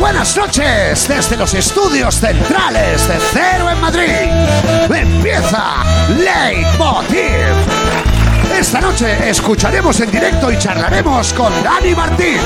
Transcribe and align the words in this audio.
buenas 0.00 0.34
noches 0.34 1.06
desde 1.06 1.36
los 1.36 1.52
estudios 1.52 2.18
centrales 2.18 3.06
de 3.06 3.18
Cero 3.32 3.70
en 3.70 3.80
Madrid. 3.80 4.28
Empieza 4.88 5.84
Leitmotiv. 6.16 7.20
Esta 8.58 8.80
noche 8.80 9.28
escucharemos 9.28 10.00
en 10.00 10.10
directo 10.10 10.50
y 10.50 10.58
charlaremos 10.58 11.34
con 11.34 11.52
Dani 11.62 11.94
Martín. 11.94 12.38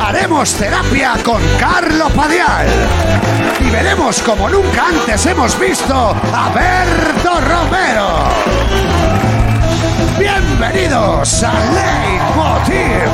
Haremos 0.00 0.54
terapia 0.54 1.14
con 1.24 1.40
Carlo 1.58 2.10
Padial. 2.10 2.66
Y 3.60 3.70
veremos 3.70 4.20
como 4.20 4.50
nunca 4.50 4.88
antes 4.88 5.24
hemos 5.24 5.58
visto 5.58 6.14
a 6.34 6.50
Berto 6.50 7.40
Romero. 7.40 8.28
Bienvenidos 10.18 11.42
a 11.44 11.52
Leitmotiv 11.72 13.08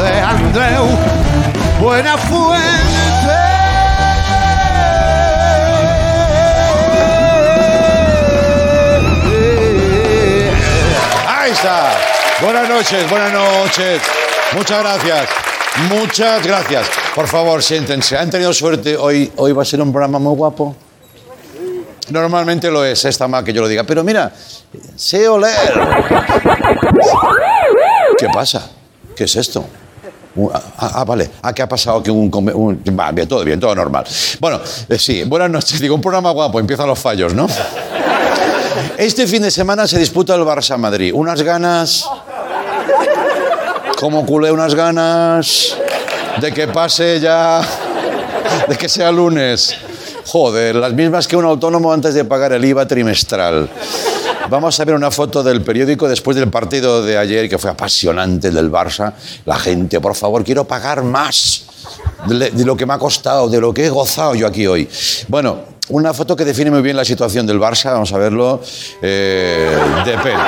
de 0.00 0.20
Andreu 0.20 1.27
Buenafuente. 1.80 2.68
Ahí 11.26 11.52
está. 11.52 11.92
Buenas 12.42 12.68
noches, 12.68 13.08
buenas 13.08 13.32
noches. 13.32 14.02
Muchas 14.54 14.80
gracias. 14.80 15.28
Muchas 15.88 16.46
gracias. 16.46 16.88
Por 17.14 17.26
favor, 17.26 17.62
siéntense. 17.62 18.16
Han 18.16 18.30
tenido 18.30 18.52
suerte. 18.52 18.96
Hoy, 18.96 19.32
hoy 19.36 19.52
va 19.52 19.62
a 19.62 19.64
ser 19.64 19.80
un 19.80 19.92
programa 19.92 20.18
muy 20.18 20.34
guapo. 20.34 20.74
Normalmente 22.10 22.70
lo 22.70 22.84
es, 22.84 23.04
está 23.04 23.28
mal 23.28 23.44
que 23.44 23.52
yo 23.52 23.60
lo 23.62 23.68
diga. 23.68 23.84
Pero 23.84 24.02
mira, 24.02 24.32
sé 24.96 25.28
oler. 25.28 25.52
¿Qué 28.18 28.28
pasa? 28.28 28.68
¿Qué 29.14 29.24
es 29.24 29.36
esto? 29.36 29.64
Uh, 30.38 30.50
Ah, 30.54 30.92
ah, 30.94 31.04
vale. 31.04 31.28
Ah, 31.42 31.52
¿qué 31.52 31.62
ha 31.62 31.68
pasado? 31.68 32.00
Que 32.02 32.10
un, 32.12 32.30
un- 32.32 32.82
todo 33.28 33.44
bien, 33.44 33.58
todo 33.58 33.74
normal. 33.74 34.04
Bueno, 34.38 34.60
eh, 34.88 34.98
sí, 34.98 35.24
buenas 35.24 35.50
noches. 35.50 35.80
Digo, 35.80 35.94
un 35.96 36.00
programa 36.00 36.30
guapo, 36.30 36.60
empiezan 36.60 36.86
los 36.86 36.98
fallos, 36.98 37.34
¿no? 37.34 37.48
Este 38.96 39.26
fin 39.26 39.42
de 39.42 39.50
semana 39.50 39.86
se 39.88 39.98
disputa 39.98 40.34
el 40.36 40.42
Barça 40.42 40.76
Madrid. 40.78 41.12
Unas 41.14 41.42
ganas. 41.42 42.04
Como 43.98 44.24
culé 44.24 44.52
unas 44.52 44.74
ganas 44.76 45.76
de 46.40 46.52
que 46.52 46.68
pase 46.68 47.18
ya. 47.18 47.60
de 48.68 48.76
que 48.76 48.88
sea 48.88 49.10
lunes. 49.10 49.74
Joder, 50.26 50.76
las 50.76 50.92
mismas 50.92 51.26
que 51.26 51.36
un 51.36 51.44
autónomo 51.46 51.92
antes 51.92 52.14
de 52.14 52.24
pagar 52.24 52.52
el 52.52 52.64
IVA 52.64 52.86
trimestral. 52.86 53.68
Vamos 54.50 54.80
a 54.80 54.84
ver 54.86 54.94
una 54.94 55.10
foto 55.10 55.42
del 55.42 55.60
periódico 55.60 56.08
después 56.08 56.34
del 56.34 56.48
partido 56.48 57.02
de 57.02 57.18
ayer, 57.18 57.50
que 57.50 57.58
fue 57.58 57.70
apasionante 57.70 58.48
el 58.48 58.54
del 58.54 58.72
Barça. 58.72 59.12
La 59.44 59.58
gente, 59.58 60.00
por 60.00 60.14
favor, 60.14 60.42
quiero 60.42 60.64
pagar 60.64 61.02
más 61.02 61.66
de 62.26 62.64
lo 62.64 62.74
que 62.74 62.86
me 62.86 62.94
ha 62.94 62.98
costado, 62.98 63.50
de 63.50 63.60
lo 63.60 63.74
que 63.74 63.84
he 63.84 63.90
gozado 63.90 64.34
yo 64.34 64.46
aquí 64.46 64.66
hoy. 64.66 64.88
Bueno, 65.28 65.58
una 65.90 66.14
foto 66.14 66.34
que 66.34 66.46
define 66.46 66.70
muy 66.70 66.80
bien 66.80 66.96
la 66.96 67.04
situación 67.04 67.46
del 67.46 67.60
Barça, 67.60 67.92
vamos 67.92 68.10
a 68.14 68.16
verlo. 68.16 68.62
Eh, 69.02 69.78
de 70.06 70.18
pelo. 70.18 70.40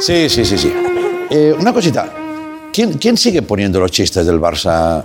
Sí, 0.00 0.30
sí, 0.30 0.44
sí, 0.46 0.56
sí. 0.56 0.72
Eh, 1.28 1.54
una 1.58 1.74
cosita. 1.74 2.10
¿Quién, 2.72 2.94
quién 2.94 3.18
sigue 3.18 3.42
poniendo 3.42 3.78
los 3.78 3.90
chistes 3.90 4.24
del 4.24 4.40
Barça? 4.40 5.04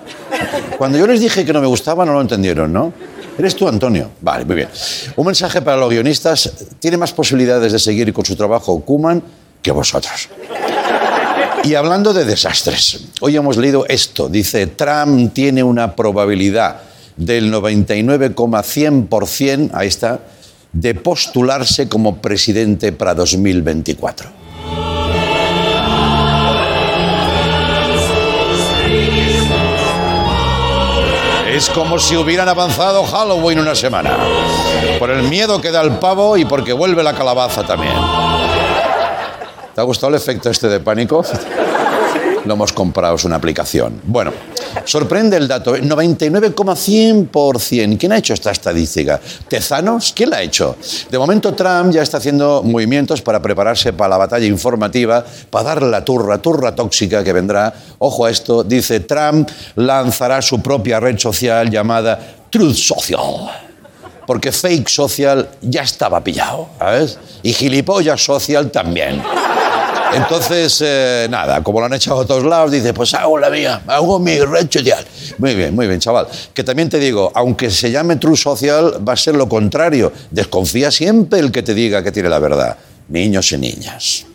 Cuando 0.78 0.98
yo 0.98 1.08
les 1.08 1.20
dije 1.20 1.44
que 1.44 1.52
no 1.52 1.60
me 1.60 1.68
gustaba, 1.68 2.06
no 2.06 2.14
lo 2.14 2.22
entendieron, 2.22 2.72
¿no? 2.72 2.94
Eres 3.38 3.56
tú, 3.56 3.68
Antonio. 3.68 4.12
Vale, 4.22 4.46
muy 4.46 4.56
bien. 4.56 4.70
Un 5.16 5.26
mensaje 5.26 5.62
para 5.62 5.78
los 5.78 5.90
guionistas. 5.90 6.52
Tiene 6.80 6.98
más 6.98 7.12
posibilidades 7.12 7.72
de 7.72 7.80
seguir 7.80 8.14
con 8.14 8.26
su 8.26 8.36
trabajo 8.36 8.80
Kuman 8.80 9.22
que 9.62 9.72
vosotros. 9.72 10.30
Y 11.64 11.74
hablando 11.74 12.14
de 12.14 12.26
desastres, 12.26 13.06
hoy 13.22 13.36
hemos 13.36 13.58
leído 13.58 13.86
esto. 13.88 14.30
Dice, 14.30 14.68
Trump 14.68 15.34
tiene 15.34 15.64
una 15.64 15.96
probabilidad 15.96 16.82
del 17.18 17.52
99,100%, 17.52 19.72
ahí 19.74 19.88
está, 19.88 20.20
de 20.72 20.94
postularse 20.94 21.90
como 21.90 22.18
presidente 22.18 22.92
para 22.92 23.16
2024. 23.16 24.45
Es 31.56 31.70
como 31.70 31.98
si 32.00 32.18
hubieran 32.18 32.50
avanzado 32.50 33.06
Halloween 33.06 33.60
una 33.60 33.76
semana. 33.76 34.18
Por 35.00 35.10
el 35.10 35.24
miedo 35.24 35.62
que 35.62 35.72
da 35.72 35.84
el 35.84 35.92
pavo 36.00 36.36
y 36.36 36.44
porque 36.44 36.74
vuelve 36.74 37.02
la 37.02 37.14
calabaza 37.14 37.64
también. 37.66 37.94
¿Te 39.74 39.80
ha 39.80 39.84
gustado 39.86 40.10
el 40.10 40.16
efecto 40.16 40.50
este 40.50 40.68
de 40.68 40.82
pánico? 40.82 41.24
Lo 42.46 42.54
hemos 42.54 42.72
comprado, 42.74 43.16
es 43.16 43.26
una 43.26 43.38
aplicación. 43.38 44.00
Bueno, 44.06 44.32
sorprende 44.86 45.38
el 45.38 45.48
dato, 45.48 45.76
¿eh? 45.76 45.82
99,100%. 45.82 47.98
¿Quién 47.98 48.12
ha 48.12 48.18
hecho 48.18 48.36
esta 48.36 48.52
estadística? 48.52 49.20
¿Tezanos? 49.48 50.14
¿Quién 50.16 50.30
la 50.30 50.38
ha 50.38 50.44
hecho? 50.44 50.76
De 51.10 51.18
momento 51.18 51.56
Trump 51.56 51.92
ya 51.92 52.04
está 52.04 52.18
haciendo 52.18 52.62
movimientos 52.64 53.22
para 53.22 53.42
prepararse 53.42 53.94
para 53.94 54.10
la 54.10 54.18
batalla 54.18 54.46
informativa, 54.46 55.26
para 55.50 55.66
dar 55.66 55.84
la 55.84 56.06
turra, 56.06 56.38
turra 56.38 56.76
tóxica 56.76 57.24
que 57.24 57.34
vendrá. 57.34 57.74
Ojo 57.98 58.26
a 58.26 58.30
esto, 58.30 58.64
dice 58.64 59.00
Trump 59.00 59.50
lanzará 59.76 60.40
su 60.42 60.62
propia 60.62 61.00
red 61.00 61.18
social 61.18 61.70
llamada 61.70 62.20
Truth 62.52 62.76
Social 62.76 63.50
porque 64.26 64.52
fake 64.52 64.90
social 64.90 65.48
ya 65.62 65.84
estaba 65.84 66.24
pillado, 66.24 66.68
¿sabes? 66.80 67.20
Y 67.44 67.54
gilipollas 67.54 68.24
social 68.24 68.72
también. 68.72 69.22
Entonces, 70.16 70.82
eh, 70.82 71.28
nada, 71.30 71.62
como 71.62 71.80
lo 71.80 71.88
han 71.88 71.94
echado 71.94 72.22
a 72.22 72.26
todos 72.26 72.44
lados, 72.44 72.72
dice, 72.72 72.94
pues 72.94 73.14
hago 73.14 73.38
la 73.38 73.50
mía, 73.50 73.82
hago 73.88 74.18
mi 74.20 74.40
red 74.40 74.68
social. 74.72 75.06
Muy 75.38 75.56
bien, 75.56 75.76
muy 75.76 75.88
bien, 75.88 76.00
chaval. 76.00 76.28
Que 76.54 76.64
también 76.64 76.90
te 76.90 77.00
digo, 77.00 77.32
aunque 77.36 77.70
se 77.70 77.92
llame 77.92 78.16
True 78.16 78.38
Social, 78.38 79.08
va 79.08 79.14
a 79.14 79.18
ser 79.18 79.36
lo 79.36 79.50
contrario. 79.50 80.12
Desconfía 80.32 80.90
siempre 80.90 81.40
el 81.40 81.52
que 81.52 81.64
te 81.64 81.74
diga 81.74 82.02
que 82.02 82.12
tiene 82.12 82.30
la 82.30 82.40
verdad. 82.40 82.78
Niños 83.10 83.52
y 83.52 83.58
niñas. 83.58 84.26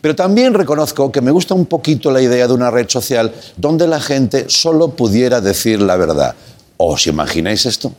Pero 0.00 0.14
también 0.14 0.52
reconozco 0.52 1.10
que 1.10 1.22
me 1.22 1.30
gusta 1.30 1.54
un 1.54 1.64
poquito 1.64 2.10
la 2.10 2.20
idea 2.20 2.46
de 2.46 2.52
una 2.52 2.70
red 2.70 2.88
social 2.90 3.32
donde 3.56 3.88
la 3.88 4.00
gente 4.00 4.46
solo 4.48 4.88
pudiera 4.88 5.40
decir 5.40 5.80
la 5.80 5.96
verdad. 5.96 6.34
¿Os 6.76 7.06
imagináis 7.06 7.64
esto? 7.64 7.90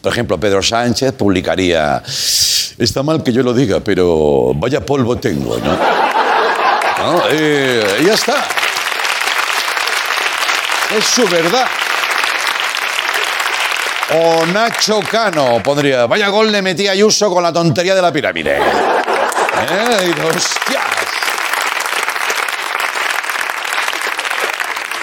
Por 0.00 0.12
ejemplo, 0.12 0.40
Pedro 0.40 0.62
Sánchez 0.62 1.12
publicaría, 1.12 2.02
está 2.78 3.02
mal 3.02 3.22
que 3.22 3.32
yo 3.32 3.42
lo 3.42 3.52
diga, 3.52 3.80
pero 3.80 4.54
vaya 4.54 4.84
polvo 4.84 5.18
tengo, 5.18 5.58
¿no? 5.58 6.03
¿No? 7.04 7.22
Eh, 7.30 8.02
ya 8.06 8.14
está. 8.14 8.48
Es 10.96 11.04
su 11.04 11.28
verdad. 11.28 11.66
O 14.14 14.46
Nacho 14.46 15.00
Cano 15.10 15.62
pondría, 15.62 16.06
vaya 16.06 16.28
gol 16.28 16.50
le 16.50 16.62
metí 16.62 16.88
a 16.88 16.92
Ayuso 16.92 17.28
con 17.30 17.42
la 17.42 17.52
tontería 17.52 17.94
de 17.94 18.00
la 18.00 18.10
pirámide. 18.10 18.56
¿Eh? 18.56 20.14
Hostias. 20.24 20.84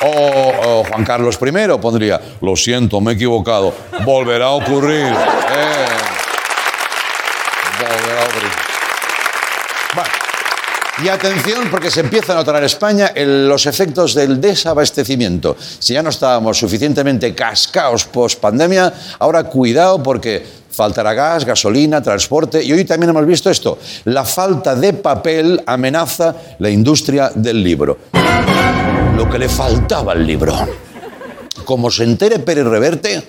O, 0.01 0.07
o 0.09 0.83
Juan 0.83 1.05
Carlos 1.05 1.37
I 1.39 1.77
pondría, 1.79 2.19
lo 2.41 2.55
siento, 2.55 2.99
me 2.99 3.11
he 3.11 3.15
equivocado, 3.15 3.75
volverá 4.03 4.45
a 4.45 4.51
ocurrir. 4.51 5.05
Eh, 5.05 5.85
volverá 7.79 8.21
a 8.21 8.23
ocurrir. 8.23 8.51
Bueno, 9.93 10.09
y 11.03 11.09
atención 11.09 11.69
porque 11.69 11.89
se 11.89 12.01
empieza 12.01 12.33
a 12.33 12.35
notar 12.35 12.55
en 12.57 12.63
España 12.65 13.11
los 13.15 13.65
efectos 13.65 14.13
del 14.13 14.39
desabastecimiento. 14.39 15.55
Si 15.79 15.93
ya 15.93 16.03
no 16.03 16.09
estábamos 16.09 16.57
suficientemente 16.57 17.33
cascaos 17.33 18.05
post 18.05 18.39
pandemia, 18.39 18.93
ahora 19.19 19.43
cuidado 19.43 20.01
porque 20.01 20.45
faltará 20.71 21.13
gas, 21.13 21.45
gasolina, 21.45 22.01
transporte 22.01 22.63
y 22.63 22.71
hoy 22.71 22.85
también 22.85 23.09
hemos 23.09 23.25
visto 23.25 23.49
esto. 23.49 23.79
La 24.05 24.25
falta 24.25 24.75
de 24.75 24.93
papel 24.93 25.61
amenaza 25.65 26.35
la 26.59 26.69
industria 26.69 27.31
del 27.33 27.63
libro 27.63 27.97
lo 29.21 29.29
que 29.29 29.37
le 29.37 29.49
faltaba 29.49 30.13
al 30.13 30.25
libro. 30.25 30.53
Como 31.63 31.91
se 31.91 32.05
entere 32.05 32.39
Pérez 32.39 32.65
Reverte, 32.65 33.21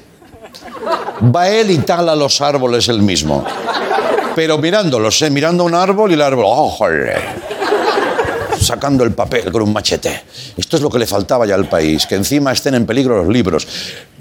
va 1.35 1.49
él 1.51 1.71
y 1.71 1.79
tala 1.79 2.17
los 2.17 2.41
árboles 2.41 2.89
él 2.89 3.03
mismo. 3.03 3.45
Pero 4.35 4.57
mirándolos, 4.57 5.21
¿eh? 5.21 5.29
mirando 5.29 5.65
un 5.65 5.75
árbol 5.75 6.11
y 6.11 6.15
el 6.15 6.23
árbol, 6.23 6.45
¡oh, 6.49 6.71
joder! 6.71 7.21
Sacando 8.73 9.05
el 9.05 9.13
papel 9.13 9.53
con 9.53 9.61
un 9.61 9.73
machete. 9.73 10.23
Esto 10.57 10.79
es 10.79 10.83
lo 10.83 10.89
que 10.89 10.99
le 10.99 11.07
faltaba 11.07 11.45
ya 11.45 11.55
al 11.55 11.69
país, 11.69 12.07
que 12.07 12.15
encima 12.15 12.53
estén 12.53 12.75
en 12.75 12.87
peligro 12.87 13.23
los 13.23 13.31
libros. 13.31 13.69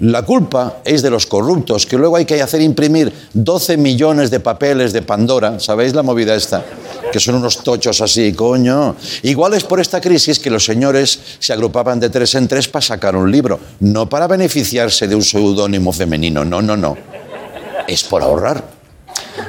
La 0.00 0.22
culpa 0.26 0.82
es 0.84 1.00
de 1.00 1.08
los 1.08 1.24
corruptos, 1.24 1.86
que 1.86 1.96
luego 1.96 2.16
hay 2.16 2.26
que 2.26 2.42
hacer 2.42 2.60
imprimir 2.60 3.10
12 3.32 3.78
millones 3.78 4.30
de 4.30 4.40
papeles 4.40 4.92
de 4.92 5.00
Pandora, 5.00 5.58
¿sabéis 5.58 5.94
la 5.94 6.02
movida 6.02 6.34
esta? 6.34 6.62
Que 7.10 7.18
son 7.18 7.36
unos 7.36 7.62
tochos 7.64 8.02
así, 8.02 8.34
coño. 8.34 8.94
Igual 9.22 9.54
es 9.54 9.64
por 9.64 9.80
esta 9.80 10.02
crisis 10.02 10.38
que 10.38 10.50
los 10.50 10.66
señores 10.66 11.18
se 11.38 11.54
agrupaban 11.54 11.98
de 11.98 12.10
tres 12.10 12.34
en 12.34 12.46
tres 12.46 12.68
para 12.68 12.84
sacar 12.84 13.16
un 13.16 13.32
libro, 13.32 13.58
no 13.80 14.06
para 14.06 14.26
beneficiarse 14.26 15.08
de 15.08 15.14
un 15.14 15.22
seudónimo 15.22 15.94
femenino, 15.94 16.44
no, 16.44 16.60
no, 16.60 16.76
no. 16.76 16.94
Es 17.88 18.04
por 18.04 18.20
ahorrar. 18.20 18.81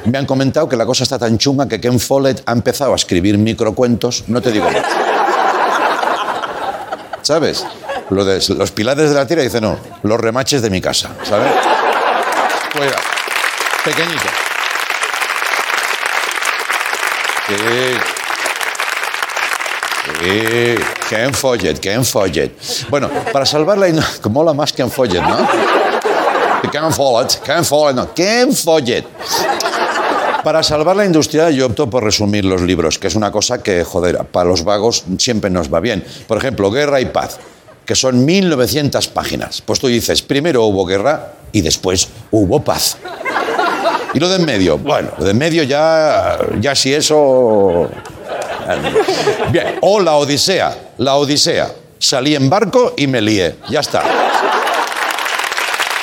Me 0.06 0.18
han 0.18 0.26
comentado 0.26 0.68
que 0.68 0.76
la 0.76 0.86
cosa 0.86 1.04
está 1.04 1.18
tan 1.18 1.38
chunga 1.38 1.66
que 1.66 1.80
Ken 1.80 1.98
Follett 1.98 2.42
ha 2.46 2.52
empezado 2.52 2.92
a 2.92 2.96
escribir 2.96 3.38
microcuentos, 3.38 4.24
no 4.28 4.40
te 4.40 4.52
digo 4.52 4.70
más. 4.70 4.84
¿Sabes? 7.22 7.64
Lo 8.10 8.24
de 8.24 8.42
los 8.54 8.70
pilares 8.70 9.08
de 9.10 9.14
la 9.16 9.26
tierra 9.26 9.42
dice 9.42 9.60
no, 9.60 9.78
los 10.02 10.20
remaches 10.20 10.60
de 10.60 10.70
mi 10.70 10.80
casa, 10.80 11.10
¿sabes? 11.22 11.52
Fuera. 12.70 12.96
Pequeñito. 13.84 14.28
Sí. 17.46 17.54
Sí, 20.20 20.74
Ken 21.08 21.32
Follett, 21.32 21.80
Ken 21.80 22.04
Follett. 22.04 22.52
Bueno, 22.90 23.08
para 23.32 23.46
salvarla, 23.46 23.86
que 24.22 24.28
mola 24.28 24.52
más 24.52 24.72
Ken 24.72 24.90
Follett, 24.90 25.22
¿no? 25.22 25.48
Ken 26.70 26.92
Follett, 26.92 27.40
Ken 27.42 27.64
Follett, 27.64 27.96
no, 27.96 28.14
Ken 28.14 28.54
Follett. 28.54 29.06
Para 30.44 30.62
salvar 30.62 30.94
la 30.94 31.06
industria 31.06 31.48
yo 31.48 31.64
opto 31.64 31.88
por 31.88 32.04
resumir 32.04 32.44
los 32.44 32.60
libros, 32.60 32.98
que 32.98 33.06
es 33.06 33.14
una 33.14 33.32
cosa 33.32 33.62
que, 33.62 33.82
joder, 33.82 34.18
para 34.26 34.46
los 34.46 34.62
vagos 34.62 35.04
siempre 35.18 35.48
nos 35.48 35.72
va 35.72 35.80
bien. 35.80 36.04
Por 36.28 36.36
ejemplo, 36.36 36.70
Guerra 36.70 37.00
y 37.00 37.06
Paz, 37.06 37.38
que 37.86 37.94
son 37.96 38.26
1900 38.26 39.08
páginas. 39.08 39.62
Pues 39.62 39.80
tú 39.80 39.88
dices, 39.88 40.20
primero 40.20 40.64
hubo 40.64 40.84
guerra 40.84 41.32
y 41.50 41.62
después 41.62 42.08
hubo 42.30 42.62
paz. 42.62 42.98
Y 44.12 44.20
lo 44.20 44.28
de 44.28 44.36
en 44.36 44.44
medio, 44.44 44.76
bueno, 44.76 45.12
lo 45.16 45.24
de 45.24 45.30
en 45.30 45.38
medio 45.38 45.62
ya, 45.62 46.38
ya 46.60 46.74
si 46.74 46.92
eso... 46.92 47.88
Bien, 49.50 49.78
o 49.80 49.98
la 49.98 50.16
Odisea, 50.16 50.76
la 50.98 51.16
Odisea. 51.16 51.72
Salí 51.98 52.34
en 52.34 52.50
barco 52.50 52.92
y 52.98 53.06
me 53.06 53.22
lié, 53.22 53.56
ya 53.70 53.80
está. 53.80 54.02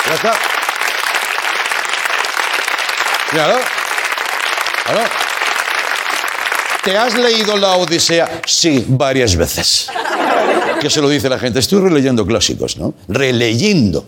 Ya 0.08 0.14
está. 0.14 0.32
¿Te 6.84 6.96
has 6.98 7.16
leído 7.16 7.56
la 7.56 7.76
Odisea? 7.76 8.40
Sí, 8.44 8.84
varias 8.88 9.36
veces. 9.36 9.88
¿Qué 10.80 10.90
se 10.90 11.00
lo 11.00 11.08
dice 11.08 11.28
la 11.28 11.38
gente? 11.38 11.60
Estoy 11.60 11.80
releyendo 11.80 12.26
clásicos, 12.26 12.76
¿no? 12.76 12.92
Releyendo. 13.06 14.04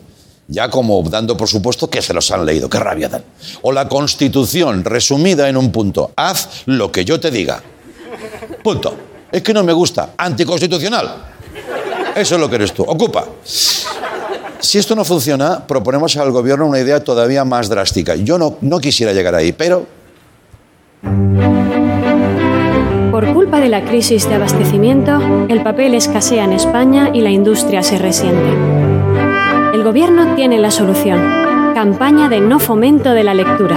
Ya 0.48 0.68
como 0.68 1.02
dando 1.08 1.36
por 1.36 1.48
supuesto 1.48 1.88
que 1.88 2.02
se 2.02 2.12
los 2.12 2.30
han 2.32 2.44
leído. 2.44 2.68
Qué 2.68 2.78
rabia 2.78 3.08
dan. 3.08 3.24
O 3.62 3.70
la 3.70 3.88
Constitución, 3.88 4.84
resumida 4.84 5.48
en 5.48 5.56
un 5.56 5.70
punto. 5.70 6.10
Haz 6.16 6.62
lo 6.66 6.90
que 6.90 7.04
yo 7.04 7.20
te 7.20 7.30
diga. 7.30 7.62
Punto. 8.62 8.96
Es 9.30 9.42
que 9.42 9.54
no 9.54 9.62
me 9.62 9.72
gusta. 9.72 10.10
Anticonstitucional. 10.16 11.26
Eso 12.16 12.34
es 12.34 12.40
lo 12.40 12.50
que 12.50 12.56
eres 12.56 12.74
tú. 12.74 12.82
Ocupa. 12.82 13.24
Si 13.44 14.78
esto 14.78 14.96
no 14.96 15.04
funciona, 15.04 15.64
proponemos 15.66 16.16
al 16.16 16.32
gobierno 16.32 16.66
una 16.66 16.80
idea 16.80 17.02
todavía 17.04 17.44
más 17.44 17.68
drástica. 17.68 18.16
Yo 18.16 18.36
no, 18.36 18.58
no 18.62 18.80
quisiera 18.80 19.12
llegar 19.12 19.34
ahí, 19.34 19.52
pero 19.52 19.86
Por 23.10 23.32
culpa 23.32 23.60
de 23.60 23.68
la 23.68 23.82
crisis 23.82 24.28
de 24.28 24.34
abastecimiento, 24.34 25.20
el 25.48 25.62
papel 25.62 25.94
escasea 25.94 26.44
en 26.44 26.52
España 26.52 27.10
y 27.12 27.20
la 27.20 27.30
industria 27.30 27.82
se 27.82 27.96
resiente. 27.98 28.50
El 29.72 29.84
gobierno 29.84 30.34
tiene 30.34 30.58
la 30.58 30.70
solución. 30.70 31.44
Campaña 31.74 32.28
de 32.28 32.40
no 32.40 32.58
fomento 32.58 33.12
de 33.12 33.24
la 33.24 33.34
lectura. 33.34 33.76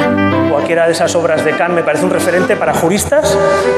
Cualquiera 0.49 0.85
de 0.85 0.93
esas 0.93 1.15
obras 1.15 1.43
de 1.43 1.51
Kant 1.51 1.73
me 1.73 1.83
parece 1.83 2.05
un 2.05 2.11
referente 2.11 2.55
para 2.55 2.73
juristas 2.73 3.37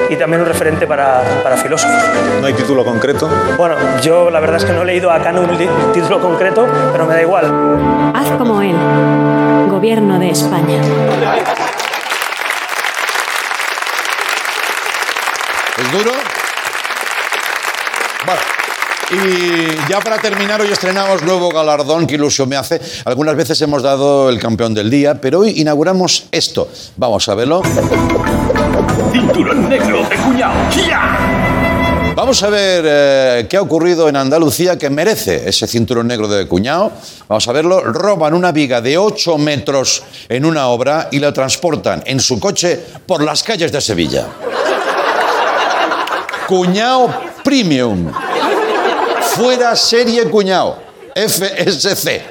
y 0.10 0.16
también 0.16 0.42
un 0.42 0.48
referente 0.48 0.88
para, 0.88 1.22
para 1.44 1.58
filósofos. 1.58 2.04
¿No 2.40 2.48
hay 2.48 2.54
título 2.54 2.86
concreto? 2.86 3.30
Bueno, 3.58 3.76
yo 4.02 4.30
la 4.30 4.40
verdad 4.40 4.58
es 4.58 4.66
que 4.66 4.74
no 4.74 4.84
he 4.84 4.86
leído 4.86 5.12
a 5.12 5.20
Kant 5.22 5.40
un 5.40 5.58
título 5.94 6.22
concreto, 6.22 6.68
pero 6.92 7.06
me 7.06 7.16
da 7.16 7.22
igual. 7.22 7.46
Haz 8.14 8.30
como 8.38 8.62
él. 8.62 8.76
Gobierno 9.70 10.20
de 10.20 10.30
España. 10.30 10.82
¿Es 15.90 15.98
duro? 15.98 16.12
Bueno. 18.24 18.42
Y 19.12 19.90
ya 19.90 20.00
para 20.02 20.20
terminar, 20.20 20.62
hoy 20.62 20.72
estrenamos 20.72 21.24
nuevo 21.24 21.50
galardón, 21.50 22.06
que 22.06 22.14
ilusión 22.14 22.48
me 22.48 22.58
hace. 22.58 22.80
Algunas 23.06 23.36
veces 23.36 23.60
hemos 23.62 23.82
dado 23.82 24.30
el 24.30 24.40
campeón 24.40 24.76
del 24.76 24.92
día, 24.92 25.20
pero 25.20 25.40
hoy 25.40 25.60
inauguramos 25.60 26.26
esto. 26.32 26.70
Vamos 26.98 27.28
a 27.28 27.34
verlo. 27.34 27.64
Cinturón 29.12 29.68
negro 29.68 30.04
de 30.08 30.16
cuñado. 30.18 30.54
¡Ya! 30.88 31.40
Vamos 32.16 32.44
a 32.44 32.50
ver 32.50 32.84
eh, 32.86 33.48
qué 33.50 33.58
ha 33.58 33.62
ocurrido 33.62 34.10
en 34.10 34.16
Andalucía 34.16 34.78
que 34.78 34.92
merece 34.92 35.50
ese 35.50 35.66
cinturón 35.66 36.08
negro 36.08 36.28
de 36.28 36.48
cuñado. 36.48 36.92
Vamos 37.28 37.48
a 37.48 37.52
verlo. 37.52 37.82
Roban 37.82 38.36
una 38.36 38.52
viga 38.52 38.80
de 38.82 38.98
8 38.98 39.40
metros 39.40 40.04
en 40.28 40.46
una 40.46 40.68
obra 40.68 41.08
y 41.12 41.18
la 41.18 41.34
transportan 41.34 42.04
en 42.06 42.20
su 42.20 42.40
coche 42.40 42.80
por 43.08 43.24
las 43.24 43.42
calles 43.42 43.72
de 43.72 43.82
Sevilla. 43.82 44.28
Cuñado 46.50 47.14
Premium. 47.44 48.12
Fuera 49.36 49.76
serie 49.76 50.28
cuñado. 50.32 50.80
FSC. 51.16 52.24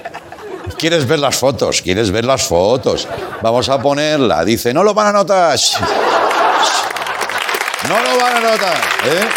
¿Quieres 0.76 1.06
ver 1.06 1.20
las 1.20 1.36
fotos? 1.36 1.80
¿Quieres 1.80 2.10
ver 2.10 2.24
las 2.24 2.42
fotos? 2.42 3.06
Vamos 3.40 3.68
a 3.68 3.80
ponerla. 3.80 4.44
Dice, 4.44 4.74
no 4.74 4.82
lo 4.82 4.92
van 4.92 5.06
a 5.06 5.12
notar. 5.12 5.56
No 7.88 7.96
lo 8.02 8.18
van 8.20 8.36
a 8.38 8.40
notar. 8.40 8.76
¿eh? 9.04 9.28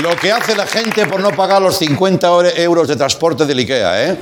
Lo 0.00 0.16
que 0.16 0.32
hace 0.32 0.56
la 0.56 0.66
gente 0.66 1.06
por 1.06 1.20
no 1.20 1.30
pagar 1.32 1.60
los 1.60 1.76
50 1.78 2.30
ore- 2.30 2.52
euros 2.62 2.88
de 2.88 2.96
transporte 2.96 3.44
del 3.44 3.58
IKEA, 3.58 4.04
¿eh? 4.10 4.16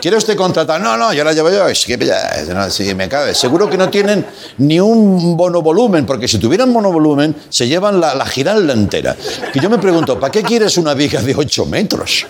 ¿Quiere 0.00 0.16
usted 0.16 0.36
contratar? 0.36 0.80
No, 0.80 0.96
no, 0.96 1.12
yo 1.12 1.22
la 1.24 1.32
llevo 1.32 1.50
yo. 1.50 1.68
Es 1.68 1.84
que 1.84 1.96
no, 1.96 2.70
sí, 2.70 2.94
me 2.94 3.08
cabe. 3.08 3.34
Seguro 3.34 3.68
que 3.68 3.76
no 3.76 3.90
tienen 3.90 4.26
ni 4.58 4.80
un 4.80 5.36
monovolumen, 5.36 6.06
porque 6.06 6.26
si 6.26 6.38
tuvieran 6.38 6.70
monovolumen, 6.70 7.36
se 7.48 7.68
llevan 7.68 8.00
la, 8.00 8.14
la 8.14 8.72
entera. 8.72 9.14
Que 9.52 9.60
yo 9.60 9.68
me 9.68 9.78
pregunto, 9.78 10.18
¿para 10.18 10.30
qué 10.30 10.42
quieres 10.42 10.78
una 10.78 10.94
viga 10.94 11.20
de 11.20 11.34
8 11.36 11.66
metros? 11.66 12.26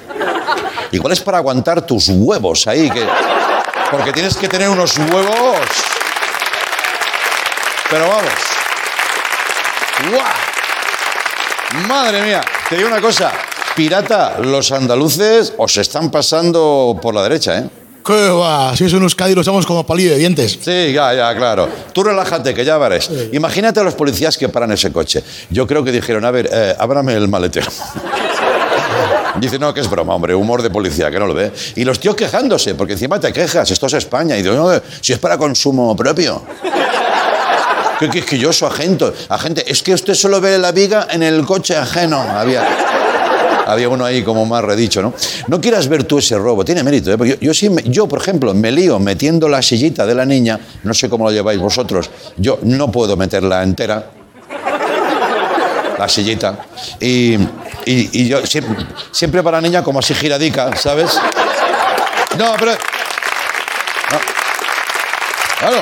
Igual 0.92 1.12
es 1.12 1.20
para 1.20 1.38
aguantar 1.38 1.86
tus 1.86 2.08
huevos 2.08 2.66
ahí, 2.66 2.90
que, 2.90 3.06
porque 3.90 4.12
tienes 4.12 4.36
que 4.36 4.48
tener 4.48 4.68
unos 4.68 4.98
huevos. 4.98 5.68
Pero 7.88 8.08
vamos. 8.08 8.32
¡Guau! 10.10 11.86
Madre 11.86 12.22
mía, 12.22 12.40
te 12.68 12.76
digo 12.76 12.88
una 12.88 13.00
cosa, 13.00 13.32
pirata, 13.80 14.36
los 14.42 14.72
andaluces 14.72 15.54
os 15.56 15.74
están 15.78 16.10
pasando 16.10 16.98
por 17.00 17.14
la 17.14 17.22
derecha, 17.22 17.60
¿eh? 17.60 17.64
¿Qué 18.04 18.28
va? 18.28 18.76
Si 18.76 18.84
es 18.84 18.92
un 18.92 19.04
Euskadi 19.04 19.34
lo 19.34 19.40
usamos 19.40 19.64
como 19.64 19.86
palillo 19.86 20.10
de 20.10 20.18
dientes. 20.18 20.58
Sí, 20.60 20.92
ya, 20.92 21.14
ya, 21.14 21.34
claro. 21.34 21.66
Tú 21.94 22.02
relájate, 22.02 22.52
que 22.52 22.62
ya 22.62 22.76
verás. 22.76 23.08
Imagínate 23.32 23.80
a 23.80 23.82
los 23.82 23.94
policías 23.94 24.36
que 24.36 24.50
paran 24.50 24.70
ese 24.72 24.92
coche. 24.92 25.24
Yo 25.48 25.66
creo 25.66 25.82
que 25.82 25.92
dijeron, 25.92 26.26
a 26.26 26.30
ver, 26.30 26.50
eh, 26.52 26.76
ábrame 26.78 27.14
el 27.14 27.26
maletero. 27.28 27.70
Dice, 29.40 29.58
no, 29.58 29.72
que 29.72 29.80
es 29.80 29.88
broma, 29.88 30.14
hombre, 30.14 30.34
humor 30.34 30.60
de 30.60 30.68
policía, 30.68 31.10
que 31.10 31.18
no 31.18 31.26
lo 31.26 31.32
ve. 31.32 31.50
Y 31.76 31.84
los 31.84 31.98
tíos 32.00 32.16
quejándose, 32.16 32.74
porque 32.74 32.92
encima 32.92 33.18
te 33.18 33.32
quejas, 33.32 33.70
esto 33.70 33.86
es 33.86 33.94
España. 33.94 34.36
Y 34.36 34.42
digo, 34.42 34.56
no, 34.56 34.78
si 35.00 35.14
es 35.14 35.18
para 35.18 35.38
consumo 35.38 35.96
propio. 35.96 36.42
Qué 37.98 38.10
quisquilloso, 38.10 38.66
agente. 38.66 39.10
Agente, 39.30 39.64
es 39.66 39.82
que 39.82 39.94
usted 39.94 40.12
solo 40.12 40.38
ve 40.38 40.58
la 40.58 40.70
viga 40.70 41.06
en 41.10 41.22
el 41.22 41.46
coche 41.46 41.76
ajeno. 41.76 42.20
Había, 42.20 42.99
había 43.72 43.88
uno 43.88 44.04
ahí 44.04 44.22
como 44.22 44.44
más 44.46 44.62
redicho, 44.64 45.02
¿no? 45.02 45.14
No 45.48 45.60
quieras 45.60 45.88
ver 45.88 46.04
tú 46.04 46.18
ese 46.18 46.36
robo, 46.38 46.64
tiene 46.64 46.82
mérito. 46.82 47.12
¿eh? 47.12 47.38
Yo, 47.40 47.52
yo, 47.52 48.06
por 48.08 48.20
ejemplo, 48.20 48.52
me 48.54 48.70
lío 48.72 48.98
metiendo 48.98 49.48
la 49.48 49.62
sillita 49.62 50.06
de 50.06 50.14
la 50.14 50.24
niña, 50.24 50.58
no 50.84 50.92
sé 50.94 51.08
cómo 51.08 51.24
lo 51.24 51.32
lleváis 51.32 51.58
vosotros, 51.60 52.10
yo 52.36 52.58
no 52.62 52.90
puedo 52.90 53.16
meterla 53.16 53.62
entera, 53.62 54.10
la 55.98 56.08
sillita, 56.08 56.58
y, 56.98 57.34
y- 57.34 57.38
y 58.22 58.28
yo 58.28 58.44
siempre, 58.46 58.86
siempre 59.12 59.42
para 59.42 59.58
la 59.58 59.60
niña 59.68 59.82
como 59.82 59.98
así 59.98 60.14
giradica, 60.14 60.74
¿sabes? 60.76 61.18
No, 62.38 62.54
pero... 62.58 62.72
no. 62.72 64.18
Claro. 65.58 65.80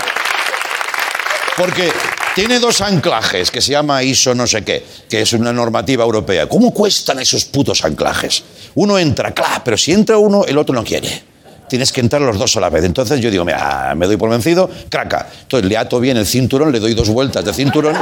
Porque 1.57 1.93
tiene 2.35 2.61
dos 2.61 2.81
anclajes 2.81 3.51
que 3.51 3.61
se 3.61 3.73
llama 3.73 4.03
ISO 4.03 4.35
no 4.35 4.47
sé 4.47 4.63
qué, 4.63 4.85
que 5.09 5.23
es 5.23 5.33
una 5.33 5.53
normativa 5.53 6.05
europea. 6.05 6.49
¿Cómo 6.49 6.73
cuestan 6.73 7.19
esos 7.19 7.45
putos 7.45 7.85
anclajes? 7.85 8.43
Uno 8.75 8.99
entra, 8.99 9.33
claro, 9.33 9.63
pero 9.65 9.77
si 9.77 9.93
entra 9.93 10.19
uno, 10.19 10.45
el 10.45 10.57
otro 10.59 10.75
no 10.75 10.85
quiere. 10.85 11.23
Tienes 11.69 11.93
que 11.93 12.01
entrar 12.01 12.23
los 12.23 12.39
dos 12.39 12.57
a 12.57 12.61
la 12.61 12.71
vez. 12.71 12.85
Entonces 12.85 13.21
yo 13.21 13.31
digo, 13.31 13.45
mira, 13.45 13.93
me 13.95 14.07
doy 14.07 14.17
por 14.17 14.31
vencido, 14.31 14.71
craca. 14.89 15.29
Entonces 15.43 15.69
le 15.69 15.77
ato 15.77 16.01
bien 16.01 16.17
el 16.17 16.27
cinturón, 16.27 16.73
le 16.73 16.81
doy 16.81 16.95
dos 16.95 17.09
vueltas 17.11 17.45
de 17.45 17.53
cinturón. 17.53 17.95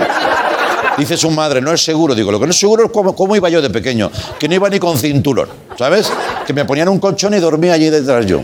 Dice 0.97 1.17
su 1.17 1.31
madre, 1.31 1.61
no 1.61 1.73
es 1.73 1.83
seguro. 1.83 2.15
Digo, 2.15 2.31
lo 2.31 2.39
que 2.39 2.47
no 2.47 2.53
es 2.53 2.59
seguro 2.59 2.87
es 2.87 2.91
cómo, 2.91 3.15
cómo 3.15 3.37
iba 3.37 3.49
yo 3.49 3.61
de 3.61 3.71
pequeño, 3.71 4.11
que 4.39 4.49
no 4.49 4.55
iba 4.55 4.71
ni 4.71 4.79
con 4.79 4.97
cinturón, 4.97 5.49
¿sabes? 5.77 6.11
Que 6.47 6.53
me 6.53 6.65
ponían 6.65 6.89
un 6.89 6.99
colchón 6.99 7.35
y 7.35 7.39
dormía 7.39 7.75
allí 7.75 7.91
detrás 7.91 8.25
yo. 8.25 8.43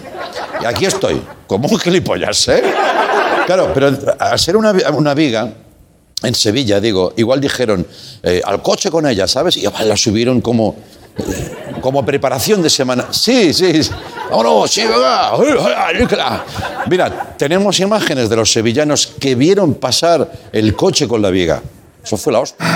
Y 0.60 0.64
aquí 0.64 0.84
estoy, 0.84 1.22
como 1.46 1.68
un 1.68 1.78
gilipollas, 1.80 2.48
¿eh? 2.48 2.62
Claro, 3.46 3.70
pero 3.72 3.96
al 4.18 4.38
ser 4.38 4.56
una, 4.56 4.72
una 4.92 5.14
viga, 5.14 5.48
en 6.22 6.34
Sevilla, 6.34 6.80
digo, 6.80 7.12
igual 7.16 7.40
dijeron, 7.40 7.86
eh, 8.22 8.40
al 8.44 8.62
coche 8.62 8.90
con 8.90 9.06
ella, 9.06 9.26
¿sabes? 9.26 9.56
Y 9.56 9.62
la 9.84 9.96
subieron 9.96 10.40
como, 10.40 10.76
como 11.80 12.04
preparación 12.04 12.62
de 12.62 12.70
semana. 12.70 13.06
Sí, 13.10 13.52
sí. 13.52 13.82
sí. 13.82 13.90
Vámonos, 14.30 14.70
sí, 14.70 14.82
venga. 14.86 16.44
Mira, 16.88 17.34
tenemos 17.36 17.78
imágenes 17.80 18.28
de 18.30 18.36
los 18.36 18.50
sevillanos 18.52 19.06
que 19.20 19.34
vieron 19.34 19.74
pasar 19.74 20.30
el 20.52 20.74
coche 20.74 21.06
con 21.08 21.20
la 21.22 21.30
viga. 21.30 21.60
Eso 22.04 22.16
fue 22.16 22.32
la 22.32 22.40
hostia. 22.40 22.66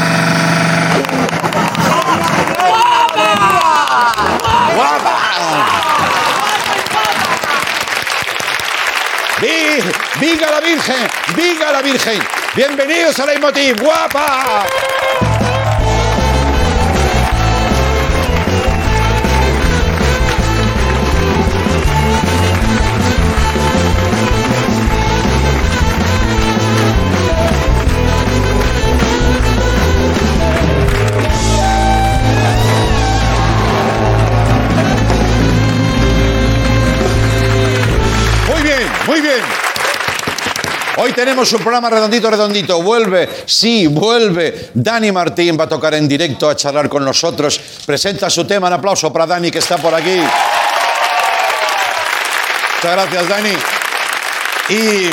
¡Vi- 9.40 9.82
¡Viva 10.20 10.50
la 10.50 10.60
Virgen! 10.60 11.08
¡Viva 11.36 11.72
la 11.72 11.82
Virgen! 11.82 12.18
¡Bienvenidos 12.56 13.20
a 13.20 13.26
Leitmotiv! 13.26 13.76
¡Guapa! 13.82 14.64
Muy 38.48 38.62
bien, 38.62 38.88
muy 39.06 39.20
bien. 39.20 39.55
Hoy 40.98 41.12
tenemos 41.12 41.52
un 41.52 41.60
programa 41.60 41.90
redondito, 41.90 42.30
redondito. 42.30 42.80
Vuelve, 42.82 43.28
sí, 43.44 43.86
vuelve. 43.86 44.70
Dani 44.72 45.12
Martín 45.12 45.54
va 45.58 45.64
a 45.64 45.68
tocar 45.68 45.92
en 45.94 46.08
directo 46.08 46.48
a 46.48 46.56
charlar 46.56 46.88
con 46.88 47.04
nosotros. 47.04 47.60
Presenta 47.84 48.30
su 48.30 48.46
tema. 48.46 48.68
Un 48.68 48.72
aplauso 48.72 49.12
para 49.12 49.26
Dani 49.26 49.50
que 49.50 49.58
está 49.58 49.76
por 49.76 49.94
aquí. 49.94 50.16
Muchas 52.76 52.92
gracias, 52.92 53.28
Dani. 53.28 53.52
Y 54.70 55.10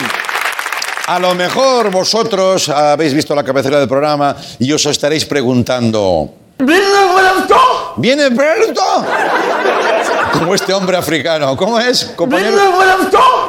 a 1.08 1.20
lo 1.20 1.36
mejor 1.36 1.92
vosotros 1.92 2.70
habéis 2.70 3.14
visto 3.14 3.36
la 3.36 3.44
cabecera 3.44 3.78
del 3.80 3.90
programa 3.90 4.38
y 4.60 4.72
os 4.72 4.86
estaréis 4.86 5.26
preguntando. 5.26 6.34
¿Viene 7.98 8.30
Berto? 8.30 9.06
Como 10.32 10.56
este 10.56 10.74
hombre 10.74 10.96
africano. 10.96 11.58
¿Cómo 11.58 11.78
es, 11.78 12.06
compañero? 12.16 12.58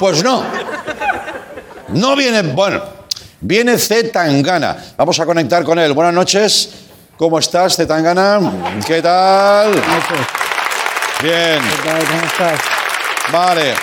Pues 0.00 0.24
no. 0.24 0.73
No 1.94 2.16
viene. 2.16 2.42
Bueno, 2.42 2.82
viene 3.40 3.78
Z 3.78 4.10
Tangana. 4.12 4.76
Vamos 4.96 5.18
a 5.20 5.26
conectar 5.26 5.62
con 5.62 5.78
él. 5.78 5.92
Buenas 5.92 6.12
noches. 6.12 6.70
¿Cómo 7.16 7.38
estás, 7.38 7.76
Z 7.76 7.86
Tangana? 7.86 8.40
¿Qué 8.84 9.00
tal? 9.00 9.72
Bien. 11.22 11.60
¿Cómo 11.84 12.26
estás? 12.26 12.60
Vale. 13.32 13.74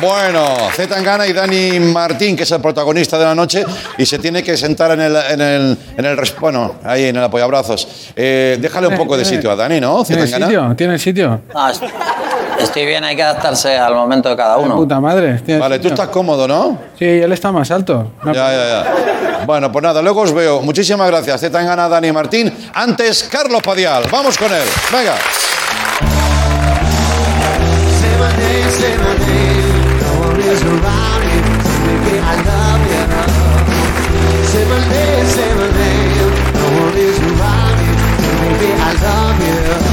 Bueno, 0.00 0.68
Z 0.74 0.94
Tangana 0.94 1.26
y 1.26 1.32
Dani 1.32 1.80
Martín, 1.80 2.36
que 2.36 2.44
es 2.44 2.50
el 2.52 2.60
protagonista 2.60 3.18
de 3.18 3.24
la 3.24 3.34
noche, 3.34 3.64
y 3.98 4.06
se 4.06 4.18
tiene 4.18 4.42
que 4.42 4.56
sentar 4.56 4.92
en 4.92 5.00
el, 5.00 5.16
en 5.16 5.40
el, 5.40 5.78
en 5.96 6.04
el 6.04 6.20
bueno, 6.38 6.76
ahí 6.84 7.06
en 7.06 7.16
el 7.16 7.24
apoyabrazos. 7.24 7.88
Eh, 8.14 8.58
déjale 8.60 8.86
un 8.88 8.96
poco 8.96 9.16
de 9.16 9.24
sitio 9.24 9.50
a 9.50 9.56
Dani, 9.56 9.80
¿no? 9.80 10.04
Z 10.04 10.06
¿Tiene 10.14 10.22
Tangana. 10.30 10.46
sitio? 10.46 10.76
¿Tiene 10.76 10.98
sitio? 10.98 11.40
Ah, 11.54 11.72
estoy 12.60 12.86
bien, 12.86 13.04
hay 13.04 13.16
que 13.16 13.22
adaptarse 13.22 13.76
al 13.76 13.94
momento 13.94 14.28
de 14.28 14.36
cada 14.36 14.58
uno. 14.58 14.76
Puta 14.76 15.00
madre. 15.00 15.40
¿tiene 15.44 15.60
Vale, 15.60 15.78
tú 15.78 15.88
estás 15.88 16.08
cómodo, 16.08 16.46
¿no? 16.46 16.78
Sí, 16.98 17.04
él 17.04 17.32
está 17.32 17.52
más 17.52 17.70
alto. 17.70 18.12
No, 18.22 18.32
Ya, 18.32 18.50
ya, 18.52 18.66
ya. 18.68 19.44
Bueno, 19.46 19.70
pues 19.70 19.82
nada, 19.82 20.02
luego 20.02 20.22
os 20.22 20.32
veo. 20.32 20.60
Muchísimas 20.60 21.08
gracias. 21.08 21.40
Z 21.40 21.52
Tangana, 21.56 21.88
Dani 21.88 22.10
Martín. 22.12 22.52
Antes, 22.74 23.24
Carlos 23.24 23.62
Padial. 23.62 24.04
Vamos 24.10 24.36
con 24.36 24.52
él. 24.52 24.64
Venga. 24.92 25.14
¿Qué? 38.58 39.85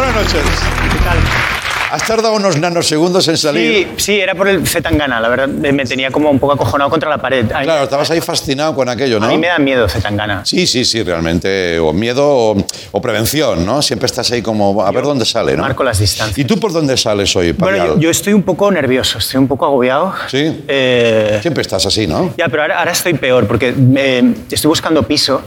Buenas 0.00 0.14
noches. 0.14 1.59
Has 1.90 2.06
tardado 2.06 2.34
unos 2.34 2.56
nanosegundos 2.58 3.26
en 3.28 3.36
salir. 3.36 3.88
Sí, 3.96 4.02
sí, 4.12 4.20
era 4.20 4.34
por 4.34 4.48
el 4.48 4.66
Zetangana, 4.66 5.20
la 5.20 5.28
verdad. 5.28 5.48
eh, 5.64 5.72
Me 5.72 5.84
tenía 5.84 6.10
como 6.10 6.30
un 6.30 6.38
poco 6.38 6.52
acojonado 6.54 6.88
contra 6.90 7.08
la 7.10 7.18
pared. 7.18 7.50
A 7.52 7.58
mí, 7.60 7.64
Claro, 7.64 7.84
estabas 7.84 8.10
ahí 8.10 8.20
fascinado 8.20 8.74
con 8.74 8.88
aquello, 8.88 9.18
¿no? 9.18 9.26
a 9.26 9.28
mí 9.28 9.38
me 9.38 9.48
da 9.48 9.58
miedo 9.58 9.88
Zetangana. 9.88 10.44
Sí, 10.44 10.66
sí, 10.66 10.84
sí, 10.84 11.02
realmente. 11.02 11.78
O 11.80 11.92
miedo 11.92 12.26
o, 12.26 12.56
o 12.92 13.00
prevención, 13.02 13.64
¿no? 13.66 13.82
Siempre 13.82 14.06
estás 14.06 14.30
ahí 14.30 14.42
como 14.42 14.84
a 14.84 14.90
ver 14.92 15.04
dónde 15.04 15.24
sale, 15.24 15.56
¿no? 15.56 15.62
Marco 15.62 15.82
las 15.84 15.98
distancias. 15.98 16.38
¿Y 16.38 16.44
tú 16.44 16.58
por 16.60 16.72
dónde 16.72 16.96
sales 16.96 17.34
hoy, 17.36 17.52
Bueno, 17.52 17.78
Padial? 17.78 17.96
yo, 17.96 18.00
yo 18.02 18.10
estoy 18.10 18.32
un 18.32 18.42
poco 18.42 18.70
nervioso, 18.70 19.18
estoy 19.18 19.38
un 19.38 19.48
poco 19.48 19.66
agobiado. 19.66 20.14
Sí. 20.28 20.62
Eh, 20.68 21.38
Siempre 21.42 21.62
estás 21.62 21.84
así, 21.86 22.06
¿no? 22.06 22.32
ya, 22.36 22.48
pero 22.48 22.62
ahora, 22.62 22.78
ahora 22.78 22.92
estoy 22.92 23.14
peor 23.14 23.46
porque 23.46 23.74
eh, 23.96 24.34
estoy 24.50 24.68
buscando 24.68 25.02
piso. 25.02 25.42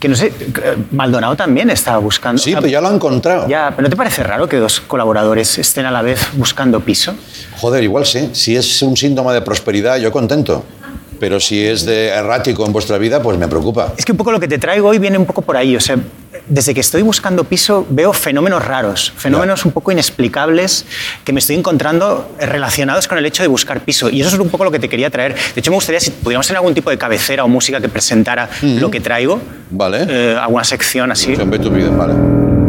Que 0.00 0.08
no 0.10 0.14
sé, 0.14 0.26
eh, 0.26 0.76
Maldonado 0.90 1.36
también 1.36 1.70
estaba 1.70 1.96
buscando. 1.98 2.40
Sí, 2.40 2.52
Ah, 2.52 2.56
pero 2.60 2.68
ya 2.70 2.82
lo 2.82 2.88
han 2.88 2.96
encontrado. 2.96 3.48
Ya, 3.48 3.70
pero 3.70 3.84
¿no 3.84 3.88
te 3.90 3.96
parece 3.96 4.22
raro 4.22 4.46
que 4.46 4.56
dos 4.58 4.80
colaboradores 4.80 5.56
estén 5.58 5.85
a 5.86 5.90
la 5.90 6.02
vez 6.02 6.28
buscando 6.34 6.80
piso? 6.80 7.14
Joder, 7.58 7.82
igual 7.82 8.04
sí. 8.06 8.30
Si 8.32 8.56
es 8.56 8.82
un 8.82 8.96
síntoma 8.96 9.32
de 9.32 9.40
prosperidad, 9.40 9.98
yo 9.98 10.12
contento. 10.12 10.64
Pero 11.18 11.40
si 11.40 11.64
es 11.64 11.84
de 11.86 12.08
errático 12.08 12.66
en 12.66 12.72
vuestra 12.72 12.98
vida, 12.98 13.22
pues 13.22 13.38
me 13.38 13.48
preocupa. 13.48 13.94
Es 13.96 14.04
que 14.04 14.12
un 14.12 14.18
poco 14.18 14.32
lo 14.32 14.40
que 14.40 14.48
te 14.48 14.58
traigo 14.58 14.88
hoy 14.88 14.98
viene 14.98 15.16
un 15.18 15.24
poco 15.24 15.42
por 15.42 15.56
ahí. 15.56 15.76
O 15.76 15.80
sea, 15.80 15.96
desde 16.46 16.74
que 16.74 16.80
estoy 16.80 17.02
buscando 17.02 17.44
piso 17.44 17.86
veo 17.88 18.12
fenómenos 18.12 18.64
raros, 18.64 19.12
fenómenos 19.16 19.64
un 19.64 19.72
poco 19.72 19.90
inexplicables 19.92 20.84
que 21.24 21.32
me 21.32 21.40
estoy 21.40 21.56
encontrando 21.56 22.30
relacionados 22.38 23.08
con 23.08 23.18
el 23.18 23.26
hecho 23.26 23.42
de 23.42 23.48
buscar 23.48 23.80
piso. 23.80 24.10
Y 24.10 24.20
eso 24.20 24.28
es 24.34 24.38
un 24.38 24.48
poco 24.48 24.64
lo 24.64 24.70
que 24.70 24.78
te 24.78 24.88
quería 24.88 25.10
traer. 25.10 25.34
De 25.34 25.60
hecho, 25.60 25.70
me 25.70 25.76
gustaría 25.76 26.00
si 26.00 26.10
pudiéramos 26.10 26.46
tener 26.46 26.58
algún 26.58 26.74
tipo 26.74 26.90
de 26.90 26.98
cabecera 26.98 27.44
o 27.44 27.48
música 27.48 27.80
que 27.80 27.88
presentara 27.88 28.48
lo 28.62 28.90
que 28.90 29.00
traigo. 29.00 29.40
Vale. 29.70 30.06
Eh, 30.08 30.36
alguna 30.38 30.64
sección 30.64 31.10
así. 31.10 31.34
Siempre 31.34 31.58
tu 31.58 31.70
vida, 31.70 31.90
vale. 31.90 32.14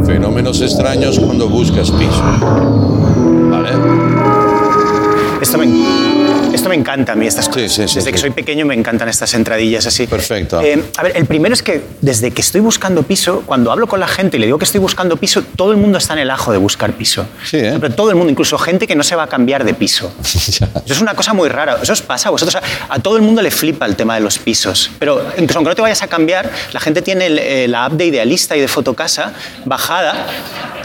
Fenómenos 0.06 0.62
extraños 0.62 1.20
cuando 1.20 1.50
buscas 1.50 1.92
piso. 1.92 3.07
Vale. 3.68 5.42
Esto 5.42 5.58
me, 5.58 5.97
esto 6.68 6.70
me 6.70 6.76
encanta 6.76 7.14
a 7.14 7.16
mí, 7.16 7.26
estas 7.28 7.48
cosas. 7.48 7.72
sí, 7.72 7.88
sí, 7.88 7.96
desde 7.96 8.12
que 8.12 8.18
sí. 8.18 8.22
soy 8.22 8.32
pequeño 8.32 8.66
me 8.66 8.74
encantan 8.76 9.08
estas 9.10 9.34
entradillas 9.34 9.86
así. 9.86 10.06
Perfecto. 10.08 10.62
Eh, 10.62 10.84
a 10.98 11.04
ver, 11.04 11.14
el 11.16 11.26
primero 11.26 11.54
es 11.54 11.64
que 11.64 11.82
desde 12.02 12.32
que 12.32 12.42
estoy 12.42 12.62
buscando 12.62 13.04
piso, 13.04 13.44
cuando 13.46 13.72
hablo 13.72 13.88
con 13.88 14.00
la 14.00 14.08
gente 14.08 14.38
y 14.38 14.40
le 14.40 14.46
digo 14.48 14.58
que 14.58 14.66
estoy 14.66 14.80
buscando 14.82 15.18
piso, 15.18 15.44
todo 15.56 15.72
el 15.72 15.78
mundo 15.78 15.98
está 15.98 16.14
en 16.14 16.20
el 16.20 16.30
ajo 16.32 16.52
de 16.52 16.58
buscar 16.58 16.94
piso. 16.94 17.26
Sí, 17.46 17.58
¿eh? 17.58 17.78
Pero 17.80 17.94
todo 17.94 18.10
el 18.10 18.16
mundo, 18.16 18.32
incluso 18.32 18.58
gente 18.58 18.86
que 18.88 18.96
no 18.96 19.04
se 19.04 19.16
va 19.16 19.24
a 19.24 19.28
cambiar 19.28 19.64
de 19.64 19.74
piso. 19.74 20.12
Eso 20.24 20.66
es 20.86 21.02
una 21.02 21.14
cosa 21.14 21.34
muy 21.34 21.50
rara. 21.50 21.78
Eso 21.82 21.94
os 21.94 22.02
pasa 22.02 22.30
a 22.30 22.32
vosotros. 22.32 22.56
A, 22.56 22.62
a 22.96 23.00
todo 23.00 23.16
el 23.16 23.22
mundo 23.22 23.42
le 23.42 23.52
flipa 23.52 23.86
el 23.86 23.96
tema 23.96 24.16
de 24.16 24.22
los 24.22 24.38
pisos. 24.40 24.92
Pero 25.00 25.22
incluso 25.38 25.60
aunque 25.60 25.70
no 25.70 25.76
te 25.76 25.82
vayas 25.82 26.02
a 26.04 26.08
cambiar, 26.08 26.50
la 26.74 26.80
gente 26.80 27.02
tiene 27.02 27.28
el- 27.28 27.40
eh, 27.40 27.68
la 27.68 27.86
app 27.86 27.94
de 27.94 28.06
Idealista 28.08 28.56
y 28.58 28.62
de 28.62 28.68
Fotocasa 28.68 29.34
bajada 29.66 30.28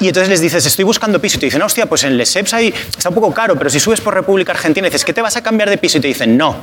y 0.01 0.09
entonces 0.09 0.29
les 0.29 0.41
dices, 0.41 0.65
estoy 0.67 0.85
buscando 0.85 1.21
piso. 1.21 1.37
Y 1.37 1.41
te 1.41 1.47
dicen, 1.47 1.63
hostia, 1.63 1.87
pues 1.87 2.03
en 2.05 2.17
Leseps 2.17 2.55
ahí 2.55 2.73
está 2.97 3.09
un 3.09 3.15
poco 3.15 3.33
caro, 3.33 3.57
pero 3.57 3.71
si 3.71 3.79
subes 3.79 4.01
por 4.01 4.15
República 4.15 4.53
Argentina 4.53 4.87
dices, 4.87 5.05
¿qué 5.05 5.13
te 5.13 5.23
vas 5.23 5.37
a 5.37 5.43
cambiar 5.43 5.71
de 5.71 5.72
piso? 5.79 5.99
Y 5.99 6.01
te 6.01 6.09
dicen, 6.09 6.37
no. 6.37 6.57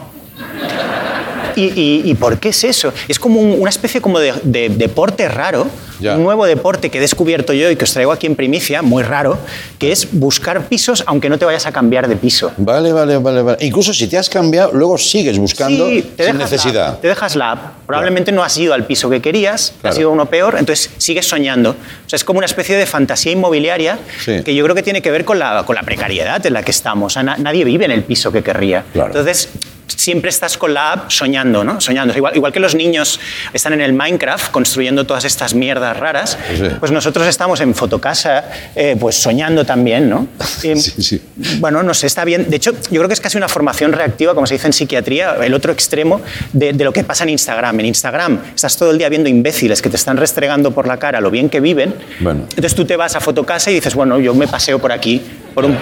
¿Y, 1.55 1.63
y- 1.65 2.01
y 2.05 2.13
por 2.15 2.39
qué 2.39 2.49
es 2.49 2.63
eso? 2.63 2.93
Es 3.07 3.19
como 3.19 3.39
un- 3.41 3.59
una 3.59 3.69
especie 3.69 3.99
como 4.01 4.19
de, 4.19 4.33
de 4.43 4.69
deporte 4.69 5.27
raro, 5.27 5.67
Ya. 5.99 6.15
un 6.15 6.23
nuevo 6.23 6.45
deporte 6.45 6.89
que 6.89 6.97
he 6.97 7.01
descubierto 7.01 7.53
yo 7.53 7.69
y 7.69 7.75
que 7.75 7.83
os 7.83 7.91
traigo 7.93 8.11
aquí 8.11 8.25
en 8.27 8.35
primicia, 8.35 8.81
muy 8.81 9.03
raro, 9.03 9.37
que 9.77 9.91
es 9.91 10.07
buscar 10.11 10.67
pisos 10.67 11.03
aunque 11.07 11.29
no 11.29 11.37
te 11.37 11.45
vayas 11.45 11.65
a 11.65 11.71
cambiar 11.71 12.07
de 12.07 12.15
piso. 12.15 12.51
Vale, 12.57 12.91
vale, 12.93 13.17
vale, 13.17 13.41
vale. 13.41 13.57
Incluso 13.65 13.93
si 13.93 14.07
te 14.07 14.17
has 14.17 14.29
cambiado, 14.29 14.71
luego 14.73 14.97
sigues 14.97 15.37
buscando 15.37 15.87
Sí, 15.89 16.01
te 16.15 16.25
sin 16.25 16.37
necesidad. 16.37 16.87
La, 16.93 17.01
te 17.01 17.07
dejas 17.09 17.35
la 17.35 17.51
app. 17.51 17.59
Probablemente 17.85 18.31
no 18.31 18.43
has 18.43 18.57
ido 18.57 18.73
al 18.73 18.85
piso 18.85 19.09
que 19.09 19.21
querías, 19.21 19.73
Claro. 19.81 19.93
has 19.93 19.99
ido 19.99 20.09
a 20.09 20.13
uno 20.13 20.25
peor, 20.27 20.55
entonces 20.57 20.89
sigues 20.97 21.27
soñando. 21.27 21.71
O 21.71 22.09
sea, 22.09 22.17
es 22.17 22.23
como 22.23 22.37
una 22.37 22.45
especie 22.45 22.75
de 22.77 22.85
fantasía 22.85 23.31
inmobiliaria 23.31 23.99
Sí. 24.23 24.41
que 24.43 24.55
yo 24.55 24.63
creo 24.63 24.75
que 24.75 24.83
tiene 24.83 25.01
que 25.01 25.11
ver 25.11 25.25
con 25.25 25.39
la, 25.39 25.63
con 25.65 25.75
la 25.75 25.83
precariedad 25.83 26.45
en 26.45 26.53
la 26.53 26.63
que 26.63 26.71
estamos. 26.71 27.11
O 27.11 27.13
sea, 27.13 27.23
na- 27.23 27.37
nadie 27.37 27.63
vive 27.65 27.85
en 27.85 27.91
el 27.91 28.03
piso 28.03 28.31
que 28.31 28.41
querría. 28.43 28.83
Claro. 28.93 29.07
Entonces, 29.09 29.49
siempre 29.87 30.29
estás 30.29 30.57
con 30.57 30.73
la 30.73 30.93
app 30.93 31.11
soñando, 31.11 31.63
¿no? 31.63 31.81
Soñando. 31.81 32.15
Igual, 32.15 32.35
igual 32.35 32.53
que 32.53 32.59
los 32.59 32.73
niños 32.75 33.19
están 33.53 33.73
en 33.73 33.81
el 33.81 33.91
Minecraft 33.91 34.49
construyendo 34.51 35.05
todas 35.05 35.25
estas 35.25 35.53
mierdas 35.53 35.88
raras, 35.97 36.37
Sí. 36.57 36.63
pues 36.79 36.91
nosotros 36.91 37.27
estamos 37.27 37.61
en 37.61 37.73
Fotocasa 37.75 38.45
eh, 38.75 38.95
pues 38.99 39.15
soñando 39.15 39.65
también, 39.65 40.09
¿no? 40.09 40.27
Y, 40.63 40.75
Sí, 40.79 41.01
sí. 41.01 41.21
bueno, 41.59 41.83
no 41.83 41.93
sé, 41.93 42.07
está 42.07 42.23
bien. 42.25 42.49
De 42.49 42.55
hecho, 42.57 42.71
yo 42.71 42.99
creo 42.99 43.07
que 43.07 43.13
es 43.13 43.21
casi 43.21 43.37
una 43.37 43.47
formación 43.47 43.91
reactiva, 43.93 44.33
como 44.33 44.47
se 44.47 44.55
dice 44.55 44.67
en 44.67 44.73
psiquiatría, 44.73 45.35
el 45.41 45.53
otro 45.53 45.71
extremo 45.71 46.21
de, 46.53 46.73
de 46.73 46.83
lo 46.83 46.93
que 46.93 47.03
pasa 47.03 47.23
en 47.23 47.29
Instagram. 47.29 47.79
En 47.79 47.85
Instagram 47.87 48.39
estás 48.55 48.77
todo 48.77 48.91
el 48.91 48.97
día 48.97 49.09
viendo 49.09 49.29
imbéciles 49.29 49.81
que 49.81 49.89
te 49.89 49.95
están 49.95 50.17
restregando 50.17 50.71
por 50.71 50.87
la 50.87 50.97
cara 50.97 51.21
lo 51.21 51.31
bien 51.31 51.49
que 51.49 51.59
viven. 51.59 51.93
Bueno. 52.19 52.41
Entonces 52.49 52.75
tú 52.75 52.85
te 52.85 52.95
vas 52.95 53.15
a 53.15 53.19
Fotocasa 53.19 53.71
y 53.71 53.75
dices, 53.75 53.95
bueno, 53.95 54.19
yo 54.19 54.33
me 54.33 54.47
paseo 54.47 54.79
por 54.79 54.91
aquí, 54.91 55.21
por 55.53 55.65
un... 55.65 55.73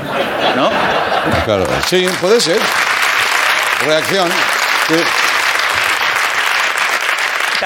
¿No? 0.55 0.69
Claro. 1.45 1.65
Sí, 1.89 2.05
puede 2.21 2.39
ser. 2.41 2.57
Reacción. 3.85 4.27
Sí. 4.87 4.95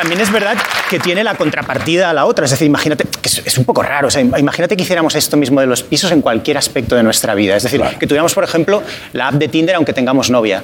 También 0.02 0.20
es 0.22 0.32
verdad 0.32 0.58
que 0.90 1.00
tiene 1.00 1.24
la 1.24 1.36
contrapartida 1.36 2.10
a 2.10 2.14
la 2.14 2.26
otra. 2.26 2.46
Es 2.46 2.52
decir, 2.52 2.66
imagínate, 2.66 3.04
que 3.06 3.30
es, 3.30 3.42
es 3.46 3.58
un 3.60 3.66
poco 3.66 3.84
raro. 3.84 4.08
O 4.08 4.12
sea, 4.12 4.22
imagínate 4.22 4.76
que 4.76 4.82
hiciéramos 4.82 5.14
esto 5.14 5.38
mismo 5.38 5.62
de 5.62 5.68
los 5.68 5.84
pisos 5.84 6.12
en 6.12 6.22
cualquier 6.22 6.58
aspecto 6.58 6.96
de 6.96 7.04
nuestra 7.04 7.36
vida. 7.36 7.56
Es 7.56 7.64
decir, 7.64 7.80
Claro. 7.80 8.00
que 8.00 8.08
tuviéramos, 8.08 8.34
por 8.34 8.44
ejemplo, 8.44 8.82
la 9.14 9.28
app 9.28 9.36
de 9.36 9.48
Tinder 9.48 9.76
aunque 9.76 9.94
tengamos 9.94 10.32
novia. 10.32 10.64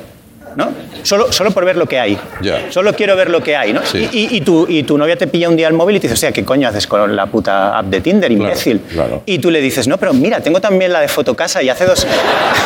¿no? 0.56 0.72
Solo, 1.04 1.32
solo 1.32 1.52
por 1.52 1.66
ver 1.66 1.78
lo 1.78 1.86
que 1.86 2.00
hay. 2.00 2.18
Ya. 2.42 2.72
Solo 2.72 2.92
quiero 2.96 3.16
ver 3.16 3.30
lo 3.30 3.44
que 3.44 3.56
hay, 3.56 3.74
¿no? 3.74 3.86
Sí. 3.86 4.10
Y, 4.12 4.18
y- 4.22 4.38
y 4.38 4.42
tu, 4.42 4.66
y 4.68 4.82
tu 4.82 4.98
novia 4.98 5.16
te 5.16 5.28
pilla 5.28 5.50
un 5.50 5.56
día 5.56 5.68
el 5.68 5.76
móvil 5.76 5.98
y 5.98 6.00
te 6.00 6.08
dice, 6.08 6.16
o 6.16 6.18
sea, 6.18 6.32
¿qué 6.32 6.44
coño 6.44 6.68
haces 6.68 6.88
con 6.88 7.16
la 7.16 7.28
puta 7.28 7.78
app 7.78 7.86
de 7.86 8.02
Tinder, 8.02 8.32
imbécil? 8.32 8.80
claro. 8.92 9.22
Y 9.28 9.38
tú 9.38 9.52
le 9.52 9.62
dices, 9.62 9.88
no, 9.88 9.98
pero 10.00 10.14
mira, 10.16 10.40
tengo 10.42 10.60
también 10.60 10.92
la 10.92 11.00
de 11.02 11.08
Fotocasa 11.10 11.62
y 11.62 11.70
hace 11.70 11.86
dos, 11.86 12.08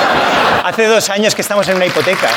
hace 0.63 0.85
dos 0.85 1.09
años 1.09 1.35
que 1.35 1.41
estamos 1.41 1.67
en 1.67 1.75
una 1.75 1.85
hipoteca. 1.85 2.29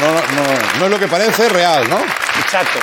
No, 0.00 0.06
no, 0.08 0.14
no, 0.14 0.78
no 0.80 0.84
es 0.86 0.90
lo 0.90 0.98
que 0.98 1.06
parece 1.06 1.48
real, 1.48 1.88
¿no? 1.88 1.98
Exacto. 2.42 2.80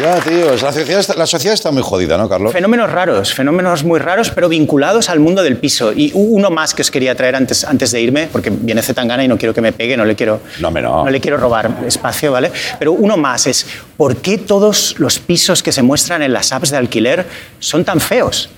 Ya, 0.00 0.18
tío, 0.20 0.50
la 0.50 0.72
sociedad, 0.72 0.98
está, 1.00 1.14
la 1.14 1.26
sociedad 1.26 1.54
está 1.54 1.70
muy 1.70 1.82
jodida, 1.82 2.18
¿no, 2.18 2.28
Carlos? 2.28 2.52
Fenómenos 2.52 2.90
raros, 2.90 3.32
fenómenos 3.32 3.84
muy 3.84 4.00
raros, 4.00 4.30
pero 4.30 4.48
vinculados 4.48 5.08
al 5.08 5.20
mundo 5.20 5.42
del 5.44 5.56
piso. 5.56 5.92
Y 5.92 6.10
uno 6.14 6.50
más 6.50 6.74
que 6.74 6.82
os 6.82 6.90
quería 6.90 7.14
traer 7.14 7.36
antes, 7.36 7.62
antes 7.64 7.92
de 7.92 8.00
irme, 8.00 8.28
porque 8.32 8.50
viene 8.50 8.82
Zetangana 8.82 9.22
y 9.22 9.28
no 9.28 9.38
quiero 9.38 9.54
que 9.54 9.60
me 9.60 9.72
pegue, 9.72 9.96
no 9.96 10.04
le 10.04 10.16
quiero, 10.16 10.40
No, 10.58 10.68
hombre, 10.68 10.82
no. 10.82 11.08
le 11.08 11.20
quiero 11.20 11.36
robar 11.36 11.70
espacio, 11.86 12.32
¿vale? 12.32 12.50
Pero 12.78 12.90
uno 12.92 13.16
más 13.16 13.46
es, 13.46 13.66
¿por 13.96 14.16
qué 14.16 14.36
todos 14.38 14.96
los 14.98 15.20
pisos 15.20 15.62
que 15.62 15.70
se 15.70 15.82
muestran 15.82 16.22
en 16.22 16.32
las 16.32 16.52
apps 16.52 16.70
de 16.70 16.76
alquiler 16.76 17.24
son 17.60 17.84
tan 17.84 18.00
feos? 18.00 18.50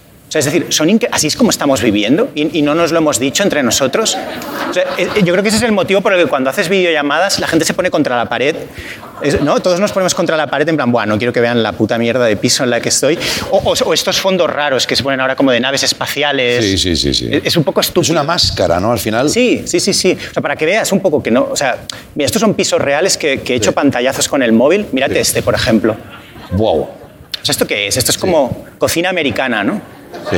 Sea, 0.43 0.51
es 0.51 0.55
decir, 0.55 0.67
son 0.73 1.01
así 1.11 1.27
es 1.29 1.37
como 1.37 1.51
estamos 1.51 1.81
viviendo 1.83 2.29
y, 2.35 2.59
y 2.59 2.63
no 2.63 2.75
nos 2.75 2.93
lo 2.93 2.99
hemos 2.99 3.19
dicho 3.19 3.43
entre 3.43 3.63
nosotros. 3.63 4.17
O 4.71 4.73
sea, 4.75 4.85
eh, 4.99 5.09
yo 5.25 5.33
creo 5.33 5.43
que 5.43 5.49
ese 5.49 5.57
es 5.59 5.63
el 5.63 5.73
motivo 5.73 6.01
por 6.03 6.13
el 6.13 6.23
que 6.23 6.27
cuando 6.29 6.51
haces 6.51 6.69
videollamadas 6.69 7.39
la 7.39 7.47
gente 7.47 7.65
se 7.65 7.73
pone 7.75 7.91
contra 7.91 8.17
la 8.17 8.27
pared. 8.29 8.55
Es- 9.23 9.41
¿no? 9.41 9.59
Todos 9.61 9.81
nos 9.81 9.93
ponemos 9.93 10.15
contra 10.15 10.37
la 10.37 10.47
pared 10.47 10.69
en 10.69 10.77
plan, 10.77 10.93
bueno, 10.93 11.15
no 11.15 11.19
quiero 11.19 11.33
que 11.33 11.41
vean 11.41 11.63
la 11.63 11.73
puta 11.73 11.97
mierda 11.97 12.27
de 12.27 12.37
piso 12.37 12.65
en 12.65 12.71
la 12.71 12.81
que 12.81 12.91
estoy. 12.91 13.19
O, 13.51 13.59
o- 13.59 13.75
o 13.85 13.95
estos 13.95 14.21
fondos 14.21 14.51
raros 14.51 14.87
que 14.87 14.95
se 14.95 15.03
ponen 15.03 15.21
ahora 15.21 15.37
como 15.37 15.51
de 15.53 15.61
naves 15.61 15.83
espaciales. 15.85 16.65
Sí, 16.65 16.77
sí, 16.77 16.97
sí, 16.97 17.15
sí. 17.15 17.29
Es, 17.31 17.43
es 17.47 17.57
un 17.57 17.65
poco 17.65 17.81
estúpido. 17.81 18.03
Es 18.03 18.11
una 18.11 18.23
máscara, 18.23 18.79
¿no? 18.79 18.93
Al 18.93 18.99
final. 18.99 19.31
Sí, 19.31 19.63
sí, 19.67 19.81
sí, 19.81 19.95
sí. 19.95 20.17
O 20.31 20.33
sea, 20.35 20.43
para 20.43 20.55
que 20.57 20.67
veas 20.67 20.93
un 20.93 21.01
poco 21.01 21.23
que 21.23 21.31
no. 21.31 21.49
O 21.51 21.57
sea, 21.57 21.79
mira, 22.15 22.27
estos 22.27 22.41
son 22.41 22.53
pisos 22.55 22.81
reales 22.81 23.17
que, 23.17 23.41
que 23.41 23.55
he 23.55 23.57
hecho 23.57 23.73
pantallazos 23.73 24.29
con 24.29 24.43
el 24.43 24.53
móvil. 24.53 24.87
Mírate 24.93 25.15
Sí. 25.15 25.21
este, 25.21 25.43
por 25.43 25.55
ejemplo. 25.55 25.97
Wow. 26.53 26.81
O 26.83 26.89
sea, 27.43 27.53
¿esto 27.53 27.67
qué 27.67 27.87
es? 27.87 27.97
Esto 27.97 28.11
es 28.11 28.19
como 28.19 28.67
cocina 28.79 29.09
americana, 29.09 29.65
¿no? 29.65 29.81
Sí, 30.31 30.37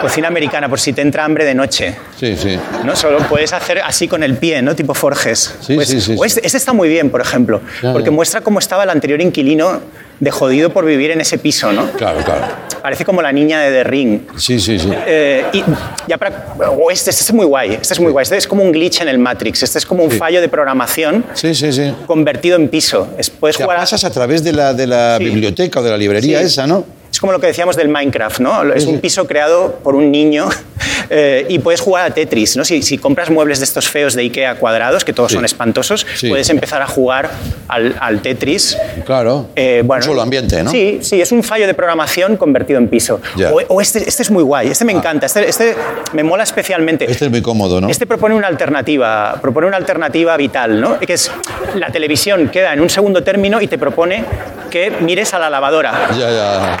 Cocina 0.00 0.28
americana, 0.28 0.68
por 0.68 0.78
si 0.78 0.92
te 0.92 1.02
entra 1.02 1.24
hambre 1.24 1.44
de 1.44 1.54
noche. 1.54 1.94
sí, 2.18 2.36
sí. 2.36 2.56
¿no? 2.84 2.94
Solo 2.94 3.18
puedes 3.28 3.52
hacer 3.52 3.80
así 3.84 4.06
con 4.06 4.22
el 4.22 4.36
pie, 4.36 4.62
¿no? 4.62 4.76
Tipo 4.76 4.94
Forges. 4.94 5.56
Sí, 5.60 5.74
Pues- 5.74 5.88
sí, 5.88 6.00
sí, 6.00 6.14
o 6.16 6.24
este, 6.24 6.44
este 6.46 6.56
está 6.58 6.72
muy 6.72 6.88
bien, 6.88 7.10
por 7.10 7.20
ejemplo, 7.20 7.60
porque 7.92 8.10
muestra 8.10 8.40
cómo 8.40 8.60
estaba 8.60 8.84
el 8.84 8.90
anterior 8.90 9.20
inquilino 9.20 9.80
de 10.20 10.30
jodido 10.30 10.70
por 10.70 10.84
vivir 10.84 11.10
en 11.10 11.20
ese 11.20 11.38
piso, 11.38 11.72
¿no? 11.72 11.90
Claro, 11.92 12.20
claro. 12.24 12.44
Parece 12.82 13.04
como 13.04 13.22
la 13.22 13.32
niña 13.32 13.60
de 13.60 13.70
The 13.72 13.84
Ring. 13.84 14.20
Sí, 14.36 14.60
sí, 14.60 14.78
sí. 14.78 14.88
Eh, 15.06 15.44
y 15.52 15.64
ya 16.06 16.16
para, 16.16 16.44
o 16.70 16.90
este, 16.92 17.10
este 17.10 17.22
es 17.24 17.32
muy 17.32 17.44
guay, 17.46 17.74
este 17.74 17.94
es 17.94 18.00
muy 18.00 18.12
guay, 18.12 18.22
este 18.22 18.36
es 18.36 18.46
como 18.46 18.62
un 18.62 18.70
glitch 18.72 19.00
en 19.00 19.08
el 19.08 19.18
Matrix, 19.18 19.64
este 19.64 19.78
es 19.78 19.86
como 19.86 20.04
un 20.04 20.10
Sí. 20.12 20.18
fallo 20.18 20.40
de 20.40 20.48
programación 20.48 21.24
Sí, 21.34 21.54
sí, 21.56 21.72
sí. 21.72 21.92
convertido 22.06 22.56
en 22.56 22.68
piso. 22.68 23.08
Es, 23.18 23.30
puedes 23.30 23.56
Te 23.56 23.64
jugar 23.64 23.78
a- 23.78 23.80
pasas 23.80 24.04
a 24.04 24.10
través 24.10 24.44
de 24.44 24.52
la, 24.52 24.74
de 24.74 24.86
la 24.86 25.18
Sí. 25.18 25.24
biblioteca 25.24 25.80
o 25.80 25.82
de 25.82 25.90
la 25.90 25.96
librería 25.96 26.38
Sí. 26.40 26.44
esa, 26.46 26.66
¿no? 26.68 26.84
Es 27.10 27.20
como 27.20 27.32
lo 27.32 27.40
que 27.40 27.46
decíamos 27.48 27.76
del 27.76 27.88
Minecraft, 27.88 28.40
¿no? 28.40 28.72
Es 28.72 28.84
un 28.86 29.00
piso 29.00 29.26
creado 29.26 29.80
por 29.82 29.94
un 29.94 30.12
niño 30.12 30.48
eh, 31.10 31.46
y 31.48 31.58
puedes 31.58 31.80
jugar 31.80 32.06
a 32.06 32.10
Tetris, 32.14 32.56
¿no? 32.56 32.64
Si, 32.64 32.82
si 32.82 32.98
compras 32.98 33.30
muebles 33.30 33.58
de 33.58 33.64
estos 33.64 33.88
feos 33.88 34.14
de 34.14 34.22
Ikea 34.22 34.56
cuadrados, 34.56 35.04
que 35.04 35.12
todos 35.12 35.30
Sí. 35.30 35.36
son 35.36 35.44
espantosos, 35.44 36.06
Sí. 36.16 36.28
puedes 36.28 36.48
empezar 36.50 36.80
a 36.82 36.86
jugar 36.86 37.30
al, 37.68 37.96
al 38.00 38.20
Tetris. 38.22 38.76
Claro. 39.04 39.48
Eh, 39.56 39.82
bueno, 39.84 40.02
Un 40.04 40.08
solo 40.10 40.22
ambiente, 40.22 40.62
¿no? 40.62 40.70
Sí, 40.70 40.98
sí, 41.02 41.20
es 41.20 41.32
un 41.32 41.42
fallo 41.42 41.66
de 41.66 41.74
programación 41.74 42.36
convertido 42.36 42.78
en 42.78 42.88
piso. 42.88 43.20
O, 43.52 43.60
o 43.74 43.80
este, 43.80 44.06
este 44.08 44.22
es 44.22 44.30
muy 44.30 44.42
guay, 44.42 44.68
este 44.68 44.84
me 44.84 44.92
encanta, 44.92 45.26
este, 45.26 45.48
este 45.48 45.76
me 46.12 46.22
mola 46.22 46.42
especialmente. 46.44 47.10
Este 47.10 47.24
es 47.24 47.30
muy 47.30 47.42
cómodo, 47.42 47.80
¿no? 47.80 47.88
Este 47.88 48.06
propone 48.06 48.34
una 48.34 48.46
alternativa, 48.46 49.38
propone 49.40 49.66
una 49.66 49.76
alternativa 49.78 50.36
vital, 50.36 50.80
¿no? 50.80 50.98
Que 51.00 51.14
es 51.14 51.30
la 51.74 51.90
televisión 51.90 52.48
queda 52.48 52.72
en 52.72 52.80
un 52.80 52.90
segundo 52.90 53.22
término 53.22 53.60
y 53.60 53.66
te 53.66 53.78
propone 53.78 54.24
que 54.70 54.90
mires 55.00 55.32
a 55.34 55.38
la 55.38 55.48
lavadora. 55.50 56.08
Ya, 56.12 56.30
ya 56.30 56.76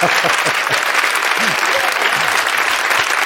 ha 0.00 0.06
ha 0.06 0.28
ha 0.28 0.73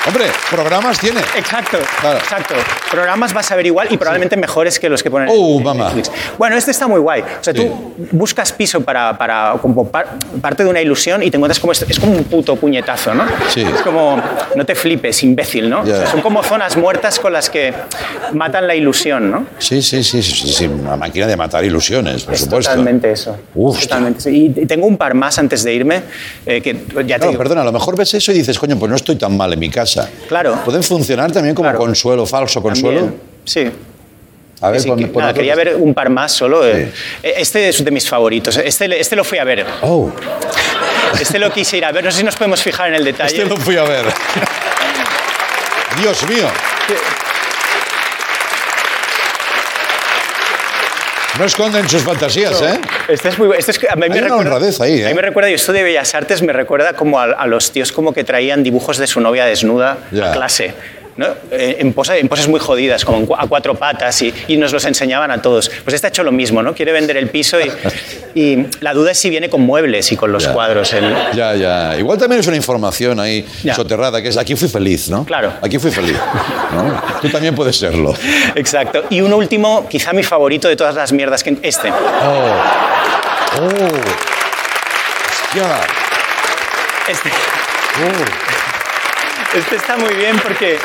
Hombre, 0.09 0.25
programas 0.51 0.99
tiene. 0.99 1.21
Exacto, 1.37 1.79
Claro. 2.01 2.19
exacto. 2.19 2.55
Programas 2.91 3.33
vas 3.35 3.51
a 3.51 3.57
ver 3.57 3.67
igual 3.67 3.89
y 3.91 3.97
probablemente 3.99 4.37
mejores 4.37 4.79
que 4.81 4.89
los 4.89 5.03
que 5.03 5.11
ponen 5.11 5.29
en 5.29 5.63
mamá. 5.63 5.85
Netflix. 5.85 6.11
Bueno, 6.39 6.57
este 6.57 6.71
está 6.71 6.87
muy 6.87 6.99
guay. 7.01 7.21
O 7.21 7.45
sea, 7.45 7.53
Sí. 7.53 7.61
tú 7.61 7.95
buscas 8.13 8.53
piso 8.53 8.81
para, 8.81 9.17
para 9.19 9.55
como 9.61 9.89
par- 9.89 10.09
parte 10.41 10.65
de 10.65 10.71
una 10.71 10.81
ilusión 10.81 11.23
y 11.23 11.31
te 11.31 11.37
encuentras 11.37 11.61
como 11.61 11.73
esto. 11.73 11.85
Es 11.89 12.01
como 12.01 12.13
un 12.13 12.25
puto 12.25 12.57
puñetazo, 12.57 13.13
¿no? 13.15 13.25
Sí. 13.53 13.61
Es 13.63 13.83
como, 13.83 14.21
no 14.57 14.65
te 14.65 14.75
flipes, 14.75 15.23
imbécil, 15.23 15.69
¿no? 15.69 15.85
Ya. 15.85 15.95
O 15.95 15.97
sea, 15.99 16.07
son 16.11 16.23
como 16.23 16.43
zonas 16.43 16.77
muertas 16.77 17.19
con 17.19 17.33
las 17.33 17.51
que 17.51 17.75
matan 18.33 18.67
la 18.67 18.75
ilusión, 18.75 19.31
¿no? 19.31 19.47
Sí, 19.59 19.83
sí, 19.83 20.03
sí, 20.03 20.23
sí, 20.23 20.49
sí, 20.53 20.67
una 20.67 20.97
máquina 20.97 21.27
de 21.27 21.37
matar 21.37 21.65
ilusiones, 21.65 22.25
por 22.25 22.35
Es 22.35 22.41
supuesto. 22.41 22.71
totalmente 22.71 23.13
eso. 23.13 23.37
Uf. 23.55 23.81
Totalmente. 23.83 24.31
Y 24.31 24.55
y 24.59 24.67
tengo 24.67 24.87
un 24.87 24.97
par 24.97 25.15
más 25.15 25.39
antes 25.39 25.63
de 25.65 25.75
irme, 25.75 26.03
eh, 26.47 26.61
que 26.63 26.75
ya 27.07 27.19
te 27.19 27.25
No, 27.27 27.31
digo, 27.33 27.39
perdona, 27.39 27.61
a 27.63 27.65
lo 27.65 27.73
mejor 27.73 27.97
ves 27.97 28.15
eso 28.15 28.33
y 28.33 28.37
dices, 28.39 28.59
coño, 28.59 28.79
pues 28.79 28.89
no 28.91 28.97
estoy 28.97 29.17
tan 29.17 29.37
mal 29.37 29.53
en 29.53 29.59
mi 29.59 29.69
casa. 29.69 29.98
Claro. 30.29 30.61
¿Pueden 30.65 30.83
funcionar 30.83 31.31
también 31.33 31.55
como 31.55 31.69
Claro. 31.69 31.79
consuelo, 31.79 32.27
falso 32.27 32.63
consuelo? 32.63 33.01
también. 33.01 33.21
Sí. 33.45 33.71
A 34.61 34.71
ver, 34.71 34.81
Sí, 34.81 34.91
nada, 34.91 35.33
quería 35.33 35.55
ver 35.55 35.77
un 35.77 35.95
par 35.95 36.11
más 36.11 36.33
solo. 36.33 36.67
eh. 36.67 36.93
Este 37.23 37.69
es 37.69 37.85
de 37.85 37.91
mis 37.93 38.09
favoritos. 38.09 38.57
Este, 38.57 39.01
este 39.01 39.15
lo 39.15 39.23
fui 39.25 39.39
a 39.39 39.45
ver. 39.45 39.65
Oh, 39.83 40.11
Este 41.21 41.39
lo 41.39 41.51
quise 41.53 41.77
ir 41.79 41.85
a 41.85 41.93
ver. 41.93 42.03
No 42.05 42.11
sé 42.11 42.19
si 42.19 42.25
nos 42.25 42.35
podemos 42.37 42.61
fijar 42.63 42.89
en 42.89 42.95
el 42.97 43.05
detalle. 43.05 43.37
este 43.37 43.49
lo 43.49 43.57
fui 43.57 43.77
a 43.77 43.85
ver. 43.85 44.05
Dios 46.03 46.29
mío. 46.29 46.47
No 51.39 51.45
esconden 51.45 51.89
sus 51.89 52.03
fantasías, 52.03 52.61
¿eh? 52.63 52.81
Este 53.07 53.29
es 53.29 53.39
muy 53.39 53.49
este 53.57 53.71
es 53.71 53.81
a 53.89 53.95
mí 53.95 54.01
me 54.01 54.07
una 54.09 54.15
recuerda, 54.23 54.37
honradez 54.37 54.81
ahí, 54.81 55.01
¿eh? 55.01 55.07
A 55.07 55.09
mí 55.11 55.15
me 55.15 55.23
recuerda, 55.23 55.49
yo 55.49 55.55
estudio 55.57 55.85
Bellas 55.85 56.15
Artes, 56.15 56.43
me 56.43 56.53
recuerda 56.53 56.95
como 56.95 57.21
a, 57.21 57.25
a 57.25 57.47
los 57.47 57.71
tíos 57.71 57.93
como 57.93 58.13
que 58.13 58.25
traían 58.25 58.63
dibujos 58.65 58.99
de 58.99 59.07
su 59.07 59.21
novia 59.21 59.45
desnuda 59.45 59.99
Ya. 60.11 60.31
a 60.31 60.33
clase. 60.33 60.75
¿No? 61.19 61.27
Eh, 61.51 61.77
En, 61.81 61.93
poses 61.93 62.49
muy 62.49 62.61
jodidas, 62.61 63.05
como 63.05 63.37
a 63.37 63.47
cuatro 63.47 63.75
patas, 63.75 64.23
y, 64.23 64.33
y 64.47 64.57
nos 64.57 64.73
los 64.73 64.85
enseñaban 64.87 65.31
a 65.31 65.43
todos. 65.43 65.71
Pues 65.85 65.93
este 65.95 66.07
ha 66.07 66.11
hecho 66.11 66.23
lo 66.23 66.33
mismo, 66.33 66.63
¿no? 66.63 66.75
Quiere 66.75 66.93
vender 66.93 67.17
el 67.19 67.29
piso 67.29 67.59
y, 67.61 67.71
y 68.41 68.67
la 68.81 68.95
duda 68.95 69.11
es 69.11 69.19
si 69.19 69.29
viene 69.29 69.51
con 69.51 69.61
muebles 69.61 70.11
y 70.13 70.17
con 70.17 70.33
los 70.33 70.45
Ya. 70.45 70.53
cuadros. 70.55 70.93
el- 70.95 71.15
Ya, 71.35 71.55
ya. 71.57 71.97
Igual 71.99 72.17
también 72.19 72.41
es 72.41 72.47
una 72.47 72.57
información 72.57 73.21
ahí 73.21 73.45
Ya. 73.63 73.75
soterrada, 73.75 74.23
que 74.23 74.29
es 74.29 74.37
aquí 74.39 74.55
fui 74.57 74.69
feliz, 74.69 75.11
¿no? 75.11 75.25
Claro. 75.27 75.53
Aquí 75.61 75.79
fui 75.79 75.91
feliz. 75.91 76.17
¿no? 76.73 77.03
Tú 77.21 77.29
también 77.31 77.55
puedes 77.55 77.77
serlo. 77.77 78.15
Exacto. 78.55 79.05
Y 79.11 79.21
un 79.21 79.33
último, 79.33 79.89
quizá 79.89 80.13
mi 80.13 80.23
favorito 80.23 80.69
de 80.69 80.77
todas 80.77 80.95
las 80.95 81.13
mierdas 81.13 81.43
que... 81.43 81.59
Este. 81.63 81.91
Oh. 81.91 82.55
Oh. 83.61 83.69
Hostia. 85.27 85.81
Este, 87.09 87.29
Oh. 88.01 89.57
este 89.59 89.77
está 89.77 89.97
muy 89.97 90.15
bien 90.15 90.39
porque... 90.39 90.79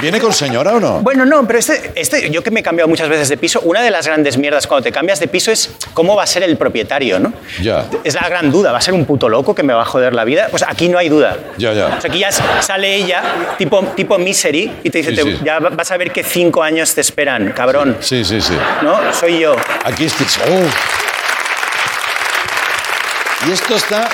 ¿Viene 0.00 0.20
con 0.20 0.32
señora 0.32 0.72
o 0.74 0.80
no? 0.80 1.00
Bueno, 1.00 1.24
no, 1.26 1.46
pero 1.46 1.58
este, 1.58 1.92
este, 1.94 2.30
yo 2.30 2.42
que 2.42 2.50
me 2.50 2.60
he 2.60 2.62
cambiado 2.62 2.88
muchas 2.88 3.08
veces 3.08 3.28
de 3.28 3.36
piso, 3.36 3.60
una 3.60 3.82
de 3.82 3.90
las 3.90 4.06
grandes 4.06 4.36
mierdas 4.38 4.66
cuando 4.66 4.84
te 4.84 4.92
cambias 4.92 5.20
de 5.20 5.28
piso 5.28 5.50
es 5.52 5.70
cómo 5.94 6.16
va 6.16 6.22
a 6.22 6.26
ser 6.26 6.42
el 6.42 6.56
propietario, 6.56 7.18
¿no? 7.18 7.32
Ya. 7.60 7.86
Es 8.04 8.14
la 8.14 8.28
gran 8.28 8.50
duda, 8.50 8.72
¿va 8.72 8.78
a 8.78 8.80
ser 8.80 8.94
un 8.94 9.04
puto 9.04 9.28
loco 9.28 9.54
que 9.54 9.62
me 9.62 9.72
va 9.74 9.82
a 9.82 9.84
joder 9.84 10.14
la 10.14 10.24
vida? 10.24 10.48
Pues 10.50 10.62
aquí 10.66 10.88
no 10.88 10.96
hay 10.98 11.08
duda. 11.08 11.36
Ya, 11.58 11.72
ya. 11.72 11.86
O 11.86 12.00
sea, 12.00 12.08
aquí 12.10 12.18
ya 12.20 12.30
sale 12.32 12.94
ella, 12.94 13.22
tipo, 13.58 13.82
tipo 13.96 14.16
Misery, 14.18 14.72
y 14.82 14.90
te 14.90 14.98
dice, 14.98 15.10
Sí, 15.10 15.16
te- 15.16 15.22
sí. 15.22 15.38
ya 15.44 15.58
vas 15.58 15.90
a 15.90 15.96
ver 15.96 16.12
que 16.12 16.22
cinco 16.24 16.62
años 16.62 16.94
te 16.94 17.00
esperan, 17.02 17.52
cabrón. 17.52 17.96
Sí, 18.00 18.24
sí, 18.24 18.40
sí. 18.40 18.56
¿No? 18.82 18.98
Soy 19.12 19.40
yo. 19.40 19.56
Aquí 19.84 20.04
está. 20.06 20.24
Oh. 20.48 20.68
Y 23.48 23.52
esto 23.52 23.74
está 23.74 24.08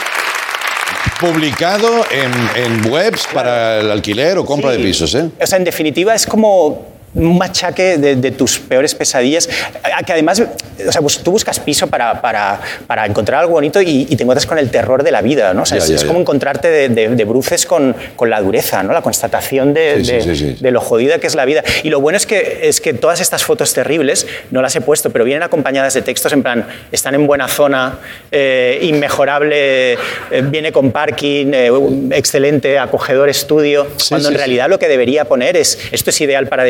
publicado 1.20 2.04
en, 2.10 2.32
en 2.62 2.90
webs 2.90 3.26
para 3.32 3.80
el 3.80 3.90
alquiler 3.90 4.38
o 4.38 4.44
compra 4.44 4.72
de 4.72 4.78
pisos, 4.78 5.14
¿eh? 5.14 5.30
O 5.40 5.46
sea, 5.46 5.58
en 5.58 5.64
definitiva 5.64 6.14
es 6.14 6.26
como 6.26 6.95
un 7.16 7.36
machaque 7.38 7.98
de, 7.98 8.16
de 8.16 8.30
tus 8.30 8.58
peores 8.58 8.94
pesadillas, 8.94 9.48
a- 9.82 10.02
que 10.02 10.12
además, 10.12 10.40
o 10.86 10.92
sea, 10.92 11.00
pues 11.00 11.18
tú 11.18 11.32
buscas 11.32 11.58
piso 11.58 11.86
para, 11.86 12.20
para, 12.20 12.60
para 12.86 13.06
encontrar 13.06 13.40
algo 13.40 13.52
bonito 13.54 13.80
y, 13.82 14.06
y 14.08 14.16
te 14.16 14.22
encuentras 14.22 14.46
con 14.46 14.58
el 14.58 14.70
terror 14.70 15.02
de 15.02 15.10
la 15.10 15.22
vida, 15.22 15.52
¿no? 15.54 15.62
O 15.62 15.66
sea, 15.66 15.78
Ya, 15.78 15.84
es, 15.84 15.88
ya, 15.90 15.94
es 15.96 16.02
ya. 16.02 16.06
como 16.06 16.20
encontrarte 16.20 16.68
de, 16.68 16.88
de- 16.90 17.08
de 17.08 17.24
bruces 17.24 17.66
con, 17.66 17.96
con 18.16 18.30
la 18.30 18.40
dureza, 18.40 18.82
¿no? 18.82 18.92
La 18.92 19.02
constatación 19.02 19.72
de, 19.74 19.96
Sí, 19.98 20.04
sí, 20.04 20.12
de- 20.12 20.22
sí, 20.22 20.36
sí. 20.36 20.56
de 20.60 20.70
lo 20.70 20.80
jodida 20.80 21.18
que 21.18 21.26
es 21.26 21.34
la 21.34 21.44
vida. 21.44 21.62
Y 21.82 21.90
lo 21.90 22.00
bueno 22.00 22.16
es 22.16 22.26
que, 22.26 22.60
es 22.62 22.80
que 22.80 22.92
todas 22.94 23.20
estas 23.20 23.44
fotos 23.44 23.72
terribles, 23.72 24.26
no 24.50 24.60
las 24.62 24.76
he 24.76 24.80
puesto, 24.80 25.10
pero 25.10 25.24
vienen 25.24 25.42
acompañadas 25.42 25.94
de 25.94 26.02
textos 26.02 26.32
en 26.32 26.42
plan, 26.42 26.66
están 26.92 27.14
en 27.14 27.26
buena 27.26 27.48
zona, 27.48 27.98
eh, 28.30 28.78
inmejorable, 28.82 29.94
eh, 29.94 29.98
viene 30.44 30.72
con 30.72 30.92
parking, 30.92 31.46
eh, 31.54 31.70
excelente, 32.12 32.78
acogedor 32.78 33.28
estudio, 33.28 33.86
cuando 34.08 34.28
en 34.28 34.34
realidad 34.34 34.68
lo 34.68 34.78
que 34.78 34.88
debería 34.88 35.24
poner 35.24 35.56
es, 35.56 35.78
esto 35.92 36.10
es 36.10 36.20
ideal 36.20 36.48
para 36.48 36.64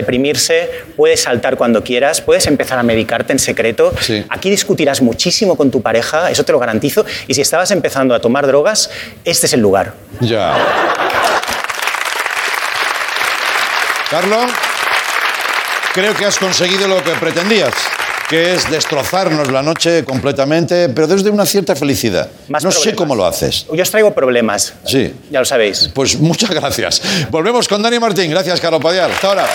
puedes 0.96 1.22
saltar 1.22 1.56
cuando 1.56 1.82
quieras, 1.84 2.20
puedes 2.20 2.46
empezar 2.46 2.78
a 2.78 2.82
medicarte 2.82 3.32
en 3.32 3.38
secreto, 3.38 3.92
Sí. 4.00 4.24
aquí 4.28 4.50
discutirás 4.50 5.00
muchísimo 5.02 5.56
con 5.56 5.70
tu 5.70 5.82
pareja, 5.82 6.30
eso 6.30 6.44
te 6.44 6.52
lo 6.52 6.58
garantizo, 6.58 7.04
y 7.26 7.34
si 7.34 7.40
estabas 7.40 7.70
empezando 7.70 8.14
a 8.14 8.20
tomar 8.20 8.46
drogas, 8.46 8.90
este 9.24 9.46
es 9.46 9.52
el 9.52 9.60
lugar. 9.60 9.94
Ya. 10.20 10.54
Carlos. 14.10 14.50
creo 15.92 16.14
que 16.14 16.24
has 16.26 16.38
conseguido 16.38 16.86
lo 16.88 17.02
que 17.02 17.10
pretendías, 17.12 17.72
que 18.28 18.54
es 18.54 18.70
destrozarnos 18.70 19.50
la 19.50 19.62
noche 19.62 20.04
completamente, 20.04 20.88
pero 20.90 21.06
desde 21.06 21.30
una 21.30 21.46
cierta 21.46 21.74
felicidad. 21.74 22.28
Más 22.48 22.62
no 22.62 22.70
sé 22.70 22.76
problemas. 22.80 22.98
cómo 22.98 23.14
lo 23.16 23.26
haces. 23.26 23.66
Yo 23.72 23.82
os 23.82 23.90
traigo 23.90 24.12
problemas. 24.14 24.74
Sí. 24.84 25.14
Ya 25.30 25.40
lo 25.40 25.44
sabéis. 25.46 25.90
Pues 25.94 26.18
muchas 26.18 26.50
gracias. 26.54 27.00
Volvemos 27.30 27.66
con 27.66 27.82
Dani 27.82 27.98
Martín. 27.98 28.30
Gracias, 28.30 28.60
Carlos 28.60 28.82
Padial. 28.82 29.10
Hasta 29.10 29.26
ahora. 29.28 29.46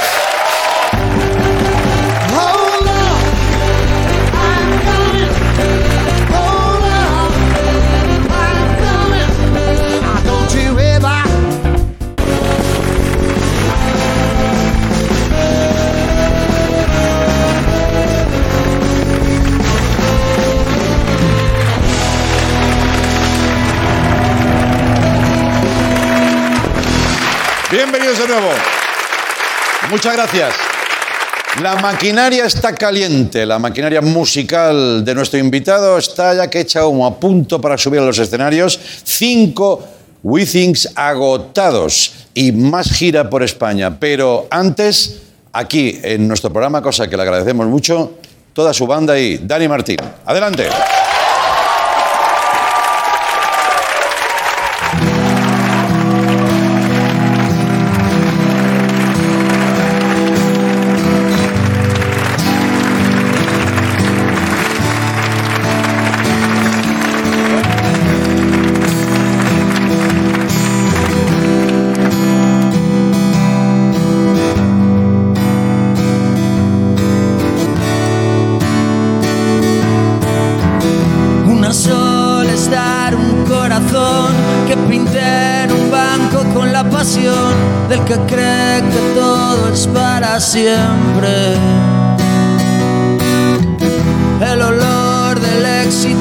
Muchas 29.90 30.16
gracias. 30.16 30.54
La 31.62 31.76
maquinaria 31.76 32.46
está 32.46 32.74
caliente, 32.74 33.46
la 33.46 33.60
maquinaria 33.60 34.00
musical 34.00 35.04
de 35.04 35.14
nuestro 35.14 35.38
invitado 35.38 35.98
está 35.98 36.34
ya 36.34 36.50
que 36.50 36.62
hecha 36.62 36.82
como 36.82 37.06
a 37.06 37.20
punto 37.20 37.60
para 37.60 37.78
subir 37.78 38.00
a 38.00 38.06
los 38.06 38.18
escenarios. 38.20 38.80
Cinco 39.04 39.84
Withings 40.24 40.94
agotados 40.96 42.14
y 42.34 42.54
más 42.54 42.90
gira 42.92 43.30
por 43.30 43.44
España. 43.44 44.00
Pero 44.00 44.48
antes, 44.50 45.24
aquí 45.52 46.00
en 46.02 46.26
nuestro 46.28 46.54
programa, 46.54 46.82
cosa 46.82 47.10
que 47.10 47.18
le 47.18 47.24
agradecemos 47.24 47.68
mucho, 47.68 48.14
toda 48.54 48.74
su 48.74 48.88
banda 48.88 49.20
y 49.20 49.40
Dani 49.40 49.68
Martín. 49.68 49.98
Adelante. 50.26 50.70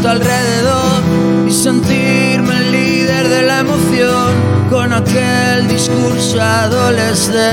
Éxito 0.00 0.08
alrededor 0.08 1.46
y 1.46 1.52
sentirme 1.52 2.56
el 2.58 2.72
líder 2.72 3.28
de 3.28 3.42
la 3.42 3.60
emoción 3.60 4.32
con 4.70 4.92
aquel 4.92 5.68
discurso 5.68 6.40
adolescente. 6.40 7.50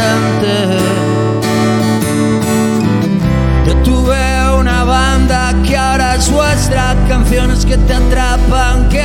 Yo 3.65 3.75
tuve 3.83 4.57
una 4.59 4.83
banda 4.83 5.53
que 5.65 5.75
ahora 5.75 6.15
es 6.15 6.31
vuestra, 6.31 6.95
canciones 7.09 7.65
que 7.65 7.77
te 7.77 7.93
atrapan, 7.93 8.87
que 8.89 9.01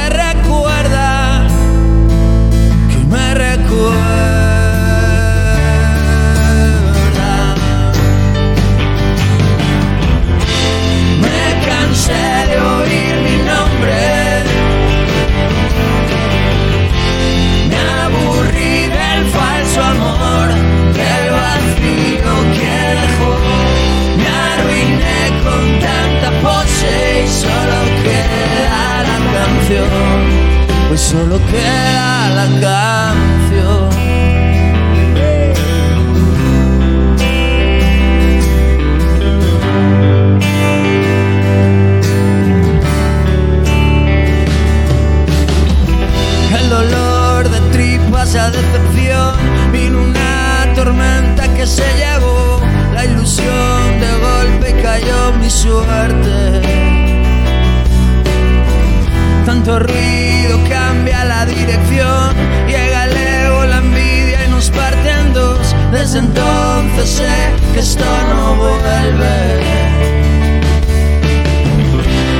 canción. 29.73 30.89
Pues 30.89 31.01
solo 31.01 31.41
queda 31.51 32.29
la 32.31 32.47
canción. 32.61 33.91
El 46.59 46.69
dolor 46.69 47.49
de 47.49 47.61
tripas 47.73 48.35
a 48.35 48.51
decepción 48.51 49.37
vino 49.73 50.03
una 50.03 50.73
tormenta 50.75 51.49
que 51.55 51.67
se 51.67 51.85
llevó 51.97 52.61
la 52.95 53.05
ilusión 53.05 54.01
de 54.01 54.11
golpe 54.19 54.83
cayó 54.83 55.33
mi 55.41 55.49
suerte. 55.49 56.52
Tanto 59.65 59.79
ruido 59.79 60.59
cambia 60.69 61.25
la 61.25 61.47
dirección, 61.47 62.35
llega 62.67 63.05
el 63.05 63.17
ego, 63.17 63.65
la 63.65 63.79
envidia 63.79 64.45
y 64.45 64.51
nos 64.51 64.69
parte 64.71 65.09
en 65.09 65.33
dos. 65.33 65.77
Desde 65.93 66.19
entonces 66.19 67.09
sé 67.09 67.53
que 67.73 67.79
esto 67.79 68.05
no 68.29 68.57
vuelve. 68.57 69.63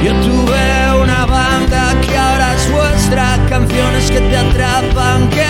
Yo 0.03 0.13
tuve 0.15 1.01
una 1.01 1.25
banda 1.27 1.95
que 2.01 2.19
ahora 2.19 2.57
es 2.57 2.69
vuestra, 2.73 3.39
canciones 3.49 4.11
que 4.11 4.19
te 4.19 4.37
atrapan, 4.37 5.31
que 5.31 5.45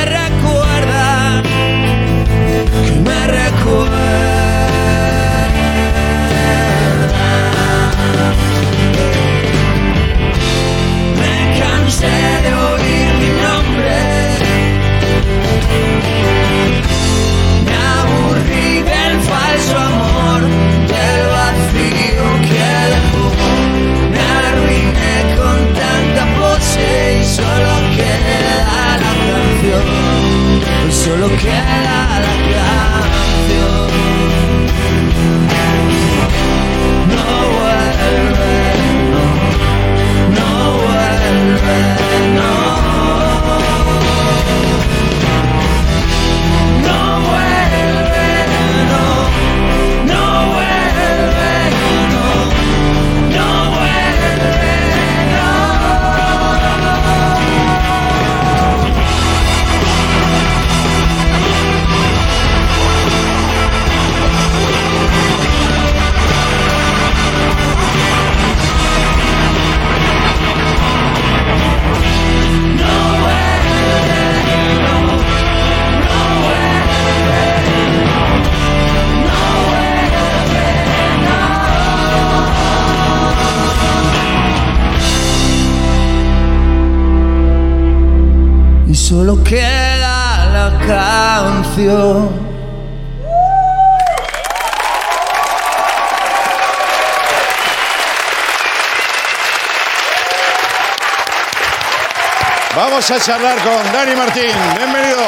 Vamos 103.02 103.20
a 103.20 103.24
charlar 103.26 103.58
con 103.64 103.92
Dani 103.92 104.14
Martín. 104.14 104.52
Bienvenido. 104.78 105.22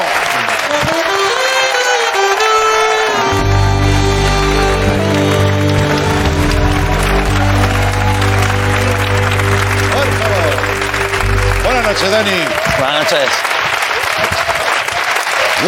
Buenas 11.65 11.85
noches, 11.85 12.11
Dani. 12.11 12.31
Buenas 12.79 12.99
noches. 13.03 13.29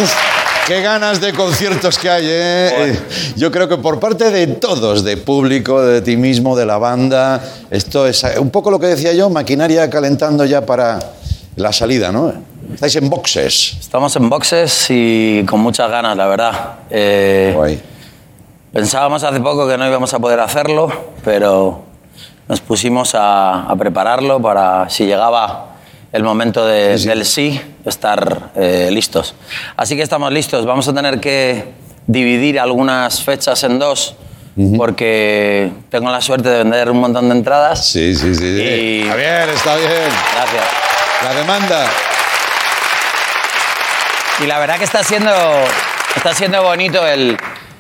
Uf, 0.01 0.15
qué 0.69 0.81
ganas 0.83 1.21
de 1.21 1.33
conciertos 1.33 1.99
que 1.99 2.09
hay, 2.09 2.27
¿eh? 2.27 2.91
Eh, 2.93 3.01
Yo 3.35 3.51
creo 3.51 3.69
que 3.69 3.79
por 3.79 3.99
parte 3.99 4.31
de 4.31 4.47
todos, 4.47 5.03
de 5.03 5.17
público, 5.17 5.83
de 5.83 6.03
ti 6.03 6.17
mismo, 6.17 6.55
de 6.57 6.67
la 6.67 6.79
banda, 6.79 7.43
esto 7.69 8.07
es 8.07 8.25
un 8.39 8.51
poco 8.51 8.71
lo 8.71 8.79
que 8.79 8.87
decía 8.87 9.13
yo, 9.13 9.29
maquinaria 9.29 9.91
calentando 9.91 10.45
ya 10.45 10.65
para 10.65 11.01
la 11.57 11.73
salida, 11.73 12.13
¿no? 12.13 12.33
Estáis 12.75 12.97
en 12.97 13.09
boxes. 13.09 13.77
Estamos 13.81 14.15
en 14.17 14.29
boxes 14.29 14.87
y 14.91 15.45
con 15.49 15.61
muchas 15.61 15.91
ganas, 15.91 16.17
la 16.17 16.27
verdad. 16.27 16.75
Eh, 16.91 17.53
Guay. 17.55 17.81
pensábamos 18.73 19.23
hace 19.25 19.41
poco 19.41 19.67
que 19.69 19.79
no 19.79 19.87
íbamos 19.87 20.13
a 20.15 20.19
poder 20.19 20.41
hacerlo, 20.41 20.91
pero 21.25 21.83
nos 22.49 22.61
pusimos 22.61 23.15
a, 23.15 23.63
a 23.71 23.77
prepararlo 23.77 24.41
para 24.41 24.89
si 24.91 25.07
llegaba 25.07 25.77
el 26.13 26.23
momento 26.23 26.65
de- 26.67 26.97
del 26.99 27.25
sí, 27.25 27.61
estar 27.85 28.51
eh, 28.57 28.89
listos. 28.93 29.35
Así 29.77 29.97
que 29.97 30.03
estamos 30.03 30.33
listos. 30.33 30.65
Vamos 30.67 30.87
a 30.89 30.95
tener 30.95 31.21
que 31.21 31.65
dividir 32.07 32.59
algunas 32.61 33.23
fechas 33.23 33.63
en 33.65 33.79
dos, 33.79 34.15
porque 34.77 35.71
tengo 35.91 36.11
la 36.11 36.21
suerte 36.21 36.49
de 36.49 36.59
vender 36.59 36.91
un 36.91 36.99
montón 37.01 37.29
de 37.29 37.35
entradas. 37.37 37.87
Sí, 37.87 38.15
sí, 38.15 38.35
sí. 38.35 38.41
sí. 38.57 38.63
Y- 38.63 39.01
Está 39.03 39.17
bien, 39.17 39.49
está 39.55 39.77
bien. 39.77 39.91
Gracias. 40.35 40.65
La 41.25 41.35
demanda. 41.35 41.87
Y 44.43 44.47
la 44.47 44.59
verdad 44.59 44.79
que 44.79 44.85
está 44.85 45.03
siendo, 45.03 45.33
está 46.15 46.35
siendo 46.35 46.63
bonito 46.63 47.07
el, 47.07 47.37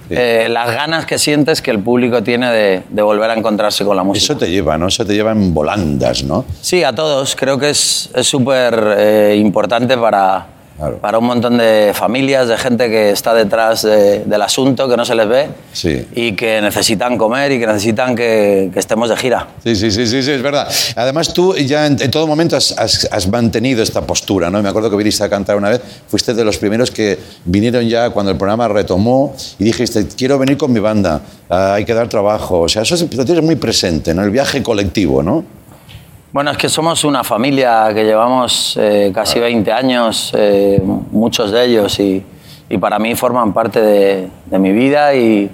eh, 0.08 0.46
las 0.48 0.70
ganas 0.70 1.04
que 1.04 1.18
sientes 1.18 1.60
que 1.60 1.70
el 1.70 1.80
público 1.80 2.22
tiene 2.22 2.50
de, 2.50 2.82
de 2.88 3.02
volver 3.02 3.30
a 3.30 3.34
encontrarse 3.34 3.84
con 3.84 3.96
la 3.96 4.02
música. 4.02 4.24
Eso 4.32 4.36
te 4.38 4.50
lleva, 4.50 4.78
¿no? 4.78 4.88
Eso 4.88 5.04
te 5.04 5.12
lleva 5.12 5.32
en 5.32 5.52
volandas, 5.52 6.24
¿no? 6.24 6.46
Sí, 6.60 6.82
a 6.82 6.94
todos. 6.94 7.36
Creo 7.36 7.58
que 7.58 7.70
es 7.70 8.08
es 8.14 8.26
súper 8.26 8.96
eh, 8.98 9.36
importante 9.38 9.98
para, 9.98 10.46
Claro. 10.76 10.98
para 10.98 11.18
un 11.18 11.24
montón 11.24 11.56
de 11.56 11.92
familias, 11.94 12.48
de 12.48 12.56
gente 12.58 12.90
que 12.90 13.10
está 13.10 13.32
detrás 13.32 13.82
de- 13.82 14.24
del 14.24 14.42
asunto, 14.42 14.88
que 14.88 14.96
no 14.96 15.04
se 15.06 15.14
les 15.14 15.26
ve 15.26 15.48
Sí. 15.72 16.06
y 16.14 16.32
que 16.32 16.60
necesitan 16.60 17.16
comer 17.16 17.50
y 17.52 17.58
que 17.58 17.66
necesitan 17.66 18.14
que, 18.14 18.68
que 18.72 18.78
estemos 18.78 19.08
de 19.08 19.16
gira. 19.16 19.46
Sí, 19.64 19.74
sí, 19.74 19.90
sí, 19.90 20.06
sí, 20.06 20.22
sí, 20.22 20.30
es 20.32 20.42
verdad. 20.42 20.68
Además, 20.96 21.32
tú 21.32 21.54
ya 21.56 21.86
en, 21.86 21.96
en 22.00 22.10
todo 22.10 22.26
momento 22.26 22.56
has, 22.56 22.74
has- 22.78 23.08
has 23.10 23.26
mantenido 23.28 23.82
esta 23.82 24.02
postura, 24.02 24.50
¿no? 24.50 24.62
Me 24.62 24.68
acuerdo 24.68 24.90
que 24.90 24.96
viniste 24.96 25.24
a 25.24 25.30
cantar 25.30 25.56
una 25.56 25.70
vez, 25.70 25.80
fuiste 26.08 26.34
de 26.34 26.44
los 26.44 26.58
primeros 26.58 26.90
que 26.90 27.18
vinieron 27.46 27.88
ya 27.88 28.10
cuando 28.10 28.32
el 28.32 28.36
programa 28.38 28.68
retomó 28.68 29.34
y 29.58 29.64
dijiste, 29.64 30.06
quiero 30.16 30.38
venir 30.38 30.58
con 30.58 30.72
mi 30.72 30.80
banda, 30.80 31.22
ah, 31.48 31.74
hay 31.74 31.84
que 31.86 31.94
dar 31.94 32.08
trabajo. 32.08 32.60
O 32.60 32.68
sea, 32.68 32.82
eso 32.82 32.96
es- 32.96 33.14
lo 33.16 33.24
tienes 33.24 33.42
muy 33.42 33.56
presente, 33.56 34.12
¿no? 34.12 34.22
El 34.22 34.30
viaje 34.30 34.62
colectivo, 34.62 35.22
¿no? 35.22 35.55
Bueno, 36.36 36.50
es 36.50 36.58
que 36.58 36.68
somos 36.68 37.02
una 37.04 37.24
familia 37.24 37.88
que 37.94 38.04
llevamos 38.04 38.76
eh, 38.78 39.10
casi 39.14 39.40
20 39.40 39.72
años, 39.72 40.32
eh, 40.36 40.78
muchos 41.10 41.50
de 41.50 41.64
ellos, 41.64 41.98
y, 41.98 42.22
y 42.68 42.76
para 42.76 42.98
mí 42.98 43.14
forman 43.14 43.54
parte 43.54 43.80
de, 43.80 44.28
de 44.44 44.58
mi 44.58 44.70
vida. 44.70 45.14
Y, 45.14 45.50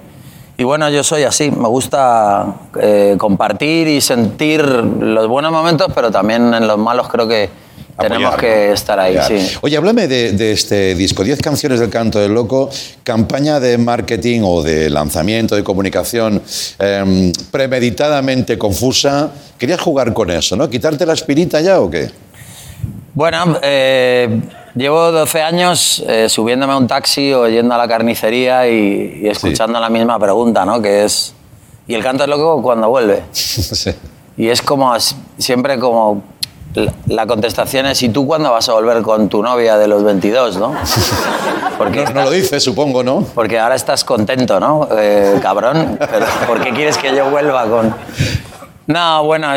y 0.57 0.63
bueno, 0.65 0.89
yo 0.89 1.01
soy 1.01 1.23
así, 1.23 1.51
me 1.51 1.69
gusta 1.69 2.55
eh, 2.81 3.15
compartir 3.17 3.87
y 3.87 4.01
sentir 4.01 4.65
los 4.65 5.25
buenos 5.29 5.53
momentos, 5.53 5.89
pero 5.95 6.11
también 6.11 6.53
en 6.53 6.67
los 6.67 6.77
malos 6.77 7.07
creo 7.07 7.29
que 7.29 7.49
tenemos 7.97 8.35
que 8.35 8.71
estar 8.71 8.99
ahí. 8.99 9.17
Apoyar. 9.17 9.39
Sí. 9.39 9.57
Oye, 9.61 9.77
háblame 9.77 10.07
de, 10.07 10.31
de 10.33 10.51
este 10.51 10.95
disco, 10.95 11.23
10 11.23 11.39
canciones 11.41 11.79
del 11.79 11.89
canto 11.89 12.19
del 12.19 12.33
loco, 12.33 12.69
campaña 13.03 13.59
de 13.59 13.77
marketing 13.77 14.41
o 14.43 14.63
de 14.63 14.89
lanzamiento, 14.89 15.55
de 15.55 15.63
comunicación 15.63 16.41
em, 16.79 17.31
premeditadamente 17.51 18.57
confusa. 18.57 19.31
Querías 19.57 19.79
jugar 19.79 20.13
con 20.13 20.31
eso, 20.31 20.55
¿no? 20.55 20.69
¿Quitarte 20.69 21.05
la 21.05 21.13
espirita 21.13 21.61
ya 21.61 21.79
o 21.79 21.89
qué? 21.89 22.09
Bueno, 23.13 23.59
eh, 23.61 24.41
llevo 24.75 25.11
12 25.11 25.41
años 25.41 26.03
eh, 26.07 26.27
subiéndome 26.29 26.73
a 26.73 26.77
un 26.77 26.87
taxi 26.87 27.31
o 27.31 27.47
yendo 27.47 27.75
a 27.75 27.77
la 27.77 27.87
carnicería 27.87 28.67
y, 28.67 29.21
y 29.23 29.27
escuchando 29.27 29.79
la 29.79 29.89
misma 29.89 30.17
pregunta, 30.17 30.65
¿no? 30.65 30.81
Que 30.81 31.03
es, 31.03 31.33
¿y 31.87 31.93
el 31.93 32.01
canto 32.01 32.23
es 32.23 32.29
loco 32.29 32.61
cuando 32.61 32.89
vuelve? 32.89 33.23
Sí. 33.33 33.91
Y 34.35 34.47
es 34.49 34.63
como, 34.63 34.91
siempre 35.37 35.77
como, 35.77 36.23
la, 37.07 37.25
contestación 37.27 37.85
es, 37.85 38.01
¿y 38.03 38.09
tú 38.09 38.25
cuándo 38.25 38.51
vas 38.51 38.67
a 38.69 38.73
volver 38.73 39.01
con 39.01 39.29
tu 39.29 39.41
novia 39.43 39.77
de 39.77 39.87
los 39.87 40.03
22, 40.03 40.57
no? 40.57 40.73
Porque, 41.77 42.05
No 42.13 42.23
lo 42.23 42.31
dices, 42.31 42.63
supongo, 42.63 43.03
¿no? 43.03 43.25
porque 43.33 43.59
ahora 43.59 43.75
estás 43.75 44.03
contento, 44.03 44.59
¿no? 44.59 44.87
Eh, 44.97 45.39
cabrón, 45.41 45.97
pero 45.99 46.25
¿por 46.47 46.61
qué 46.61 46.71
quieres 46.71 46.97
que 46.97 47.15
yo 47.15 47.29
vuelva 47.29 47.65
con...? 47.65 47.93
No, 48.85 49.23
bueno, 49.23 49.47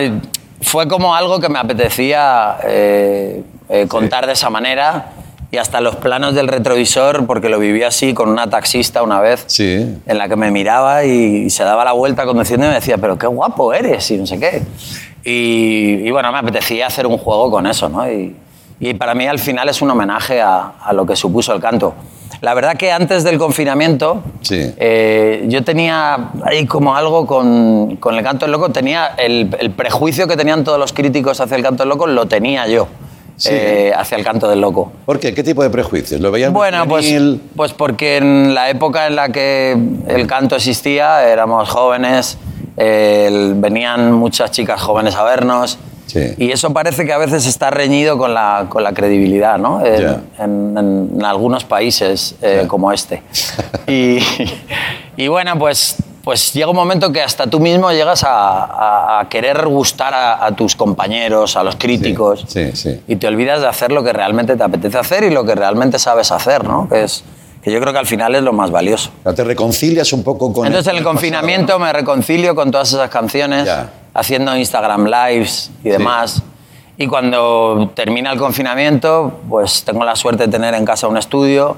fue 0.63 0.89
como 0.89 1.15
algo 1.15 1.39
que 1.41 1.49
me 1.49 1.59
apetecía 1.59 2.57
eh, 2.65 3.43
eh, 3.69 3.87
contar 3.87 4.27
de 4.27 4.33
esa 4.33 4.51
manera 4.51 5.13
y 5.51 5.59
hasta 5.59 5.81
los 5.81 5.97
planos 5.97 6.35
del 6.35 6.49
retrovisor, 6.49 7.27
porque 7.27 7.49
lo 7.49 7.59
viví 7.59 7.83
así 7.83 8.15
con 8.15 8.29
una 8.29 8.51
taxista 8.51 9.03
una 9.03 9.21
vez, 9.21 9.45
Sí. 9.47 9.97
en 10.07 10.19
la 10.19 10.29
que 10.29 10.37
me 10.37 10.51
miraba 10.51 11.05
y, 11.05 11.51
se 11.51 11.65
daba 11.65 11.85
la 11.85 11.93
vuelta 11.93 12.25
conduciendo 12.25 12.67
y 12.67 12.69
me 12.71 12.75
decía, 12.75 12.99
pero 12.99 13.17
qué 13.17 13.27
guapo 13.27 13.73
eres 13.73 14.11
y 14.11 14.17
no 14.19 14.27
sé 14.27 14.39
qué. 14.41 14.63
Y, 15.31 16.07
y 16.07 16.11
bueno, 16.13 16.31
me 16.31 16.39
apetecía 16.39 16.87
hacer 16.87 17.07
un 17.07 17.19
juego 17.19 17.51
con 17.51 17.67
eso, 17.67 17.89
¿no? 17.89 18.09
Y, 18.11 18.37
y 18.79 18.95
para 18.95 19.15
mí 19.15 19.27
al 19.27 19.41
final 19.41 19.69
es 19.69 19.83
un 19.83 19.91
homenaje 19.91 20.41
a, 20.41 20.75
a 20.85 20.93
lo 20.93 21.05
que 21.05 21.17
supuso 21.17 21.53
el 21.53 21.61
canto. 21.61 21.95
La 22.43 22.55
verdad 22.55 22.77
que 22.77 22.93
antes 22.93 23.25
del 23.25 23.39
confinamiento 23.39 24.23
Sí. 24.43 24.61
eh, 24.77 25.45
yo 25.49 25.65
tenía 25.65 26.31
ahí 26.45 26.65
como 26.67 26.95
algo 26.95 27.27
con, 27.27 27.97
con 27.97 28.15
el 28.15 28.23
canto 28.23 28.45
del 28.45 28.53
loco, 28.53 28.69
tenía 28.69 29.15
el, 29.17 29.55
el 29.59 29.71
prejuicio 29.71 30.29
que 30.29 30.37
tenían 30.37 30.63
todos 30.63 30.79
los 30.79 30.93
críticos 30.93 31.41
hacia 31.41 31.57
el 31.57 31.63
canto 31.63 31.83
del 31.83 31.89
loco, 31.89 32.07
lo 32.07 32.27
tenía 32.27 32.67
yo 32.69 32.87
Sí. 33.39 33.49
eh, 33.53 33.93
hacia 33.97 34.17
el 34.19 34.25
canto 34.25 34.49
del 34.49 34.61
loco. 34.61 34.93
¿Por 35.05 35.19
qué? 35.19 35.35
¿Qué 35.35 35.43
tipo 35.43 35.63
de 35.63 35.71
prejuicios? 35.71 36.21
¿Lo 36.21 36.31
veías 36.31 36.51
muy 36.53 36.59
Bueno, 36.59 36.87
pues, 36.87 37.07
juvenil? 37.07 37.43
pues 37.57 37.73
porque 37.73 38.19
en 38.19 38.55
la 38.55 38.71
época 38.71 39.07
en 39.09 39.17
la 39.17 39.31
que 39.31 39.77
el 40.09 40.27
canto 40.27 40.57
existía, 40.57 41.27
éramos 41.29 41.69
jóvenes, 41.69 42.39
eh, 42.77 43.53
venían 43.57 44.13
muchas 44.13 44.51
chicas 44.51 44.81
jóvenes 44.81 45.15
a 45.17 45.23
vernos. 45.25 45.79
Sí. 46.07 46.21
Y 46.39 46.53
eso 46.53 46.73
parece 46.73 47.05
que 47.05 47.13
a 47.13 47.19
veces 47.19 47.47
está 47.47 47.71
reñido 47.71 48.17
con 48.17 48.33
la, 48.33 48.67
con 48.69 48.85
la 48.85 48.93
credibilidad, 48.95 49.59
¿no? 49.59 49.85
En, 49.85 50.01
Ya. 50.01 50.21
en- 50.39 50.79
en- 50.79 51.11
en 51.17 51.25
algunos 51.25 51.65
países 51.65 52.37
eh, 52.43 52.61
Ya. 52.63 52.69
como 52.69 52.93
este. 52.93 53.23
Y, 53.89 54.19
y 55.17 55.29
bueno, 55.29 55.59
pues, 55.59 55.97
pues 56.25 56.53
llega 56.53 56.69
un 56.69 56.77
momento 56.77 57.13
que 57.13 57.23
hasta 57.23 57.47
tú 57.49 57.61
mismo 57.61 57.91
llegas 57.93 58.25
a, 58.25 58.65
a- 58.65 59.21
a 59.21 59.29
querer 59.29 59.67
gustar 59.67 60.13
a, 60.15 60.45
a 60.45 60.53
tus 60.57 60.75
compañeros, 60.77 61.57
a 61.57 61.63
los 61.65 61.77
críticos. 61.77 62.45
Sí, 62.49 62.71
sí. 62.75 63.01
Y 63.09 63.17
te 63.17 63.27
olvidas 63.29 63.61
de 63.61 63.67
hacer 63.69 63.93
lo 63.93 64.03
que 64.05 64.13
realmente 64.13 64.57
te 64.57 64.63
apetece 64.63 64.99
hacer 64.99 65.25
y 65.25 65.31
lo 65.31 65.45
que 65.45 65.55
realmente 65.55 65.99
sabes 65.99 66.31
hacer, 66.33 66.65
¿no? 66.65 66.89
Que, 66.89 67.05
es, 67.05 67.23
que 67.67 67.73
yo 67.73 67.81
creo 67.81 67.93
que 67.93 67.99
al 67.99 68.07
final 68.07 68.33
es 68.37 68.43
lo 68.45 68.53
más 68.53 68.71
valioso. 68.71 69.11
¿Te 69.35 69.43
reconcilias 69.43 70.13
un 70.13 70.23
poco 70.23 70.53
con 70.53 70.69
Entonces 70.69 70.89
en 70.93 70.99
el 70.99 71.03
confinamiento 71.03 71.81
me 71.81 71.93
reconcilio 71.93 72.55
con 72.55 72.71
todas 72.71 72.93
esas 72.93 73.11
canciones, 73.11 73.65
Ya. 73.65 73.91
haciendo 74.15 74.57
Instagram 74.57 75.07
Lives 75.07 75.73
y 75.83 75.89
demás. 75.89 76.45
Y 76.97 77.09
cuando 77.09 77.91
termina 77.95 78.31
el 78.31 78.39
confinamiento, 78.39 79.41
pues 79.49 79.83
tengo 79.83 80.05
la 80.05 80.15
suerte 80.15 80.45
de 80.47 80.49
tener 80.53 80.75
en 80.75 80.85
casa 80.85 81.09
un 81.09 81.17
estudio 81.17 81.77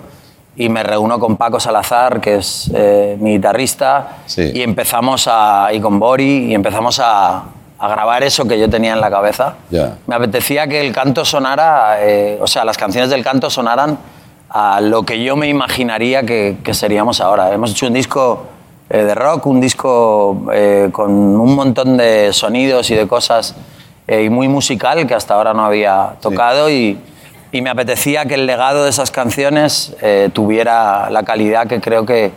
y 0.56 0.68
me 0.68 0.82
reúno 0.82 1.18
con 1.18 1.38
Paco 1.38 1.58
Salazar, 1.58 2.20
que 2.20 2.36
es 2.36 2.70
eh, 2.74 3.16
mi 3.18 3.30
guitarrista, 3.36 4.18
Sí. 4.26 4.42
y 4.54 4.60
empezamos 4.60 5.26
a, 5.26 5.70
y 5.72 5.80
con 5.80 5.98
Bori, 5.98 6.50
y 6.50 6.54
empezamos 6.54 7.00
a, 7.00 7.44
a 7.78 7.88
grabar 7.88 8.22
eso 8.24 8.46
que 8.46 8.58
yo 8.60 8.68
tenía 8.68 8.92
en 8.92 9.00
la 9.00 9.08
cabeza. 9.10 9.54
Ya. 9.70 9.96
Me 10.06 10.16
apetecía 10.16 10.66
que 10.66 10.82
el 10.86 10.92
canto 10.92 11.24
sonara, 11.24 11.96
eh, 12.06 12.38
o 12.42 12.46
sea, 12.46 12.66
las 12.66 12.76
canciones 12.76 13.08
del 13.08 13.24
canto 13.24 13.48
sonaran 13.48 13.98
a 14.50 14.80
lo 14.80 15.02
que 15.02 15.22
yo 15.22 15.36
me 15.36 15.48
imaginaría 15.48 16.22
que, 16.24 16.58
que 16.64 16.74
seríamos 16.74 17.20
ahora. 17.20 17.52
Hemos 17.52 17.72
hecho 17.72 17.86
un 17.86 17.92
disco 17.92 18.46
eh, 18.90 18.98
de 19.02 19.14
rock, 19.14 19.46
un 19.46 19.60
disco 19.60 20.46
eh, 20.52 20.88
con 20.92 21.10
un 21.10 21.54
montón 21.54 21.96
de 21.96 22.32
sonidos 22.32 22.90
y 22.90 22.94
de 22.94 23.06
cosas 23.06 23.54
eh, 24.06 24.22
y 24.24 24.30
muy 24.30 24.48
musical 24.48 25.06
que 25.06 25.14
hasta 25.14 25.34
ahora 25.34 25.52
no 25.52 25.64
había 25.64 26.14
tocado 26.20 26.70
y, 26.70 26.98
y 27.52 27.60
me 27.60 27.70
apetecía 27.70 28.24
que 28.24 28.34
el 28.34 28.46
legado 28.46 28.84
de 28.84 28.90
esas 28.90 29.10
canciones 29.10 29.96
tuviera 30.32 31.10
la 31.10 31.22
calidad 31.22 31.66
que 31.66 31.80
creo 31.80 32.06
que, 32.06 32.32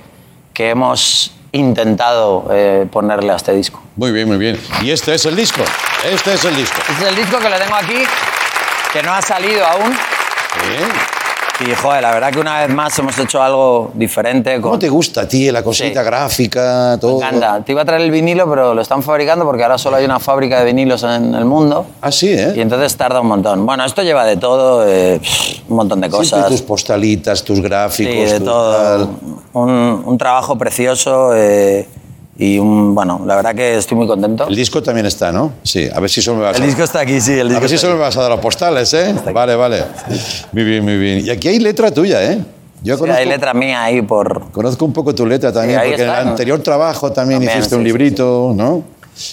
que 0.54 0.70
hemos 0.70 1.34
intentado 1.54 2.48
eh, 2.52 2.88
ponerle 2.92 3.34
a 3.34 3.36
este 3.36 3.54
disco. 3.54 3.82
Muy 3.96 4.12
bien, 4.12 4.28
muy 4.28 4.38
bien. 4.38 4.60
Y 4.82 4.92
este 4.92 5.14
es 5.14 5.26
el 5.26 5.36
disco. 5.36 5.62
Este 6.10 6.34
es 6.34 6.46
el 6.46 6.56
disco. 6.56 6.78
Este 6.90 7.04
es 7.04 7.10
el 7.10 7.16
disco 7.16 7.40
que 7.40 7.50
lo 7.50 7.58
tengo 7.58 7.76
aquí, 7.76 8.04
que 8.94 9.04
no 9.04 9.14
ha 9.14 9.22
salido 9.22 9.66
aún. 9.66 9.94
Sí. 11.66 11.72
Y, 11.72 11.76
joder, 11.76 12.02
la 12.02 12.12
verdad 12.12 12.32
que 12.32 12.40
una 12.40 12.60
vez 12.66 12.70
más 12.74 12.98
hemos 13.00 13.18
hecho 13.20 13.42
algo 13.42 13.92
diferente. 13.94 14.56
¿Cómo 14.62 14.72
Con... 14.72 14.80
te 14.80 14.90
gusta 14.90 15.22
a 15.22 15.28
ti 15.28 15.52
la 15.52 15.64
cosita 15.64 16.02
Sí. 16.02 16.06
gráfica, 16.06 16.98
todo? 17.00 17.20
Me 17.20 17.26
encanta. 17.28 17.64
Te 17.64 17.72
iba 17.72 17.82
a 17.82 17.86
traer 17.86 18.02
el 18.02 18.12
vinilo, 18.12 18.50
pero 18.50 18.74
lo 18.74 18.82
están 18.82 19.04
fabricando 19.04 19.46
porque 19.46 19.64
ahora 19.64 19.78
solo 19.78 19.98
hay 19.98 20.06
una 20.06 20.20
fábrica 20.20 20.60
de 20.60 20.66
vinilos 20.66 21.04
en 21.04 21.36
el 21.36 21.46
mundo. 21.46 21.86
Ah, 22.02 22.12
sí, 22.12 22.30
¿eh? 22.30 22.54
Y 22.56 22.62
entonces 22.62 22.96
tarda 22.98 23.22
un 23.22 23.28
montón. 23.28 23.66
Bueno, 23.66 23.86
esto 23.86 24.02
lleva 24.04 24.26
de 24.26 24.38
todo, 24.38 24.88
eh, 24.88 25.20
un 25.70 25.76
montón 25.76 26.02
de 26.02 26.10
cosas. 26.10 26.48
tus 26.48 26.62
postalitas, 26.62 27.44
tus 27.44 27.62
gráficos, 27.62 28.14
Sí, 28.14 28.20
de 28.34 28.40
todo. 28.40 28.76
tal. 28.76 29.10
Un, 29.54 30.04
un 30.06 30.18
trabajo 30.18 30.58
precioso 30.58 31.36
eh, 31.36 31.88
y 32.44 32.58
un, 32.58 32.96
bueno, 32.96 33.22
la 33.28 33.36
verdad 33.36 33.54
que 33.54 33.78
estoy 33.78 33.96
muy 33.96 34.08
contento. 34.08 34.48
El 34.48 34.56
disco 34.56 34.82
también 34.82 35.06
está, 35.06 35.32
¿no? 35.32 35.52
Sí, 35.62 35.88
a 35.94 36.00
ver 36.00 36.10
si 36.10 36.24
solo 36.24 36.38
me 36.40 36.44
vas 36.46 36.58
El 36.58 36.64
a... 36.64 36.66
disco 36.66 36.82
está 36.84 37.02
aquí, 37.02 37.22
sí. 37.22 37.34
El 37.34 37.42
A 37.42 37.44
disco 37.50 37.62
ver 37.62 37.70
si 37.70 37.78
solo 37.78 37.94
me 37.94 38.00
vas 38.00 38.18
a 38.18 38.22
dar 38.24 38.32
los 38.32 38.40
postales, 38.40 38.92
¿eh? 38.96 39.14
Vale, 39.32 39.56
vale. 39.56 39.84
Muy 40.52 40.64
bien, 40.64 40.84
muy 40.84 40.98
bien. 40.98 41.24
Y 41.24 41.30
aquí 41.30 41.50
hay 41.50 41.60
letra 41.60 41.92
tuya, 41.92 42.24
¿eh? 42.24 42.40
Yo 42.82 42.96
Sí, 42.96 43.00
conozco, 43.02 43.20
hay 43.22 43.28
letra 43.28 43.54
mía 43.54 43.84
ahí 43.84 44.02
por... 44.02 44.50
conozco 44.52 44.86
un 44.86 44.92
poco 44.92 45.14
tu 45.14 45.24
letra 45.28 45.54
también, 45.54 45.80
Sí, 45.82 45.88
porque 45.90 46.02
en 46.02 46.10
el 46.10 46.16
¿no? 46.26 46.32
anterior 46.32 46.60
trabajo 46.64 47.12
también, 47.12 47.42
También, 47.42 47.60
hiciste 47.60 47.76
un 47.76 47.82
sí, 47.82 47.86
librito, 47.86 48.54
¿no? 48.56 48.84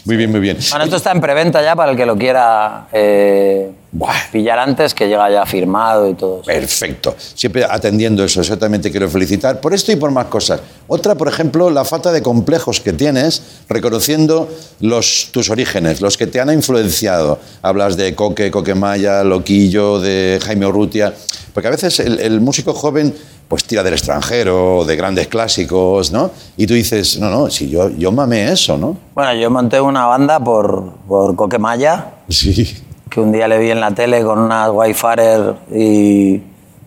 Muy 0.04 0.16
bien, 0.16 0.30
muy 0.30 0.40
bien. 0.40 0.58
Bueno, 0.68 0.84
esto 0.84 0.96
está 0.96 1.12
en 1.12 1.22
preventa 1.22 1.62
ya 1.62 1.74
para 1.74 1.92
el 1.92 1.96
que 1.96 2.04
lo 2.04 2.14
quiera 2.18 2.88
eh, 2.92 3.70
Buah. 3.90 4.12
pillar 4.30 4.58
antes, 4.58 4.92
que 4.92 5.08
llega 5.08 5.30
ya 5.30 5.46
firmado 5.46 6.08
y 6.08 6.14
todo. 6.14 6.42
eso. 6.42 6.46
Perfecto. 6.46 7.14
Siempre 7.18 7.64
atendiendo 7.64 8.22
eso, 8.22 8.42
eso 8.42 8.58
también 8.58 8.82
te 8.82 8.90
quiero 8.90 9.08
felicitar 9.08 9.60
por 9.60 9.72
esto 9.72 9.92
y 9.92 9.96
por 9.96 10.10
más 10.10 10.26
cosas. 10.26 10.60
Otra, 10.88 11.14
por 11.14 11.26
ejemplo, 11.28 11.70
la 11.70 11.84
falta 11.84 12.12
de 12.12 12.20
complejos 12.22 12.80
que 12.80 12.92
tienes 12.92 13.42
reconociendo 13.68 14.48
los, 14.80 15.30
tus 15.32 15.48
orígenes, 15.50 16.00
los 16.02 16.16
que 16.18 16.26
te 16.26 16.38
han 16.38 16.52
influenciado. 16.52 17.38
Hablas 17.62 17.96
de 17.96 18.14
Coque, 18.14 18.50
Coquemaya, 18.50 19.24
Loquillo, 19.24 20.00
de 20.00 20.38
Jaime 20.44 20.66
Urrutia. 20.66 21.14
Porque 21.54 21.68
a 21.68 21.70
veces 21.70 21.98
el, 22.00 22.20
el 22.20 22.40
músico 22.42 22.74
joven 22.74 23.14
pues 23.48 23.64
tira 23.64 23.82
del 23.82 23.94
extranjero, 23.94 24.84
de 24.84 24.94
grandes 24.96 25.28
clásicos, 25.28 26.12
¿no? 26.12 26.30
Y 26.58 26.66
tú 26.66 26.74
dices, 26.74 27.18
no, 27.18 27.30
no, 27.30 27.48
si 27.48 27.70
yo, 27.70 27.88
yo 27.88 28.12
mamé 28.12 28.52
eso, 28.52 28.76
¿no? 28.76 28.98
Bueno, 29.14 29.32
yo 29.40 29.50
monté 29.50 29.80
una 29.80 30.04
banda 30.04 30.38
por, 30.38 30.92
por 31.08 31.34
Coquemaya, 31.34 32.12
Sí. 32.28 32.82
Que 33.10 33.20
un 33.20 33.32
día 33.32 33.48
le 33.48 33.58
vi 33.58 33.70
en 33.70 33.80
la 33.80 33.90
tele 33.92 34.22
con 34.22 34.38
unas 34.38 34.70
Wi-Fi 34.70 35.54
y 35.74 36.42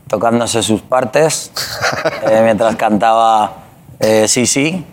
tocándose 0.08 0.62
sus 0.62 0.82
partes 0.82 1.52
eh, 2.30 2.42
mientras 2.44 2.76
cantaba 2.76 3.54
eh, 4.00 4.28
Sí, 4.28 4.46
sí. 4.46 4.86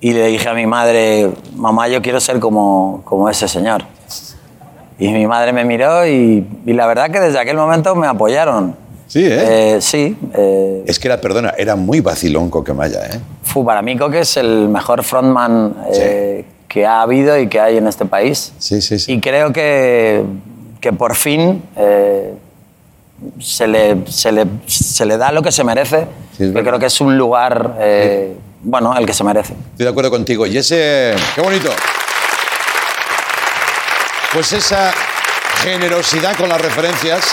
Y 0.00 0.12
le 0.12 0.26
dije 0.26 0.48
a 0.48 0.54
mi 0.54 0.66
madre, 0.66 1.30
mamá, 1.54 1.86
yo 1.86 2.02
quiero 2.02 2.18
ser 2.20 2.40
como, 2.40 3.02
como 3.04 3.28
ese 3.30 3.46
señor. 3.46 3.84
Y 4.98 5.08
mi 5.12 5.26
madre 5.28 5.52
me 5.52 5.64
miró 5.64 6.04
y, 6.06 6.44
y 6.66 6.72
la 6.72 6.86
verdad 6.88 7.10
que 7.10 7.20
desde 7.20 7.38
aquel 7.38 7.56
momento 7.56 7.94
me 7.94 8.08
apoyaron. 8.08 8.74
Sí, 9.06 9.24
¿eh? 9.24 9.74
Eh, 9.76 9.80
sí. 9.80 10.16
eh, 10.34 10.82
Es 10.86 10.98
que 10.98 11.06
era, 11.06 11.20
perdona, 11.20 11.54
era 11.56 11.76
muy 11.76 12.00
vacilón 12.00 12.50
Coquemaya, 12.50 13.04
¿eh? 13.06 13.20
fu, 13.42 13.64
para 13.64 13.80
mí 13.82 13.96
Coque 13.96 14.20
es 14.20 14.36
el 14.38 14.68
mejor 14.68 15.04
frontman 15.04 15.76
eh, 15.94 16.44
que 16.66 16.84
ha 16.86 17.02
habido 17.02 17.38
y 17.38 17.48
que 17.48 17.60
hay 17.60 17.76
en 17.76 17.86
este 17.86 18.04
país. 18.04 18.52
Sí, 18.58 18.80
sí, 18.82 18.98
sí. 18.98 19.12
Y 19.12 19.20
creo 19.20 19.52
que, 19.52 20.24
que 20.82 20.92
por 20.92 21.14
fin 21.14 21.62
eh, 21.76 22.34
se, 23.40 23.68
le, 23.68 24.04
se, 24.08 24.32
le, 24.32 24.44
se 24.66 25.06
le 25.06 25.16
da 25.16 25.30
lo 25.30 25.40
que 25.40 25.52
se 25.52 25.62
merece. 25.62 26.08
Sí, 26.36 26.52
que 26.52 26.60
creo 26.62 26.78
que 26.78 26.86
es 26.86 27.00
un 27.00 27.16
lugar, 27.16 27.76
eh, 27.78 28.36
bueno, 28.62 28.94
el 28.98 29.06
que 29.06 29.14
se 29.14 29.22
merece. 29.22 29.54
Estoy 29.54 29.84
de 29.86 29.90
acuerdo 29.90 30.10
contigo. 30.10 30.44
Y 30.44 30.58
ese. 30.58 31.14
¡Qué 31.36 31.40
bonito! 31.40 31.70
Pues 34.34 34.52
esa 34.52 34.92
generosidad 35.62 36.36
con 36.36 36.48
las 36.48 36.60
referencias, 36.60 37.32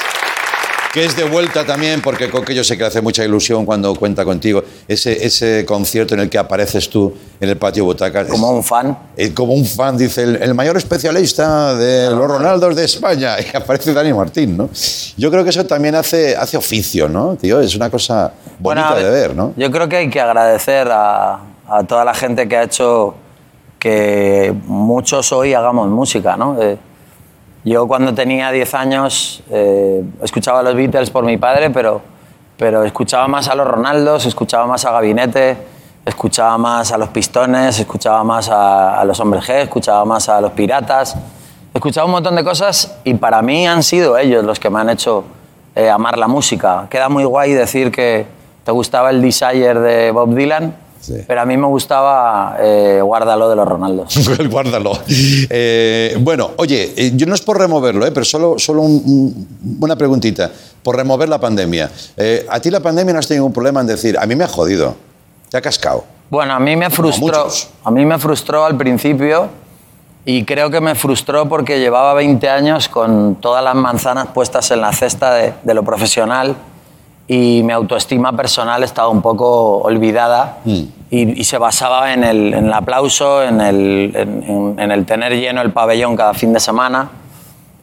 que 0.93 1.06
es 1.06 1.15
de 1.15 1.23
vuelta 1.23 1.63
también, 1.65 2.02
porque 2.02 2.30
Coque 2.32 2.56
yo 2.56 2.63
sé 2.63 2.75
que 2.75 2.82
le 2.84 2.88
hace 2.88 3.02
mucha 3.02 3.23
ilusión 3.23 3.63
cuando 3.65 3.93
cuenta 3.95 4.25
contigo. 4.25 4.63
Ese, 4.88 5.23
ese 5.25 5.63
concierto 5.65 6.15
en 6.15 6.21
el 6.21 6.30
que 6.30 6.38
apareces 6.39 6.89
tú 6.89 7.13
en 7.39 7.47
el 7.49 7.58
patio 7.58 7.86
butacas. 7.86 8.25
es- 8.25 8.32
Como 8.32 8.49
un 8.49 8.63
fan. 8.63 8.97
eh, 9.15 9.32
como 9.34 9.54
un 9.54 9.65
fan, 9.65 9.95
dice 9.97 10.23
el, 10.23 10.36
el 10.38 10.54
mayor 10.56 10.78
especialista 10.78 11.75
de 11.75 12.10
los 12.10 12.28
Ronaldos 12.28 12.75
de 12.75 12.86
España. 12.86 13.36
Y 13.54 13.56
aparece 13.56 13.93
Dani 13.93 14.13
Martín, 14.13 14.58
¿no? 14.58 14.69
Yo 15.17 15.30
creo 15.30 15.43
que 15.43 15.52
eso 15.52 15.63
también 15.65 15.93
hace, 15.95 16.36
hace 16.36 16.58
oficio, 16.58 17.08
¿no? 17.08 17.36
Tío, 17.36 17.60
es 17.62 17.75
una 17.75 17.89
cosa 17.91 18.34
Bueno, 18.58 18.82
bonita 18.82 18.93
a 18.95 18.97
de 18.97 19.04
ver, 19.12 19.28
ver, 19.30 19.36
¿no? 19.38 19.54
Yo 19.58 19.69
creo 19.71 19.88
que 19.88 19.97
hay 19.97 20.10
que 20.10 20.19
agradecer 20.19 20.88
a, 20.91 21.39
a 21.67 21.84
toda 21.88 22.04
la 22.04 22.13
gente 22.15 22.47
que 22.47 22.58
ha 22.58 22.63
hecho 22.63 23.13
que 23.78 24.54
muchos 24.65 25.32
hoy 25.32 25.54
hagamos 25.54 25.88
música, 25.89 26.36
¿no? 26.36 26.62
Eh, 26.62 26.78
yo 27.63 27.88
cuando 27.88 28.13
tenía 28.13 28.52
10 28.52 28.74
años 28.74 29.43
eh, 29.50 30.04
escuchaba 30.22 30.60
a 30.60 30.63
los 30.63 30.76
Beatles 30.76 31.10
por 31.10 31.26
mi 31.26 31.38
padre, 31.38 31.69
pero, 31.69 32.02
pero 32.58 32.84
escuchaba 32.84 33.28
más 33.28 33.50
a 33.50 33.56
los 33.56 33.67
Ronaldos, 33.67 34.26
escuchaba 34.26 34.65
más 34.65 34.86
a 34.86 34.91
Gabinete, 34.91 35.58
escuchaba 36.06 36.58
más 36.58 36.91
a 36.91 36.98
los 36.98 37.10
Pistones, 37.10 37.80
escuchaba 37.80 38.24
más 38.24 38.50
a, 38.50 39.04
los 39.06 39.19
Hombres 39.19 39.43
G, 39.48 39.63
escuchaba 39.63 40.06
más 40.06 40.30
a 40.30 40.39
los 40.39 40.52
Piratas, 40.54 41.15
escuchaba 41.74 42.06
un 42.06 42.13
montón 42.13 42.36
de 42.36 42.43
cosas 42.43 42.98
y 43.04 43.13
para 43.15 43.41
mí 43.41 43.67
han 43.67 43.84
sido 43.84 44.17
ellos 44.17 44.43
los 44.45 44.60
que 44.60 44.69
me 44.69 44.80
han 44.80 44.89
hecho 44.89 45.26
eh, 45.76 45.89
amar 45.89 46.17
la 46.17 46.28
música. 46.28 46.88
Queda 46.89 47.10
muy 47.10 47.26
guay 47.26 47.54
decir 47.54 47.91
que 47.91 48.26
te 48.63 48.72
gustaba 48.72 49.10
el 49.10 49.22
Desire 49.22 49.80
de 49.80 50.12
Bob 50.12 50.34
Dylan, 50.34 50.76
Sí. 51.02 51.16
pero 51.28 51.42
a 51.42 51.46
mí 51.46 51.56
me 51.56 51.66
gustaba 51.68 52.58
eh, 52.60 53.00
Guárdalo 53.02 53.50
de 53.50 53.56
los 53.56 53.68
Ronaldos. 53.68 54.14
Guárdalo. 54.50 54.92
Eh, 55.50 56.18
bueno, 56.20 56.52
oye, 56.58 56.94
eh, 56.98 57.12
yo 57.16 57.26
no 57.26 57.36
es 57.36 57.42
por 57.42 57.58
removerlo, 57.58 58.06
eh, 58.06 58.12
pero 58.12 58.26
solo, 58.26 58.60
solo 58.60 58.82
un- 58.82 59.02
un- 59.06 59.78
una 59.82 59.96
preguntita. 59.96 60.52
Por 60.84 60.96
remover 60.96 61.28
la 61.30 61.40
pandemia. 61.40 61.90
Eh, 62.18 62.46
¿A 62.50 62.60
ti 62.60 62.70
la 62.70 62.80
pandemia 62.80 63.14
no 63.14 63.20
has 63.20 63.28
tenido 63.28 63.44
ningún 63.44 63.54
problema 63.54 63.82
en 63.82 63.88
decir, 63.88 64.18
a 64.18 64.26
mí 64.26 64.36
me 64.36 64.44
ha 64.44 64.48
jodido, 64.48 64.96
te 65.50 65.58
ha 65.58 65.62
cascado? 65.62 66.04
Bueno, 66.30 66.54
a 66.54 66.60
mí 66.60 66.76
me 66.76 66.90
frustró. 66.90 67.26
muchos. 67.26 67.70
A 67.84 67.92
mí 67.92 68.06
me 68.06 68.18
frustró 68.20 68.64
al 68.66 68.78
principio 68.78 69.48
y 70.26 70.44
creo 70.46 70.70
que 70.70 70.80
me 70.80 70.96
frustró 70.96 71.48
porque 71.50 71.80
llevaba 71.80 72.14
20 72.14 72.48
años 72.50 72.88
con 72.88 73.36
todas 73.36 73.64
las 73.64 73.76
manzanas 73.76 74.28
puestas 74.28 74.70
en 74.72 74.82
la 74.82 74.92
cesta 74.94 75.34
de, 75.34 75.54
de 75.64 75.74
lo 75.74 75.84
profesional 75.84 76.56
y 77.32 77.62
mi 77.63 77.72
autoestima 77.72 78.34
personal 78.36 78.84
estaba 78.84 79.08
un 79.10 79.22
poco 79.22 79.78
olvidada 79.78 80.58
y, 80.65 80.89
y 81.39 81.44
se 81.44 81.60
basaba 81.60 82.12
en 82.12 82.24
el, 82.24 82.54
en 82.56 82.65
el 82.65 82.74
aplauso, 82.74 83.44
en 83.44 83.62
el, 83.62 84.12
en- 84.15 84.44
en- 84.44 84.80
en 84.80 84.92
el 84.92 85.06
tener 85.06 85.34
lleno 85.34 85.62
el 85.62 85.72
pabellón 85.72 86.15
cada 86.15 86.34
fin 86.34 86.52
de 86.54 86.60
semana. 86.60 87.08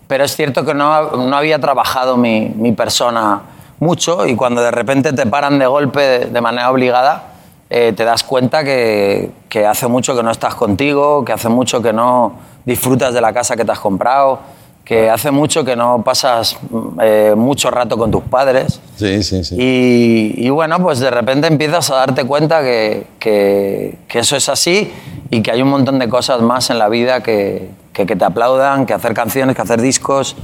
Pero 0.08 0.24
es 0.24 0.34
cierto 0.34 0.64
que 0.64 0.74
no, 0.74 1.10
no 1.12 1.36
había 1.36 1.60
trabajado 1.60 2.16
mi, 2.16 2.48
mi 2.56 2.72
persona 2.72 3.40
mucho 3.78 4.26
y 4.26 4.34
cuando 4.34 4.62
de 4.62 4.70
repente 4.72 5.12
te 5.12 5.26
paran 5.26 5.58
de 5.60 5.66
golpe 5.66 6.00
de, 6.00 6.18
de 6.26 6.40
manera 6.40 6.68
obligada, 6.70 7.24
eh, 7.70 7.92
te 7.96 8.04
das 8.04 8.24
cuenta 8.24 8.64
que, 8.64 9.30
que 9.48 9.64
hace 9.64 9.86
mucho 9.86 10.16
que 10.16 10.22
no 10.24 10.30
estás 10.32 10.56
contigo, 10.56 11.24
que 11.24 11.32
hace 11.32 11.48
mucho 11.48 11.80
que 11.82 11.92
no 11.92 12.32
disfrutas 12.64 13.14
de 13.14 13.20
la 13.20 13.32
casa 13.32 13.54
que 13.56 13.64
te 13.64 13.70
has 13.72 13.78
comprado, 13.80 14.40
que 14.86 15.10
hace 15.10 15.32
mucho 15.32 15.64
que 15.64 15.74
no 15.74 16.02
pasas 16.04 16.56
mm, 16.70 17.00
eh, 17.02 17.34
mucho 17.36 17.70
rato 17.72 17.98
con 17.98 18.10
tus 18.12 18.22
padres. 18.22 18.80
Sí, 18.94 19.22
sí, 19.24 19.42
sí. 19.42 19.56
Y, 19.58 20.46
y 20.46 20.48
bueno, 20.50 20.78
pues 20.80 21.00
de 21.00 21.10
repente 21.10 21.48
empiezas 21.48 21.90
a 21.90 21.96
darte 21.96 22.22
cuenta 22.24 22.62
que, 22.62 23.04
que- 23.18 23.98
que 24.06 24.20
eso 24.20 24.36
es 24.36 24.48
así 24.48 24.92
y 25.28 25.42
que 25.42 25.50
hay 25.50 25.60
un 25.60 25.68
montón 25.70 25.98
de 25.98 26.08
cosas 26.08 26.40
más 26.40 26.70
en 26.70 26.78
la 26.78 26.88
vida 26.88 27.20
que, 27.20 27.68
que- 27.92 28.06
te 28.06 28.24
aplaudan, 28.24 28.86
que 28.86 28.94
hacer 28.94 29.12
canciones, 29.12 29.56
que 29.56 29.62
hacer 29.62 29.80
discos. 29.82 30.36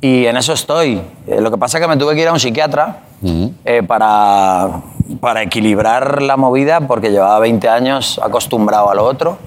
Y 0.00 0.26
en 0.26 0.36
eso 0.36 0.52
estoy. 0.52 1.00
Eh, 1.26 1.40
lo 1.40 1.50
que 1.50 1.58
pasa 1.58 1.78
es 1.78 1.82
que 1.82 1.88
me 1.88 1.96
tuve 1.96 2.14
que 2.14 2.22
ir 2.22 2.28
a 2.28 2.32
un 2.32 2.38
psiquiatra 2.40 3.00
eh, 3.64 3.82
para, 3.84 4.80
para 5.20 5.42
equilibrar 5.42 6.22
la 6.22 6.36
movida 6.36 6.82
porque 6.86 7.10
llevaba 7.10 7.38
20 7.40 7.68
años 7.68 8.20
acostumbrado 8.22 8.90
a 8.90 8.94
lo 8.94 9.04
otro. 9.04 9.38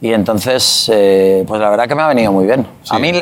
Y 0.00 0.12
entonces, 0.12 0.90
eh, 0.92 1.44
pues 1.46 1.60
la 1.60 1.70
verdad 1.70 1.86
que 1.88 1.94
me 1.94 2.02
ha 2.02 2.08
venido 2.08 2.32
muy 2.32 2.44
bien. 2.46 2.66
A 2.90 2.98
mí 2.98 3.12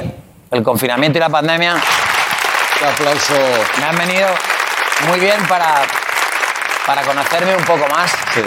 el 0.50 0.62
confinamiento 0.62 1.18
y 1.18 1.20
la 1.20 1.28
pandemia 1.28 1.74
Un 1.74 2.88
aplauso. 2.88 3.34
me 3.78 3.84
han 3.84 3.96
venido 3.98 4.28
muy 5.08 5.20
bien 5.20 5.36
para, 5.48 5.82
para 6.86 7.02
conocerme 7.02 7.56
un 7.56 7.64
poco 7.64 7.86
más. 7.88 8.10
Sí. 8.34 8.40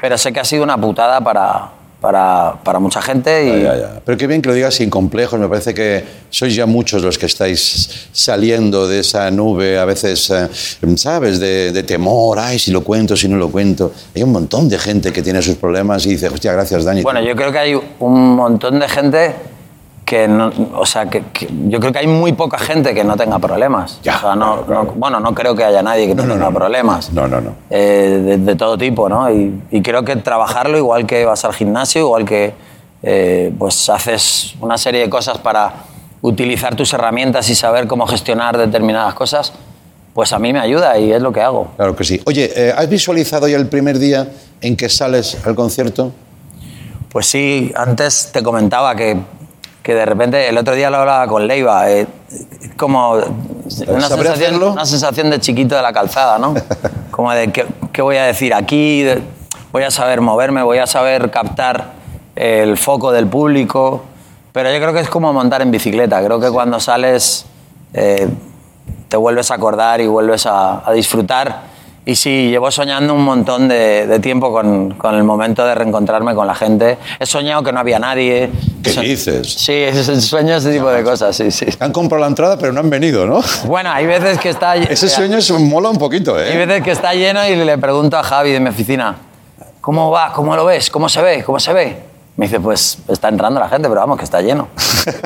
Pero 0.00 0.18
sé 0.18 0.32
que 0.32 0.40
ha 0.40 0.44
sido 0.44 0.62
una 0.64 0.76
putada 0.78 1.20
para, 1.20 1.70
para, 2.00 2.54
para 2.64 2.78
mucha 2.80 3.00
gente 3.00 3.44
y 3.46 3.62
Ya, 3.62 3.76
ya. 3.76 4.00
Pero 4.04 4.18
qué 4.18 4.26
bien 4.26 4.42
que 4.42 4.48
lo 4.48 4.54
digas 4.54 4.74
sin 4.74 4.90
complejos. 4.90 5.38
Me 5.38 5.48
parece 5.48 5.72
que 5.74 6.04
sois 6.30 6.54
ya 6.54 6.66
muchos 6.66 7.02
los 7.02 7.18
que 7.18 7.26
estáis 7.26 8.08
saliendo 8.12 8.88
de 8.88 9.00
esa 9.00 9.30
nube, 9.30 9.78
a 9.78 9.84
veces, 9.84 10.28
eh, 10.30 10.48
¿sabes? 10.96 11.38
De, 11.38 11.70
de 11.72 11.82
temor. 11.84 12.38
Ay, 12.40 12.58
si 12.58 12.70
lo 12.72 12.82
cuento, 12.82 13.16
si 13.16 13.28
no 13.28 13.36
lo 13.36 13.48
cuento. 13.48 13.92
Hay 14.14 14.22
un 14.24 14.32
montón 14.32 14.68
de 14.68 14.78
gente 14.78 15.12
que 15.12 15.22
tiene 15.22 15.40
sus 15.40 15.56
problemas 15.56 16.04
y 16.06 16.10
dice, 16.10 16.28
hostia, 16.28 16.52
gracias, 16.52 16.84
Dani. 16.84 17.02
bueno, 17.02 17.20
yo 17.22 17.34
creo 17.36 17.52
que 17.52 17.58
hay 17.58 17.74
un 18.00 18.34
montón 18.36 18.80
de 18.80 18.88
gente 18.88 19.34
que 20.12 20.28
no, 20.28 20.52
o 20.76 20.84
sea, 20.84 21.06
que, 21.08 21.22
que 21.32 21.48
yo 21.68 21.80
creo 21.80 21.90
que 21.90 22.00
hay 22.00 22.06
muy 22.06 22.34
poca 22.34 22.58
gente 22.58 22.92
que 22.92 23.02
no 23.02 23.16
tenga 23.16 23.38
problemas. 23.38 23.98
Ya, 24.02 24.18
O 24.18 24.20
sea, 24.20 24.34
no, 24.34 24.56
claro, 24.56 24.66
claro. 24.66 24.84
no- 24.84 24.92
bueno, 24.96 25.20
no 25.20 25.34
creo 25.34 25.56
que 25.56 25.64
haya 25.64 25.82
nadie 25.82 26.06
que 26.06 26.14
no, 26.14 26.24
tenga 26.24 26.50
problemas. 26.50 27.10
No, 27.14 27.26
no, 27.26 27.40
no. 27.40 27.54
eh, 27.70 28.20
de, 28.22 28.36
de 28.36 28.54
todo 28.56 28.76
tipo, 28.76 29.08
¿no? 29.08 29.30
Y, 29.32 29.58
y 29.70 29.80
creo 29.80 30.04
que 30.04 30.16
trabajarlo 30.16 30.76
igual 30.76 31.06
que 31.06 31.24
vas 31.24 31.46
al 31.46 31.54
gimnasio, 31.54 32.02
igual 32.02 32.26
que 32.26 32.52
eh, 33.02 33.54
pues 33.58 33.88
haces 33.88 34.54
una 34.60 34.76
serie 34.76 35.00
de 35.00 35.08
cosas 35.08 35.38
para 35.38 35.72
utilizar 36.20 36.74
tus 36.76 36.92
herramientas 36.92 37.48
y 37.48 37.54
saber 37.54 37.86
cómo 37.86 38.06
gestionar 38.06 38.58
determinadas 38.58 39.14
cosas, 39.14 39.54
pues 40.12 40.30
a 40.34 40.38
mí 40.38 40.52
me 40.52 40.60
ayuda 40.60 40.98
y 40.98 41.10
es 41.10 41.22
lo 41.22 41.32
que 41.32 41.40
hago. 41.40 41.68
Claro 41.76 41.96
que 41.96 42.04
sí. 42.04 42.20
Oye, 42.26 42.52
eh, 42.54 42.74
¿has 42.76 42.86
visualizado 42.90 43.48
ya 43.48 43.56
el 43.56 43.66
primer 43.68 43.98
día 43.98 44.28
en 44.60 44.76
que 44.76 44.90
sales 44.90 45.38
al 45.46 45.54
concierto? 45.54 46.12
Pues 47.10 47.24
sí, 47.26 47.72
antes 47.74 48.28
te 48.30 48.42
comentaba 48.42 48.94
que, 48.94 49.16
que 49.82 49.94
de 49.94 50.04
repente, 50.06 50.48
el 50.48 50.56
otro 50.58 50.74
día 50.74 50.90
lo 50.90 50.98
hablaba 50.98 51.26
con 51.26 51.46
Leiva, 51.46 51.90
eh, 51.90 52.06
como 52.76 53.14
una 53.14 53.22
¿Sabré 53.68 54.00
sensación, 54.00 54.32
hacerlo? 54.32 54.72
una 54.72 54.86
sensación 54.86 55.30
de 55.30 55.40
chiquito 55.40 55.74
de 55.76 55.82
la 55.82 55.92
calzada, 55.92 56.38
¿no? 56.38 56.54
Como 57.10 57.30
de 57.32 57.52
qué, 57.52 57.66
qué 57.92 58.00
voy 58.00 58.16
a 58.16 58.24
decir 58.24 58.54
aquí, 58.54 59.02
de- 59.02 59.20
voy 59.72 59.82
a 59.82 59.90
saber 59.90 60.20
moverme, 60.20 60.62
voy 60.62 60.78
a 60.78 60.86
saber 60.86 61.30
captar 61.30 61.92
el 62.36 62.78
foco 62.78 63.12
del 63.12 63.26
público, 63.26 64.02
pero 64.52 64.70
yo 64.72 64.78
creo 64.80 64.92
que 64.92 65.00
es 65.00 65.08
como 65.10 65.32
montar 65.32 65.60
en 65.62 65.70
bicicleta, 65.70 66.24
creo 66.24 66.40
que 66.40 66.50
cuando 66.50 66.80
sales 66.80 67.44
eh, 67.92 68.28
te 69.08 69.16
vuelves 69.16 69.50
a 69.50 69.54
acordar 69.54 70.00
y 70.00 70.06
vuelves 70.06 70.46
a, 70.46 70.88
a 70.88 70.92
disfrutar. 70.92 71.71
Y 72.04 72.16
sí, 72.16 72.48
llevo 72.50 72.68
soñando 72.72 73.14
un 73.14 73.22
montón 73.22 73.68
de, 73.68 74.08
de 74.08 74.18
tiempo 74.18 74.50
con, 74.52 74.94
con 74.94 75.14
el 75.14 75.22
momento 75.22 75.64
de 75.64 75.72
reencontrarme 75.72 76.34
con 76.34 76.48
la 76.48 76.54
gente. 76.56 76.98
He 77.20 77.26
soñado 77.26 77.62
que 77.62 77.72
no 77.72 77.78
había 77.78 78.00
nadie. 78.00 78.50
¿Qué 78.82 78.90
dices? 79.00 79.54
Sí, 79.54 79.84
sueño 80.20 80.56
ese 80.56 80.72
tipo 80.72 80.88
de 80.88 81.04
cosas, 81.04 81.36
sí, 81.36 81.52
sí. 81.52 81.66
Han 81.78 81.92
comprado 81.92 82.22
la 82.22 82.26
entrada, 82.26 82.58
pero 82.58 82.72
no 82.72 82.80
han 82.80 82.90
venido, 82.90 83.24
¿no? 83.24 83.40
Bueno, 83.66 83.92
hay 83.92 84.06
veces 84.06 84.38
que 84.40 84.48
está... 84.48 84.74
Ese 84.92 85.08
sueño 85.08 85.38
es, 85.38 85.48
mola 85.52 85.90
un 85.90 85.98
poquito, 85.98 86.34
Hay 86.34 86.50
¿eh? 86.50 86.66
veces 86.66 86.82
que 86.82 86.90
está 86.90 87.14
lleno 87.14 87.46
y 87.46 87.54
le 87.54 87.78
pregunto 87.78 88.16
a 88.16 88.24
Javi 88.24 88.50
de 88.50 88.58
mi 88.58 88.70
oficina, 88.70 89.16
¿cómo 89.80 90.10
va? 90.10 90.32
¿Cómo 90.32 90.56
lo 90.56 90.64
ves? 90.64 90.90
¿Cómo 90.90 91.08
se 91.08 91.22
ve? 91.22 91.44
¿Cómo 91.44 91.60
se 91.60 91.72
ve? 91.72 92.11
Me 92.36 92.46
dice, 92.46 92.60
pues 92.60 92.98
está 93.08 93.28
entrando 93.28 93.60
la 93.60 93.68
gente, 93.68 93.88
pero 93.88 94.00
vamos, 94.00 94.16
que 94.18 94.24
está 94.24 94.40
lleno. 94.40 94.68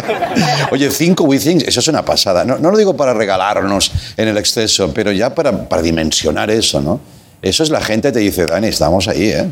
Oye, 0.73 0.91
cinco 0.91 1.25
WeThings, 1.25 1.65
eso 1.65 1.81
es 1.81 1.89
una 1.89 2.05
pasada. 2.05 2.45
No, 2.45 2.59
no 2.59 2.71
lo 2.71 2.77
digo 2.77 2.97
para 2.97 3.15
regalarnos 3.15 3.93
en 4.17 4.29
el 4.29 4.37
exceso, 4.39 4.93
pero 4.93 5.13
ya 5.13 5.35
para, 5.35 5.69
para 5.69 5.83
dimensionar 5.83 6.51
eso, 6.51 6.81
¿no? 6.81 6.99
Eso 7.43 7.63
es 7.63 7.71
la 7.71 7.81
gente 7.81 8.11
te 8.11 8.19
dice, 8.19 8.47
Dani, 8.47 8.67
estamos 8.69 9.07
ahí, 9.07 9.29
¿eh? 9.31 9.49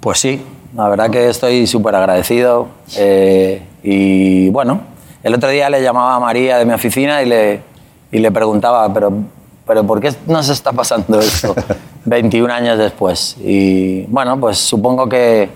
Pues 0.00 0.20
sí, 0.20 0.42
la 0.74 0.88
verdad 0.88 1.10
que 1.10 1.28
estoy 1.28 1.66
súper 1.66 1.94
agradecido. 1.94 2.68
eh, 2.96 3.62
y 3.82 4.48
bueno, 4.50 4.80
el 5.22 5.34
otro 5.34 5.50
día 5.50 5.68
le 5.68 5.82
llamaba 5.82 6.14
a 6.14 6.20
María 6.20 6.56
de 6.58 6.64
mi 6.64 6.72
oficina 6.72 7.22
y 7.22 7.26
le, 7.26 7.60
y 8.10 8.18
le 8.18 8.30
preguntaba, 8.32 8.92
pero, 8.92 9.12
pero 9.66 9.84
¿por 9.86 10.00
qué 10.00 10.12
nos 10.26 10.48
está 10.48 10.72
pasando 10.72 11.20
esto 11.20 11.54
21 12.06 12.52
años 12.52 12.78
después? 12.78 13.36
Y 13.38 14.02
bueno, 14.06 14.40
pues 14.40 14.58
supongo 14.58 15.08
que, 15.08 15.48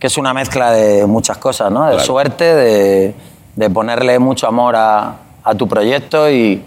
que 0.00 0.06
es 0.08 0.16
una 0.18 0.34
mezcla 0.34 0.72
de 0.72 1.06
muchas 1.06 1.38
cosas, 1.38 1.70
¿no? 1.70 1.84
De 1.84 1.90
Claro. 1.92 2.04
suerte, 2.04 2.44
de, 2.54 3.14
de 3.54 3.70
ponerle 3.70 4.18
mucho 4.18 4.48
amor 4.48 4.74
a, 4.74 5.14
a 5.44 5.54
tu 5.54 5.68
proyecto 5.68 6.28
y, 6.30 6.62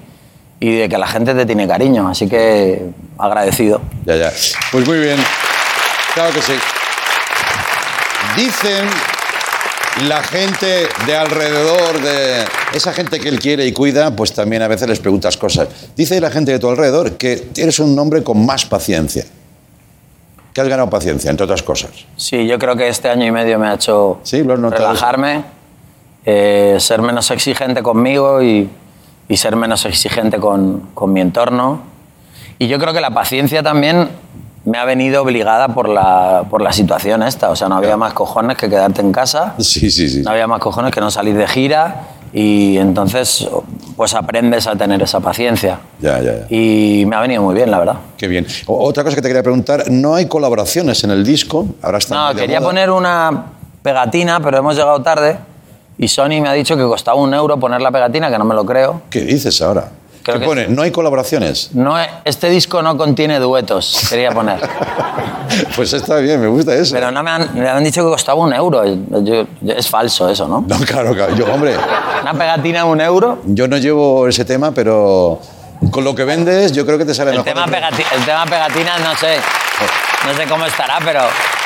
y 0.60 0.72
de 0.78 0.88
que 0.88 0.98
la 0.98 1.08
gente 1.08 1.34
te 1.34 1.46
tiene 1.46 1.68
cariño. 1.68 2.08
Así 2.08 2.30
que 2.30 2.86
agradecido. 3.18 3.82
Ya, 4.06 4.16
ya. 4.16 4.32
Pues 4.72 4.88
muy 4.88 5.00
bien. 5.00 5.18
Claro 6.14 6.32
que 6.34 6.42
sí. 6.44 6.54
Dicen 8.38 8.88
la 10.08 10.24
gente 10.24 10.88
de 11.06 11.16
alrededor, 11.16 12.02
de 12.02 12.46
esa 12.74 12.94
gente 12.94 13.20
que 13.20 13.30
él 13.30 13.40
quiere 13.40 13.66
y 13.66 13.74
cuida, 13.74 14.16
pues 14.16 14.34
también 14.34 14.62
a 14.64 14.68
veces 14.68 14.88
les 14.88 15.00
preguntas 15.00 15.38
cosas. 15.38 15.68
Dice 15.96 16.20
la 16.20 16.32
gente 16.32 16.52
de 16.52 16.60
tu 16.60 16.70
alrededor 16.70 17.12
que 17.14 17.50
eres 17.58 17.80
un 17.80 17.98
hombre 18.00 18.24
con 18.24 18.44
más 18.46 18.66
paciencia. 18.66 19.24
Que 20.54 20.62
has 20.62 20.68
ganado 20.68 20.90
paciencia, 20.90 21.32
entre 21.32 21.46
otras 21.46 21.64
cosas. 21.64 21.92
Sí, 22.16 22.46
yo 22.48 22.60
creo 22.60 22.76
que 22.76 22.88
este 22.88 23.10
año 23.10 23.26
y 23.26 23.32
medio 23.32 23.58
me 23.60 23.68
ha 23.68 23.74
hecho 23.74 24.20
Sí, 24.24 24.44
lo 24.44 24.56
relajarme, 24.70 25.44
eh, 26.26 26.78
ser 26.80 27.02
menos 27.02 27.30
exigente 27.32 27.82
conmigo 27.82 28.42
y, 28.42 28.70
y 29.28 29.38
ser 29.38 29.56
menos 29.56 29.86
exigente 29.86 30.38
con, 30.38 30.90
con 30.94 31.12
mi 31.12 31.22
entorno. 31.22 31.82
Y 32.60 32.68
yo 32.68 32.78
creo 32.80 32.94
que 32.94 33.02
la 33.02 33.10
paciencia 33.12 33.64
también 33.64 34.10
me 34.66 34.78
ha 34.78 34.86
venido 34.86 35.24
obligada 35.24 35.70
por 35.70 35.90
la, 35.90 36.44
por 36.50 36.62
la 36.62 36.72
situación 36.72 37.24
esta. 37.24 37.50
O 37.50 37.56
sea, 37.56 37.68
no 37.68 37.76
había 37.76 37.98
más 37.98 38.14
cojones 38.14 38.56
que 38.58 38.70
quedarte 38.70 39.02
en 39.02 39.12
casa, 39.12 39.56
Sí, 39.60 39.90
sí, 39.92 40.08
sí. 40.08 40.22
no 40.22 40.32
había 40.32 40.48
más 40.48 40.60
cojones 40.60 40.92
que 40.94 41.02
no 41.02 41.10
salir 41.12 41.36
de 41.36 41.48
gira 41.48 42.04
y 42.34 42.78
entonces 42.78 43.48
pues 43.96 44.14
aprendes 44.16 44.66
a 44.68 44.76
tener 44.76 45.02
esa 45.04 45.20
paciencia. 45.20 45.80
Ya, 46.00 46.20
ya, 46.20 46.34
ya. 46.40 46.46
Y 46.50 47.06
me 47.06 47.16
ha 47.16 47.22
venido 47.22 47.44
muy 47.44 47.54
bien, 47.54 47.70
la 47.70 47.78
verdad. 47.80 47.96
Qué 48.18 48.28
bien. 48.28 48.48
O- 48.66 48.84
Otra 48.86 49.04
cosa 49.04 49.16
que 49.16 49.22
te 49.22 49.28
quería 49.28 49.44
preguntar, 49.44 49.84
¿no 49.92 50.16
hay 50.16 50.26
colaboraciones 50.28 51.04
en 51.04 51.12
el 51.12 51.24
disco? 51.24 51.68
Ahora 51.82 52.00
está 52.00 52.16
No, 52.34 52.36
quería 52.36 52.60
moda. 52.60 52.70
poner 52.70 52.90
una 52.90 53.46
pegatina, 53.84 54.40
pero 54.40 54.58
hemos 54.58 54.76
llegado 54.76 55.02
tarde 55.04 55.38
y 55.98 56.08
Sony 56.08 56.42
me 56.42 56.50
ha 56.50 56.54
dicho 56.54 56.76
que 56.76 56.84
costaba 56.84 57.18
un 57.22 57.34
euro 57.34 57.60
poner 57.60 57.82
la 57.82 57.92
pegatina, 57.92 58.32
que 58.32 58.38
no 58.40 58.46
me 58.46 58.56
lo 58.56 58.66
creo. 58.66 59.04
¿Qué 59.12 59.22
dices 59.22 59.62
ahora? 59.62 59.90
Creo 60.24 60.40
¿Qué 60.40 60.46
pone? 60.46 60.68
¿No 60.70 60.82
hay 60.84 60.92
colaboraciones? 60.92 61.70
No, 61.74 61.96
este 62.24 62.50
disco 62.50 62.82
no 62.82 62.98
contiene 62.98 63.40
duetos, 63.40 64.08
quería 64.10 64.32
poner. 64.32 64.60
Pues 65.76 65.94
está 65.94 66.16
bien, 66.18 66.42
me 66.42 66.48
gusta 66.48 66.74
eso. 66.74 66.96
Pero 66.96 67.12
no 67.12 67.22
me 67.22 67.30
han, 67.30 67.50
me 67.54 67.70
han 67.70 67.84
dicho 67.84 68.04
que 68.04 68.10
costaba 68.10 68.40
un 68.42 68.54
euro. 68.54 68.84
Yo- 68.86 69.46
yo- 69.62 69.74
es 69.74 69.88
falso 69.88 70.28
eso, 70.28 70.48
¿no? 70.48 70.66
No, 70.68 70.78
claro, 70.80 71.14
claro. 71.14 71.36
Yo, 71.36 71.46
hombre, 71.46 71.76
Una 72.22 72.34
pegatina 72.34 72.86
un 72.86 73.00
euro. 73.00 73.38
yo 73.46 73.68
no 73.68 73.78
llevo 73.78 74.28
ese 74.28 74.46
tema, 74.46 74.72
pero 74.72 75.40
con 75.92 76.04
lo 76.04 76.16
que 76.16 76.24
vendes, 76.24 76.72
yo 76.72 76.86
creo 76.88 76.98
que 76.98 77.06
te 77.06 77.14
sale 77.14 77.32
El 77.32 77.38
mejor. 77.44 77.54
tema, 77.54 77.66
el 77.88 78.26
tema 78.26 78.46
pegatina 78.46 78.98
no 79.00 79.16
sé. 79.16 79.36
No 80.26 80.34
sé 80.36 80.46
cómo 80.50 80.66
estará, 80.66 80.98
pero 81.06 81.20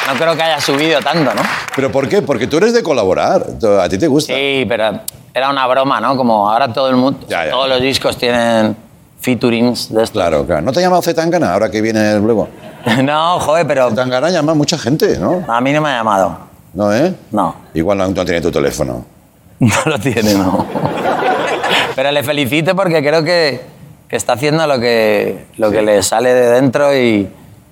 no 0.08 0.14
creo 0.18 0.36
que 0.36 0.42
haya 0.44 0.60
subido 0.62 1.00
tanto, 1.02 1.34
¿no? 1.34 1.42
¿Pero 1.76 1.92
por 1.92 2.08
qué? 2.10 2.22
Porque 2.22 2.48
tú 2.48 2.58
eres 2.58 2.74
de 2.74 2.82
colaborar. 2.82 3.46
A 3.82 3.90
ti 3.90 3.98
te 3.98 4.08
gusta. 4.08 4.34
Sí, 4.34 4.66
pero 4.68 5.00
era 5.34 5.50
una 5.50 5.68
broma, 5.68 6.00
¿no? 6.02 6.16
Como 6.18 6.50
ahora 6.50 6.72
todo 6.74 6.90
el 6.90 6.96
mundo, 6.96 7.20
Ya, 7.28 7.46
ya. 7.46 7.52
todos 7.52 7.70
los 7.70 7.82
discos 7.82 8.18
tienen 8.18 8.76
featurings 9.20 9.94
de 9.94 10.04
esto. 10.04 10.14
Claro, 10.20 10.46
claro. 10.46 10.62
¿No 10.62 10.72
te 10.72 10.80
ha 10.80 10.84
llamado 10.84 11.02
Zetangana 11.02 11.54
ahora 11.54 11.70
que 11.70 11.82
viene 11.82 12.20
luego? 12.20 12.48
No, 13.04 13.38
joder, 13.42 13.68
pero 13.68 13.90
Zetangana 13.90 14.30
llama 14.30 14.54
a 14.54 14.56
mucha 14.56 14.78
gente, 14.78 15.18
¿no? 15.20 15.44
a 15.48 15.60
mí 15.60 15.74
no 15.74 15.82
me 15.82 15.90
ha 15.90 15.98
llamado. 15.98 16.38
¿No, 16.74 16.94
eh? 16.94 17.14
No, 17.32 17.56
Igual 17.74 17.98
no, 17.98 18.08
no 18.08 18.24
tiene 18.26 18.40
tu 18.40 18.50
teléfono. 18.52 19.04
no 19.60 19.76
lo 19.86 20.00
tiene, 20.00 20.34
no. 20.36 20.66
Pero 21.96 22.12
le 22.12 22.24
felicito 22.24 22.76
porque 22.76 23.02
creo 23.02 23.24
que, 23.24 23.60
que 24.08 24.16
está 24.16 24.34
haciendo 24.34 24.66
lo 24.68 24.80
que, 24.80 25.48
lo 25.58 25.72
que 25.72 25.82
le 25.82 26.04
sale 26.04 26.34
de 26.34 26.50
dentro 26.52 26.96
y, 26.96 27.28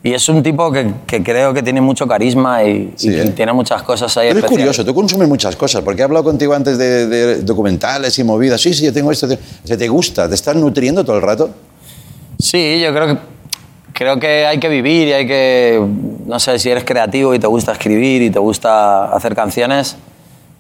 y 0.06 0.14
es 0.14 0.30
un 0.30 0.43
tipo 0.43 0.72
que, 0.72 0.86
que 1.08 1.24
creo 1.24 1.51
que 1.51 1.64
tiene 1.64 1.82
mucho 1.82 2.08
carisma 2.08 2.64
y, 2.64 2.93
Sí, 2.95 3.10
y 3.10 3.16
¿eh? 3.16 3.34
tiene 3.36 3.53
muchas 3.53 3.82
cosas 3.82 4.16
ahí 4.18 4.28
eres 4.28 4.38
especiales. 4.43 4.68
curioso, 4.68 4.86
tú 4.86 4.93
consumes 4.93 5.28
muchas 5.28 5.56
cosas, 5.56 5.82
porque 5.82 6.01
he 6.01 6.06
hablado 6.06 6.24
contigo 6.24 6.53
antes 6.53 6.78
de, 6.78 7.08
de 7.08 7.41
documentales 7.41 8.20
y 8.20 8.24
movidas. 8.24 8.62
Sí, 8.62 8.72
sí, 8.76 8.86
yo 8.86 8.93
tengo 8.93 9.12
esto. 9.12 9.28
sea, 9.28 9.78
¿Te 9.78 9.88
gusta? 9.88 10.30
¿Te 10.30 10.36
estás 10.36 10.56
nutriendo 10.56 11.03
todo 11.03 11.16
el 11.16 11.24
rato? 11.24 11.49
Sí, 12.38 12.80
yo 12.80 12.93
creo 12.93 13.08
que, 13.08 13.18
creo 13.93 14.20
que 14.20 14.45
hay 14.45 14.60
que 14.60 14.70
vivir 14.70 15.08
y 15.08 15.14
hay 15.14 15.26
que, 15.26 15.84
no 16.28 16.39
sé, 16.39 16.60
si 16.60 16.70
eres 16.70 16.84
creativo 16.84 17.34
y 17.34 17.39
te 17.39 17.47
gusta 17.47 17.72
escribir 17.72 18.22
y 18.22 18.30
te 18.30 18.38
gusta 18.38 19.06
hacer 19.06 19.34
canciones, 19.34 19.95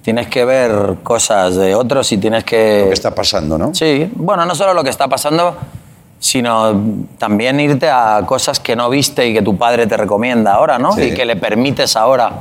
tienes 0.01 0.27
que 0.27 0.43
ver 0.43 0.95
cosas 1.03 1.55
de 1.55 1.75
otros 1.75 2.11
y 2.11 2.17
tienes 2.17 2.43
que... 2.45 2.79
Lo 2.81 2.87
que 2.87 2.93
está 2.93 3.13
pasando, 3.13 3.59
¿no? 3.59 3.75
Sí, 3.75 4.09
bueno, 4.15 4.43
no 4.47 4.55
solo 4.55 4.73
lo 4.73 4.83
que 4.83 4.89
está 4.89 5.07
pasando, 5.07 5.55
sino 6.19 7.05
también 7.17 7.59
irte 7.59 7.89
a 7.89 8.23
cosas 8.25 8.59
que 8.59 8.75
no 8.75 8.89
viste 8.89 9.27
y 9.27 9.33
que 9.33 9.41
tu 9.41 9.57
padre 9.57 9.87
te 9.87 9.97
recomienda 9.97 10.53
ahora, 10.53 10.79
¿no? 10.79 10.93
Sí. 10.93 11.03
Y 11.03 11.13
que 11.13 11.25
le 11.25 11.35
permites 11.35 11.95
ahora 11.95 12.31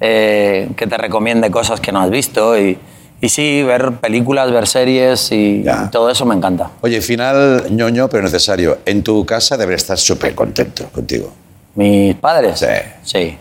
eh, 0.00 0.70
que 0.76 0.86
te 0.86 0.96
recomiende 0.96 1.50
cosas 1.50 1.80
que 1.80 1.92
no 1.92 2.00
has 2.00 2.10
visto. 2.10 2.58
Y, 2.58 2.78
y 3.20 3.28
sí, 3.28 3.62
ver 3.62 3.92
películas, 3.92 4.50
ver 4.50 4.66
series 4.66 5.30
y, 5.30 5.64
todo 5.92 6.10
eso 6.10 6.24
me 6.24 6.34
encanta. 6.34 6.70
Oye, 6.80 7.00
final 7.02 7.66
ñoño, 7.70 8.08
pero 8.08 8.22
necesario. 8.22 8.78
En 8.86 9.02
tu 9.02 9.26
casa 9.26 9.56
deberías 9.56 9.82
estar 9.82 9.98
súper 9.98 10.34
contento 10.34 10.86
contigo. 10.86 11.32
¿Mis 11.74 12.14
padres? 12.16 12.58
Sí. 12.58 12.66
Sí. 13.02 13.38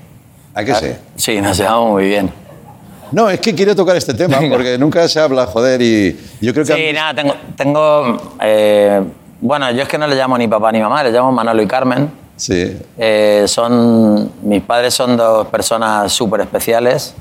¿A 0.53 0.63
qué 0.63 0.75
sí? 0.75 0.87
Sí, 1.15 1.41
nos 1.41 1.57
llevamos 1.57 1.91
muy 1.91 2.07
bien. 2.07 2.29
No, 3.11 3.29
es 3.29 3.39
que 3.39 3.55
quiero 3.55 3.75
tocar 3.75 3.95
este 3.95 4.13
tema 4.13 4.39
porque 4.49 4.77
nunca 4.77 5.07
se 5.07 5.19
habla, 5.19 5.47
joder, 5.47 5.81
y 5.81 6.15
yo 6.41 6.53
creo 6.53 6.65
que... 6.65 6.75
Sí, 6.75 6.93
nada, 6.93 7.15
tengo... 7.15 7.35
tengo 7.55 8.35
eh, 8.41 9.01
bueno, 9.41 9.71
yo 9.71 9.83
es 9.83 9.87
que 9.87 9.97
no 9.97 10.07
le 10.07 10.15
llamo 10.15 10.37
ni 10.37 10.47
papá 10.47 10.71
ni 10.71 10.79
mamá, 10.79 11.03
le 11.03 11.11
llamo 11.11 11.31
Manolo 11.31 11.61
y 11.61 11.67
Carmen. 11.67 12.11
Sí. 12.35 12.77
Eh, 12.97 13.45
son, 13.47 14.31
mis 14.43 14.61
padres 14.61 14.93
son 14.93 15.17
dos 15.17 15.47
personas 15.47 16.11
súper 16.11 16.41
especiales 16.41 17.13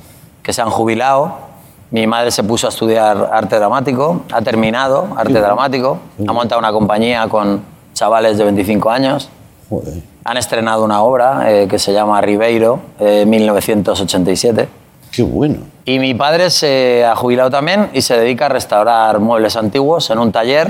que 0.43 0.53
se 0.53 0.63
han 0.63 0.71
jubilado. 0.71 1.49
Mi 1.91 2.07
madre 2.07 2.31
se 2.31 2.45
puso 2.45 2.67
a 2.67 2.71
estudiar 2.71 3.31
arte 3.33 3.57
dramático, 3.57 4.23
ha 4.33 4.43
terminado 4.43 5.09
arte 5.17 5.41
dramático, 5.41 5.99
ha 6.27 6.33
montado 6.33 6.59
una 6.59 6.71
compañía 6.71 7.27
con 7.29 7.63
chavales 7.95 8.37
de 8.37 8.45
25 8.45 8.91
años. 8.91 9.31
Joder. 9.69 9.95
Han 10.25 10.37
estrenado 10.37 10.85
una 10.85 11.03
obra 11.03 11.51
eh, 11.51 11.67
que 11.69 11.79
se 11.79 11.93
llama 11.93 12.21
Ribeiro, 12.21 12.81
eh, 13.01 13.25
1987. 13.27 14.69
Qué 15.11 15.23
bueno. 15.23 15.59
Y 15.85 15.99
mi 15.99 16.15
padre 16.15 16.51
se 16.51 17.05
ha 17.05 17.17
jubilado 17.17 17.51
también 17.51 17.89
y 17.95 18.03
se 18.03 18.19
dedica 18.19 18.47
a 18.47 18.49
restaurar 18.51 19.19
muebles 19.21 19.57
antiguos 19.57 20.11
en 20.11 20.19
un 20.19 20.31
taller. 20.33 20.69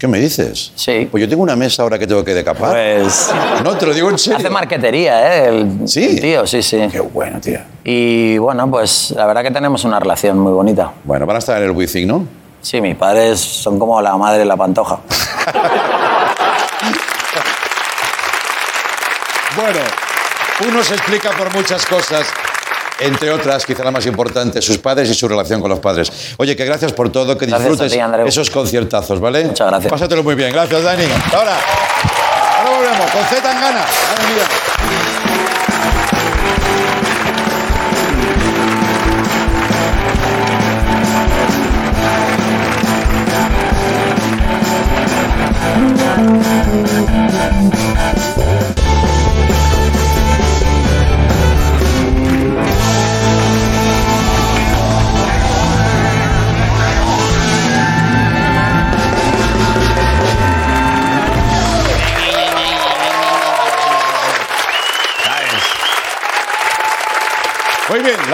¿Qué 0.00 0.08
me 0.08 0.18
dices? 0.18 0.72
Sí. 0.76 1.06
Pues 1.10 1.20
yo 1.20 1.28
tengo 1.28 1.42
una 1.42 1.56
mesa 1.56 1.82
ahora 1.82 1.98
que 1.98 2.06
tengo 2.06 2.24
que 2.24 2.32
decapar. 2.32 2.70
Pues 2.72 3.30
No, 3.62 3.76
te 3.76 3.84
lo 3.84 3.92
digo 3.92 4.08
en 4.08 4.16
serio. 4.18 4.38
hace 4.38 4.48
marquetería, 4.48 5.36
¿eh? 5.44 5.48
El, 5.50 5.86
¿Sí? 5.86 6.02
el 6.02 6.20
tío, 6.22 6.46
sí, 6.46 6.62
sí. 6.62 6.88
Qué 6.90 7.00
bueno, 7.00 7.38
tío. 7.38 7.58
Y 7.84 8.38
bueno, 8.38 8.70
pues 8.70 9.10
la 9.14 9.26
verdad 9.26 9.42
que 9.42 9.50
tenemos 9.50 9.84
una 9.84 10.00
relación 10.00 10.38
muy 10.38 10.52
bonita. 10.52 10.90
Bueno, 11.04 11.26
van 11.26 11.36
a 11.36 11.38
estar 11.40 11.58
en 11.58 11.64
el 11.64 11.72
Wizzing, 11.72 12.08
¿no? 12.08 12.26
Sí, 12.62 12.80
mis 12.80 12.96
padres 12.96 13.38
son 13.40 13.78
como 13.78 14.00
la 14.00 14.16
madre 14.16 14.42
y 14.44 14.46
la 14.46 14.56
pantoja. 14.56 15.00
Bueno, 19.56 19.80
uno 20.68 20.82
se 20.84 20.94
explica 20.94 21.32
por 21.32 21.52
muchas 21.52 21.84
cosas. 21.84 22.26
Entre 23.00 23.30
otras, 23.30 23.64
quizá 23.64 23.84
la 23.84 23.90
más 23.90 24.06
importante, 24.06 24.60
sus 24.60 24.78
padres 24.78 25.08
y 25.10 25.14
su 25.14 25.26
relación 25.28 25.60
con 25.60 25.70
los 25.70 25.80
padres. 25.80 26.10
Oye, 26.36 26.54
que 26.56 26.64
gracias 26.64 26.92
por 26.92 27.10
todo, 27.10 27.36
que 27.36 27.46
Gracias 27.46 27.68
disfrutes 27.78 27.92
ti, 27.92 28.28
esos 28.28 28.50
conciertazos, 28.50 29.20
¿vale? 29.20 29.44
Muchas 29.44 29.68
gracias. 29.68 29.90
Pásatelo 29.90 30.22
muy 30.22 30.34
bien. 30.34 30.52
Gracias, 30.52 30.82
Dani. 30.82 31.04
Ahora. 31.34 31.56
Ahora 32.58 32.76
volvemos 32.76 33.10
con 33.10 33.24
Z 33.24 33.42
Tangana. 33.42 33.80
Madre 33.80 34.69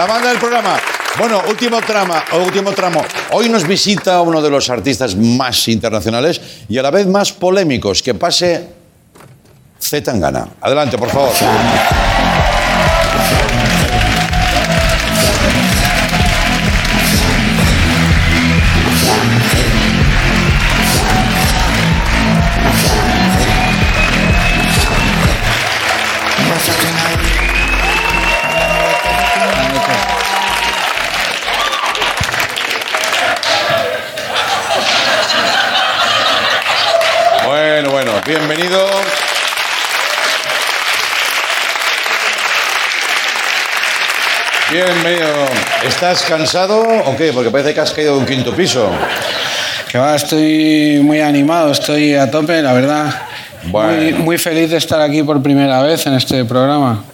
banda 0.07 0.29
del 0.29 0.39
programa. 0.39 0.79
Bueno, 1.17 1.41
último 1.49 1.81
trama, 1.81 2.23
último 2.43 2.71
tramo. 2.71 3.03
Hoy 3.31 3.49
nos 3.49 3.67
visita 3.67 4.21
uno 4.21 4.41
de 4.41 4.49
los 4.49 4.69
artistas 4.69 5.15
más 5.15 5.67
internacionales 5.67 6.39
y 6.69 6.77
a 6.77 6.83
la 6.83 6.91
vez 6.91 7.07
más 7.07 7.33
polémicos. 7.33 8.01
Que 8.01 8.13
pase 8.13 8.67
Z 9.79 10.03
Tangana. 10.03 10.47
Adelante, 10.61 10.97
por 10.97 11.09
favor. 11.09 11.31
Bienvenido. 38.27 38.85
Bienvenido. 44.69 45.27
¿Estás 45.85 46.23
cansado 46.23 46.81
o 46.81 47.15
qué? 47.15 47.31
Porque 47.31 47.49
parece 47.49 47.73
que 47.73 47.79
has 47.79 47.91
caído 47.93 48.15
de 48.15 48.19
un 48.19 48.25
quinto 48.25 48.53
piso. 48.53 48.89
Que 49.89 49.97
va, 49.97 50.17
estoy 50.17 50.99
muy 51.01 51.21
animado, 51.21 51.71
estoy 51.71 52.15
a 52.15 52.29
tope, 52.29 52.61
la 52.61 52.73
verdad. 52.73 53.13
Bueno. 53.67 53.93
Muy, 53.93 54.13
muy 54.13 54.37
feliz 54.37 54.71
de 54.71 54.77
estar 54.77 54.99
aquí 54.99 55.23
por 55.23 55.41
primera 55.41 55.81
vez 55.81 56.05
en 56.05 56.15
este 56.15 56.43
programa. 56.43 57.05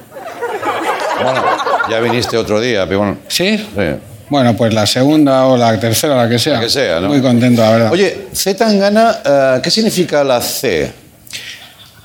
Bueno, 1.24 1.46
ya 1.92 2.00
viniste 2.00 2.38
otro 2.38 2.60
día, 2.60 2.88
pero 2.88 2.98
bueno. 2.98 3.18
¿Sí? 3.28 3.58
Sí. 3.58 3.96
Bueno, 4.30 4.56
pues 4.56 4.74
la 4.74 4.88
segunda 4.88 5.46
o 5.46 5.58
la 5.58 5.80
tercera, 5.80 6.16
la 6.16 6.28
que 6.28 6.40
sea. 6.40 6.56
La 6.56 6.62
que 6.62 6.70
sea, 6.70 7.00
¿no? 7.00 7.10
Muy 7.10 7.22
contento, 7.22 7.62
la 7.62 7.70
verdad. 7.70 7.92
Oye, 7.92 8.30
Z 8.34 8.66
Tangana, 8.66 9.20
eh, 9.24 9.60
¿qué 9.62 9.70
significa 9.70 10.24
la 10.24 10.42
C? 10.42 11.03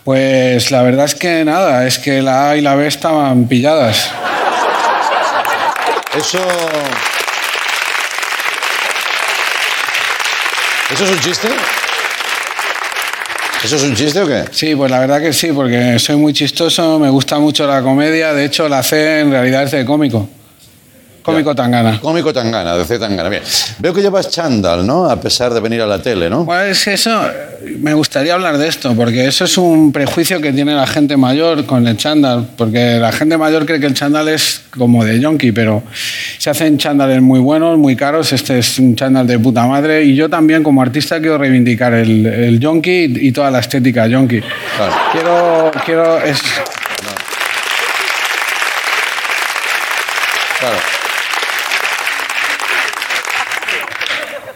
Pues 0.08 0.70
la 0.70 0.80
verdad 0.80 1.04
es 1.04 1.14
que 1.14 1.44
nada, 1.44 1.86
es 1.86 1.98
que 1.98 2.22
la 2.22 2.48
A 2.48 2.56
y 2.56 2.62
la 2.62 2.74
B 2.74 2.86
estaban 2.86 3.46
pilladas. 3.46 4.10
Eso. 6.16 6.38
¿Eso 10.90 11.04
es 11.04 11.10
un 11.10 11.20
chiste? 11.20 11.48
¿Eso 13.62 13.76
es 13.76 13.82
un 13.82 13.94
chiste 13.94 14.22
o 14.22 14.26
qué? 14.26 14.44
Sí, 14.50 14.74
pues 14.74 14.90
la 14.90 15.00
verdad 15.00 15.20
que 15.20 15.34
sí, 15.34 15.52
porque 15.52 15.98
soy 15.98 16.16
muy 16.16 16.32
chistoso, 16.32 16.98
me 16.98 17.10
gusta 17.10 17.38
mucho 17.38 17.66
la 17.66 17.82
comedia, 17.82 18.32
de 18.32 18.46
hecho 18.46 18.66
la 18.66 18.82
C 18.82 19.20
en 19.20 19.30
realidad 19.30 19.64
es 19.64 19.72
de 19.72 19.84
cómico. 19.84 20.26
Cómico 21.22 21.54
Tangana. 21.54 22.00
Cómico 22.00 22.32
Tangana, 22.32 22.76
de 22.76 22.84
Z 22.84 23.06
Tangana. 23.06 23.28
Bien. 23.28 23.42
Veo 23.78 23.92
que 23.92 24.00
llevas 24.00 24.30
chándal, 24.30 24.86
¿no? 24.86 25.08
A 25.08 25.20
pesar 25.20 25.52
de 25.52 25.60
venir 25.60 25.82
a 25.82 25.86
la 25.86 26.00
tele, 26.00 26.30
¿no? 26.30 26.44
Bueno, 26.44 26.62
es 26.62 26.84
que 26.84 26.94
eso, 26.94 27.20
me 27.78 27.94
gustaría 27.94 28.34
hablar 28.34 28.58
de 28.58 28.68
esto, 28.68 28.94
porque 28.94 29.26
eso 29.26 29.44
es 29.44 29.58
un 29.58 29.92
prejuicio 29.92 30.40
que 30.40 30.52
tiene 30.52 30.74
la 30.74 30.86
gente 30.86 31.16
mayor 31.16 31.66
con 31.66 31.86
el 31.86 31.96
chándal, 31.96 32.48
porque 32.56 32.98
la 32.98 33.12
gente 33.12 33.36
mayor 33.36 33.66
cree 33.66 33.80
que 33.80 33.86
el 33.86 33.94
chándal 33.94 34.28
es 34.28 34.62
como 34.76 35.04
de 35.04 35.20
yonki, 35.20 35.52
pero 35.52 35.82
se 36.38 36.50
hacen 36.50 36.78
chándales 36.78 37.20
muy 37.20 37.40
buenos, 37.40 37.78
muy 37.78 37.96
caros, 37.96 38.32
este 38.32 38.58
es 38.58 38.78
un 38.78 38.96
chándal 38.96 39.26
de 39.26 39.38
puta 39.38 39.66
madre, 39.66 40.04
y 40.04 40.14
yo 40.14 40.30
también 40.30 40.62
como 40.62 40.80
artista 40.82 41.20
quiero 41.20 41.38
reivindicar 41.38 41.92
el, 41.94 42.26
el 42.26 42.60
yonki 42.60 43.16
y 43.20 43.32
toda 43.32 43.50
la 43.50 43.58
estética 43.58 44.06
yonki. 44.06 44.40
Claro. 44.76 44.92
Quiero, 45.12 45.70
quiero, 45.84 46.22
es, 46.22 46.40
Claro. 50.58 50.76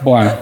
Bueno, 0.02 0.32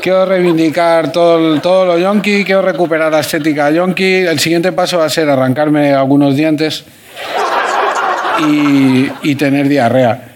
quiero 0.00 0.26
reivindicar 0.26 1.10
todo, 1.10 1.60
todo 1.60 1.86
lo 1.86 1.98
yonki, 1.98 2.44
quiero 2.44 2.62
recuperar 2.62 3.10
la 3.10 3.20
estética 3.20 3.70
yonki. 3.70 4.26
El 4.26 4.38
siguiente 4.38 4.72
paso 4.72 4.98
va 4.98 5.06
a 5.06 5.10
ser 5.10 5.28
arrancarme 5.28 5.92
algunos 5.92 6.36
dientes 6.36 6.84
y, 8.46 9.10
y 9.22 9.34
tener 9.34 9.68
diarrea. 9.68 10.28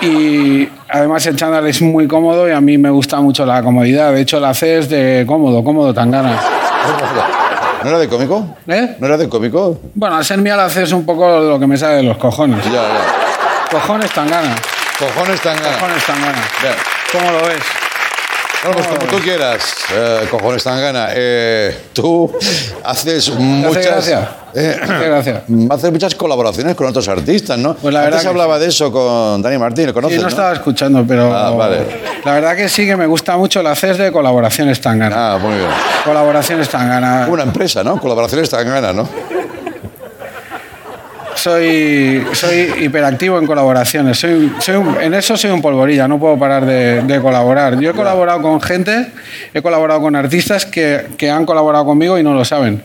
Y 0.00 0.68
además 0.88 1.26
el 1.26 1.36
chándal 1.36 1.66
es 1.66 1.80
muy 1.82 2.08
cómodo 2.08 2.48
y 2.48 2.52
a 2.52 2.60
mí 2.60 2.78
me 2.78 2.90
gusta 2.90 3.20
mucho 3.20 3.46
la 3.46 3.62
comodidad. 3.62 4.12
De 4.12 4.20
hecho, 4.20 4.40
la 4.40 4.54
C 4.54 4.78
es 4.78 4.88
de 4.88 5.24
cómodo, 5.26 5.62
cómodo 5.62 5.92
tangana. 5.94 6.40
¿No 7.82 7.88
era 7.88 7.98
de 7.98 8.08
cómico? 8.08 8.56
¿Eh? 8.68 8.96
¿No 8.98 9.06
era 9.06 9.16
de 9.16 9.28
cómico? 9.28 9.80
Bueno, 9.94 10.16
al 10.16 10.24
ser 10.24 10.38
mía 10.38 10.56
la 10.56 10.68
C 10.68 10.84
es 10.84 10.92
un 10.92 11.04
poco 11.04 11.40
lo 11.40 11.58
que 11.58 11.66
me 11.66 11.76
sale 11.76 11.96
de 11.96 12.02
los 12.04 12.16
cojones. 12.16 12.64
Ya, 12.66 12.72
ya. 12.72 13.68
Cojones 13.70 14.10
tangana. 14.12 14.54
Cojones 14.98 15.40
Tangana. 15.40 15.78
Cojones 15.78 16.04
tangana. 16.06 16.42
Bien. 16.62 16.74
¿Cómo 17.12 17.30
lo 17.32 17.38
ves? 17.46 17.62
Bueno, 18.64 18.76
pues 18.76 18.86
como 18.86 19.10
tú 19.10 19.18
quieras, 19.18 19.74
eh, 19.92 20.28
cojones 20.30 20.62
Tangana. 20.62 21.08
Eh, 21.10 21.76
tú 21.92 22.32
haces 22.84 23.30
muchas... 23.30 23.84
gracia? 23.84 24.28
eh, 24.54 24.78
haces 25.70 25.90
muchas 25.90 26.14
colaboraciones 26.14 26.76
con 26.76 26.86
otros 26.86 27.08
artistas, 27.08 27.58
¿no? 27.58 27.74
Pues 27.74 27.92
la 27.92 28.00
Antes 28.00 28.10
verdad 28.12 28.22
que 28.22 28.28
hablaba 28.28 28.58
de 28.60 28.68
eso 28.68 28.92
con 28.92 29.42
Dani 29.42 29.58
Martín, 29.58 29.86
¿lo 29.88 29.94
conoces, 29.94 30.14
Sí, 30.16 30.20
no 30.22 30.24
no? 30.24 30.28
estaba 30.28 30.52
escuchando, 30.52 31.04
pero 31.08 31.34
Ah, 31.36 31.50
vale. 31.50 31.78
la 32.24 32.34
verdad 32.34 32.54
que 32.56 32.68
sí 32.68 32.86
que 32.86 32.94
me 32.96 33.06
gusta 33.06 33.36
mucho 33.36 33.62
la 33.64 33.74
CES 33.74 33.98
de 33.98 34.12
colaboraciones 34.12 34.80
Tangana. 34.80 35.34
Ah, 35.34 35.38
muy 35.38 35.56
bien. 35.56 35.68
Colaboraciones 36.04 36.68
Tangana. 36.68 37.26
Una 37.28 37.42
empresa, 37.42 37.82
¿no? 37.82 37.98
Colaboraciones 38.00 38.48
Tangana, 38.48 38.92
¿no? 38.92 39.08
Soy, 41.34 42.24
soy 42.32 42.72
hiperactivo 42.84 43.38
en 43.38 43.46
colaboraciones. 43.46 44.18
Soy, 44.18 44.52
soy 44.60 44.76
un- 44.76 44.96
en 45.00 45.14
eso 45.14 45.36
soy 45.36 45.50
un 45.50 45.60
polvorilla, 45.62 46.06
no 46.06 46.18
puedo 46.18 46.38
parar 46.38 46.64
de, 46.66 47.02
de 47.02 47.20
colaborar. 47.20 47.78
Yo 47.80 47.90
he 47.90 47.92
colaborado 47.94 48.42
con 48.42 48.60
gente, 48.60 49.08
he 49.52 49.62
colaborado 49.62 50.00
con 50.00 50.14
artistas 50.14 50.66
que, 50.66 51.06
que 51.16 51.30
han 51.30 51.44
colaborado 51.46 51.84
conmigo 51.84 52.18
y 52.18 52.22
no 52.22 52.34
lo 52.34 52.44
saben. 52.44 52.82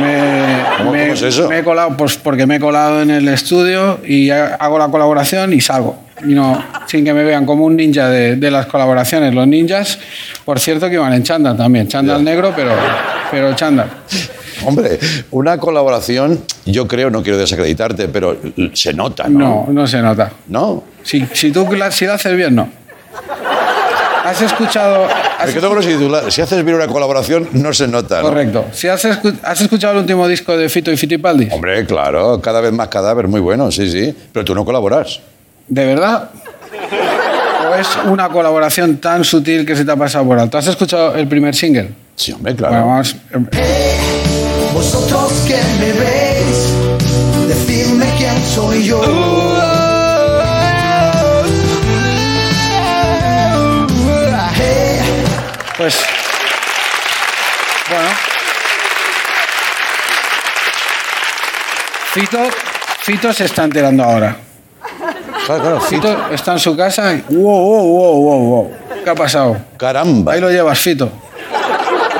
Me, 0.00 0.62
¿Cómo- 0.78 0.92
me- 0.92 1.00
cómo 1.02 1.12
es 1.14 1.22
eso? 1.22 1.48
me 1.48 1.58
he 1.60 1.64
colado, 1.64 1.96
pues 1.96 2.16
porque 2.16 2.46
me 2.46 2.56
he 2.56 2.60
colado 2.60 3.02
en 3.02 3.10
el 3.10 3.26
estudio 3.28 3.98
y 4.04 4.30
ha- 4.30 4.54
hago 4.56 4.78
la 4.78 4.88
colaboración 4.88 5.52
y 5.52 5.60
salgo. 5.60 6.04
Y 6.22 6.34
no, 6.34 6.62
sin 6.86 7.02
que 7.04 7.14
me 7.14 7.24
vean 7.24 7.46
como 7.46 7.64
un 7.64 7.76
ninja 7.76 8.08
de, 8.10 8.36
de 8.36 8.50
las 8.50 8.66
colaboraciones. 8.66 9.34
Los 9.34 9.48
ninjas, 9.48 9.98
por 10.44 10.60
cierto, 10.60 10.88
que 10.88 10.94
iban 10.96 11.12
en 11.14 11.22
chándal 11.22 11.56
también. 11.56 11.88
Chándal 11.88 12.22
negro, 12.22 12.52
pero, 12.54 12.72
pero 13.30 13.54
chándal. 13.54 13.88
Hombre, 14.66 14.98
una 15.30 15.58
colaboración, 15.58 16.40
yo 16.66 16.86
creo, 16.88 17.10
no 17.10 17.22
quiero 17.22 17.38
desacreditarte, 17.38 18.08
pero 18.08 18.36
se 18.74 18.92
nota, 18.92 19.28
¿no? 19.28 19.38
No, 19.38 19.66
no 19.72 19.86
se 19.86 20.00
nota. 20.00 20.32
¿No? 20.48 20.84
Si, 21.02 21.26
si 21.32 21.50
tú 21.50 21.66
la, 21.72 21.90
si 21.90 22.06
la 22.06 22.14
haces 22.14 22.36
bien, 22.36 22.54
no. 22.54 22.68
¿Has 24.24 24.42
escuchado...? 24.42 25.06
has 25.38 25.50
si, 25.84 26.30
si 26.30 26.42
haces 26.42 26.64
bien 26.64 26.76
una 26.76 26.86
colaboración, 26.86 27.48
no 27.52 27.72
se 27.72 27.88
nota, 27.88 28.20
¿no? 28.20 28.28
Correcto. 28.28 28.66
Si 28.72 28.86
has, 28.86 29.04
escu- 29.04 29.36
¿Has 29.42 29.60
escuchado 29.62 29.94
el 29.94 30.00
último 30.00 30.28
disco 30.28 30.56
de 30.56 30.68
Fito 30.68 30.92
y 30.92 30.96
Fitipaldi? 30.96 31.48
Hombre, 31.50 31.86
claro, 31.86 32.40
cada 32.40 32.60
vez 32.60 32.72
más 32.72 32.88
cadáver, 32.88 33.26
muy 33.28 33.40
bueno, 33.40 33.70
sí, 33.72 33.90
sí. 33.90 34.14
Pero 34.32 34.44
tú 34.44 34.54
no 34.54 34.64
colaboras. 34.64 35.20
¿De 35.66 35.86
verdad? 35.86 36.30
¿O 37.70 37.74
es 37.74 37.88
una 38.06 38.28
colaboración 38.28 38.98
tan 38.98 39.24
sutil 39.24 39.64
que 39.64 39.74
se 39.74 39.84
te 39.84 39.90
ha 39.90 39.96
pasado 39.96 40.24
por 40.26 40.38
alto? 40.38 40.58
¿Has 40.58 40.66
escuchado 40.66 41.14
el 41.14 41.26
primer 41.26 41.54
single? 41.54 41.90
Sí, 42.14 42.32
hombre, 42.32 42.54
claro. 42.54 42.74
Bueno, 42.74 42.88
vamos 42.88 44.19
que 45.46 45.60
me 45.78 45.92
veis, 45.92 46.74
decidme 47.48 48.06
quién 48.18 48.44
soy 48.44 48.84
yo. 48.84 49.00
Pues, 55.76 55.98
bueno. 57.88 58.08
Fito, 62.12 62.38
Fito 63.00 63.32
se 63.32 63.44
está 63.46 63.64
enterando 63.64 64.04
ahora. 64.04 64.36
Claro, 65.46 65.62
claro, 65.62 65.80
Fito. 65.80 66.32
Está 66.32 66.52
en 66.52 66.58
su 66.58 66.76
casa 66.76 67.14
y... 67.14 67.24
¡Wow, 67.30 67.42
wow, 67.42 67.82
wow, 67.82 68.22
wow, 68.22 68.40
wow! 68.40 68.72
¿Qué 69.02 69.10
ha 69.10 69.14
pasado? 69.14 69.56
Caramba. 69.78 70.32
Ahí 70.32 70.40
lo 70.40 70.50
llevas, 70.50 70.78
Fito. 70.78 71.10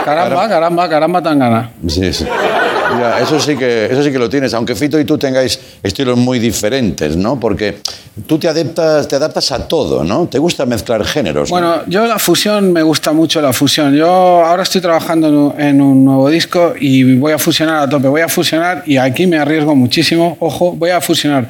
Caramba, 0.04 0.48
caramba, 0.48 0.48
caramba, 0.48 0.88
caramba 0.88 1.22
tan 1.22 1.38
gana. 1.38 1.70
Sí, 1.86 2.12
sí. 2.12 2.26
Ya, 2.98 3.20
eso 3.20 3.38
sí 3.38 3.56
que 3.56 3.86
eso 3.86 4.02
sí 4.02 4.10
que 4.10 4.18
lo 4.18 4.28
tienes, 4.28 4.52
aunque 4.54 4.74
Fito 4.74 4.98
y 4.98 5.04
tú 5.04 5.16
tengáis 5.16 5.58
estilos 5.82 6.16
muy 6.18 6.38
diferentes, 6.38 7.16
¿no? 7.16 7.38
Porque 7.38 7.78
tú 8.26 8.38
te 8.38 8.48
adaptas, 8.48 9.06
te 9.06 9.16
adaptas 9.16 9.52
a 9.52 9.68
todo, 9.68 10.02
¿no? 10.02 10.26
Te 10.26 10.38
gusta 10.38 10.66
mezclar 10.66 11.04
géneros. 11.04 11.50
¿no? 11.50 11.54
Bueno, 11.56 11.82
yo 11.86 12.06
la 12.06 12.18
fusión, 12.18 12.72
me 12.72 12.82
gusta 12.82 13.12
mucho 13.12 13.40
la 13.40 13.52
fusión. 13.52 13.94
Yo 13.94 14.08
ahora 14.44 14.62
estoy 14.64 14.80
trabajando 14.80 15.28
en 15.28 15.34
un- 15.34 15.60
en 15.60 15.80
un 15.80 16.04
nuevo 16.04 16.28
disco 16.28 16.74
y 16.78 17.14
voy 17.16 17.32
a 17.32 17.38
fusionar 17.38 17.82
a 17.82 17.88
tope. 17.88 18.08
Voy 18.08 18.22
a 18.22 18.28
fusionar, 18.28 18.82
y 18.86 18.96
aquí 18.96 19.26
me 19.26 19.38
arriesgo 19.38 19.74
muchísimo, 19.76 20.36
ojo, 20.40 20.72
voy 20.72 20.90
a 20.90 21.00
fusionar 21.00 21.46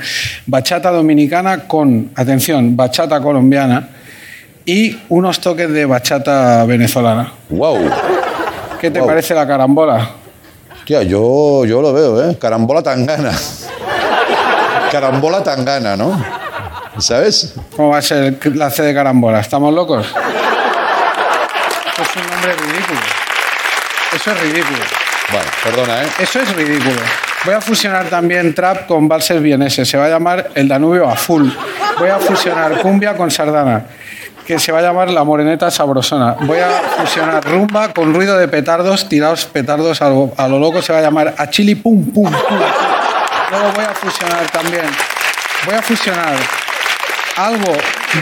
bachata 0.47 0.91
dominicana 0.91 1.61
con, 1.67 2.11
atención, 2.15 2.77
bachata 2.77 3.21
colombiana 3.21 3.89
y 4.67 4.97
unos 5.09 5.41
toques 5.41 5.71
de 5.71 5.87
bachata 5.87 6.65
venezolana. 6.65 7.33
Wow. 7.49 7.79
¿Qué 8.81 8.91
te 8.91 8.99
Wow. 8.99 9.09
parece 9.09 9.35
la 9.35 9.47
carambola? 9.47 10.11
Tía, 10.85 11.03
yo, 11.03 11.65
yo 11.65 11.83
lo 11.83 11.93
veo, 11.93 12.31
¿eh? 12.31 12.39
Carambola 12.39 12.83
tangana. 12.83 13.33
Carambola 14.91 15.43
tangana, 15.43 15.97
¿no? 15.97 16.25
¿Sabes? 16.99 17.55
¿Cómo 17.77 17.91
va 17.91 17.99
a 17.99 18.03
ser 18.03 18.39
la 18.57 18.71
C 18.71 18.83
de 18.83 18.93
carambola? 18.93 19.41
¿Estamos 19.41 19.73
locos? 19.73 20.07
Es 20.07 22.17
un 22.17 22.31
nombre 22.31 22.53
ridículo. 22.55 23.01
Eso 24.15 24.31
es 24.33 24.41
ridículo. 24.41 24.79
Bueno, 25.31 25.47
perdona, 25.63 26.03
¿eh? 26.03 26.09
Eso 26.19 26.41
es 26.41 26.57
ridículo. 26.57 27.01
Voy 27.45 27.55
a 27.55 27.61
fusionar 27.61 28.11
también 28.11 28.55
trap 28.55 28.87
con 28.87 29.07
valses 29.07 29.41
vieneses. 29.41 29.89
Se 29.89 29.97
va 29.97 30.07
a 30.07 30.09
llamar 30.09 30.51
El 30.55 30.67
Danubio 30.67 31.09
a 31.09 31.15
full. 31.15 31.49
Voy 31.99 32.09
a 32.09 32.19
fusionar 32.19 32.81
cumbia 32.81 33.17
con 33.17 33.31
sardana, 33.31 33.85
que 34.51 34.59
se 34.59 34.73
va 34.73 34.81
a 34.81 34.83
llamar 34.83 35.09
La 35.11 35.23
Moreneta 35.23 35.71
Sabrosona. 35.71 36.35
Voy 36.41 36.59
a 36.59 36.71
fusionar 36.99 37.45
rumba 37.45 37.93
con 37.93 38.13
ruido 38.13 38.37
de 38.37 38.49
petardos, 38.49 39.09
tirados 39.09 39.45
petardos 39.47 40.03
a 40.03 40.09
lo, 40.09 40.33
a 40.37 40.49
lo 40.49 40.59
loco. 40.59 40.83
Se 40.83 40.93
va 40.93 40.99
a 40.99 41.03
llamar 41.03 41.33
A 41.39 41.49
Chili 41.49 41.77
Pum 41.77 42.05
Pum 42.11 42.25
Pum. 42.25 42.59
Luego 43.51 43.73
voy 43.73 43.85
a 43.85 43.95
fusionar 43.95 44.51
también. 44.51 44.83
Voy 45.67 45.75
a 45.77 45.83
fusionar 45.83 46.35
algo 47.37 47.73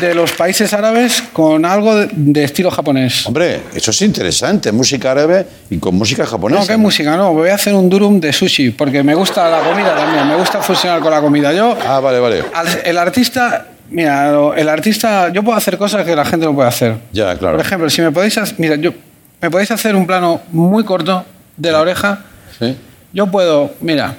de 0.03 0.15
los 0.15 0.33
países 0.33 0.71
árabes 0.75 1.23
con 1.33 1.65
algo 1.65 1.97
de, 1.97 2.11
de 2.13 2.45
estilo 2.45 2.71
japonés. 2.71 3.27
Hombre, 3.27 3.63
eso 3.75 3.91
es 3.91 4.03
interesante, 4.03 4.71
música 4.71 5.13
árabe 5.13 5.47
y 5.71 5.79
con 5.79 5.95
música 5.95 6.27
japonesa. 6.27 6.61
No, 6.61 6.67
¿qué 6.67 6.77
música? 6.77 7.17
No, 7.17 7.33
voy 7.33 7.49
a 7.49 7.55
hacer 7.55 7.73
un 7.73 7.89
durum 7.89 8.21
de 8.21 8.35
sushi, 8.35 8.69
porque 8.73 9.03
me 9.03 9.15
gusta 9.15 9.49
la 9.49 9.61
comida 9.61 9.95
también, 9.97 10.29
me 10.29 10.37
gusta 10.37 10.61
fusionar 10.61 11.01
con 11.01 11.11
la 11.11 11.23
comida. 11.23 11.55
Yo, 11.55 11.75
Ah, 11.89 12.01
vale, 12.01 12.21
vale. 12.21 12.45
al- 12.53 12.83
el 12.85 12.99
artista, 12.99 13.65
mira, 13.91 14.31
el 14.57 14.69
artista, 14.69 15.29
yo 15.31 15.43
puedo 15.43 15.57
hacer 15.57 15.79
cosas 15.79 16.05
que 16.05 16.15
la 16.17 16.25
gente 16.25 16.47
no 16.47 16.55
puede 16.55 16.69
hacer. 16.69 16.97
Ya, 17.13 17.37
claro. 17.37 17.57
Por 17.57 17.65
ejemplo, 17.67 17.91
si 17.91 18.03
me 18.03 18.11
podéis, 18.13 18.39
mira, 18.59 18.77
yo, 18.77 18.93
me 19.41 19.51
podéis 19.51 19.71
hacer 19.71 19.95
un 19.97 20.07
plano 20.07 20.41
muy 20.53 20.85
corto 20.85 21.25
de 21.57 21.73
la 21.73 21.81
oreja, 21.81 22.21
Sí. 22.59 22.77
yo 23.13 23.27
puedo, 23.29 23.71
mira, 23.81 24.15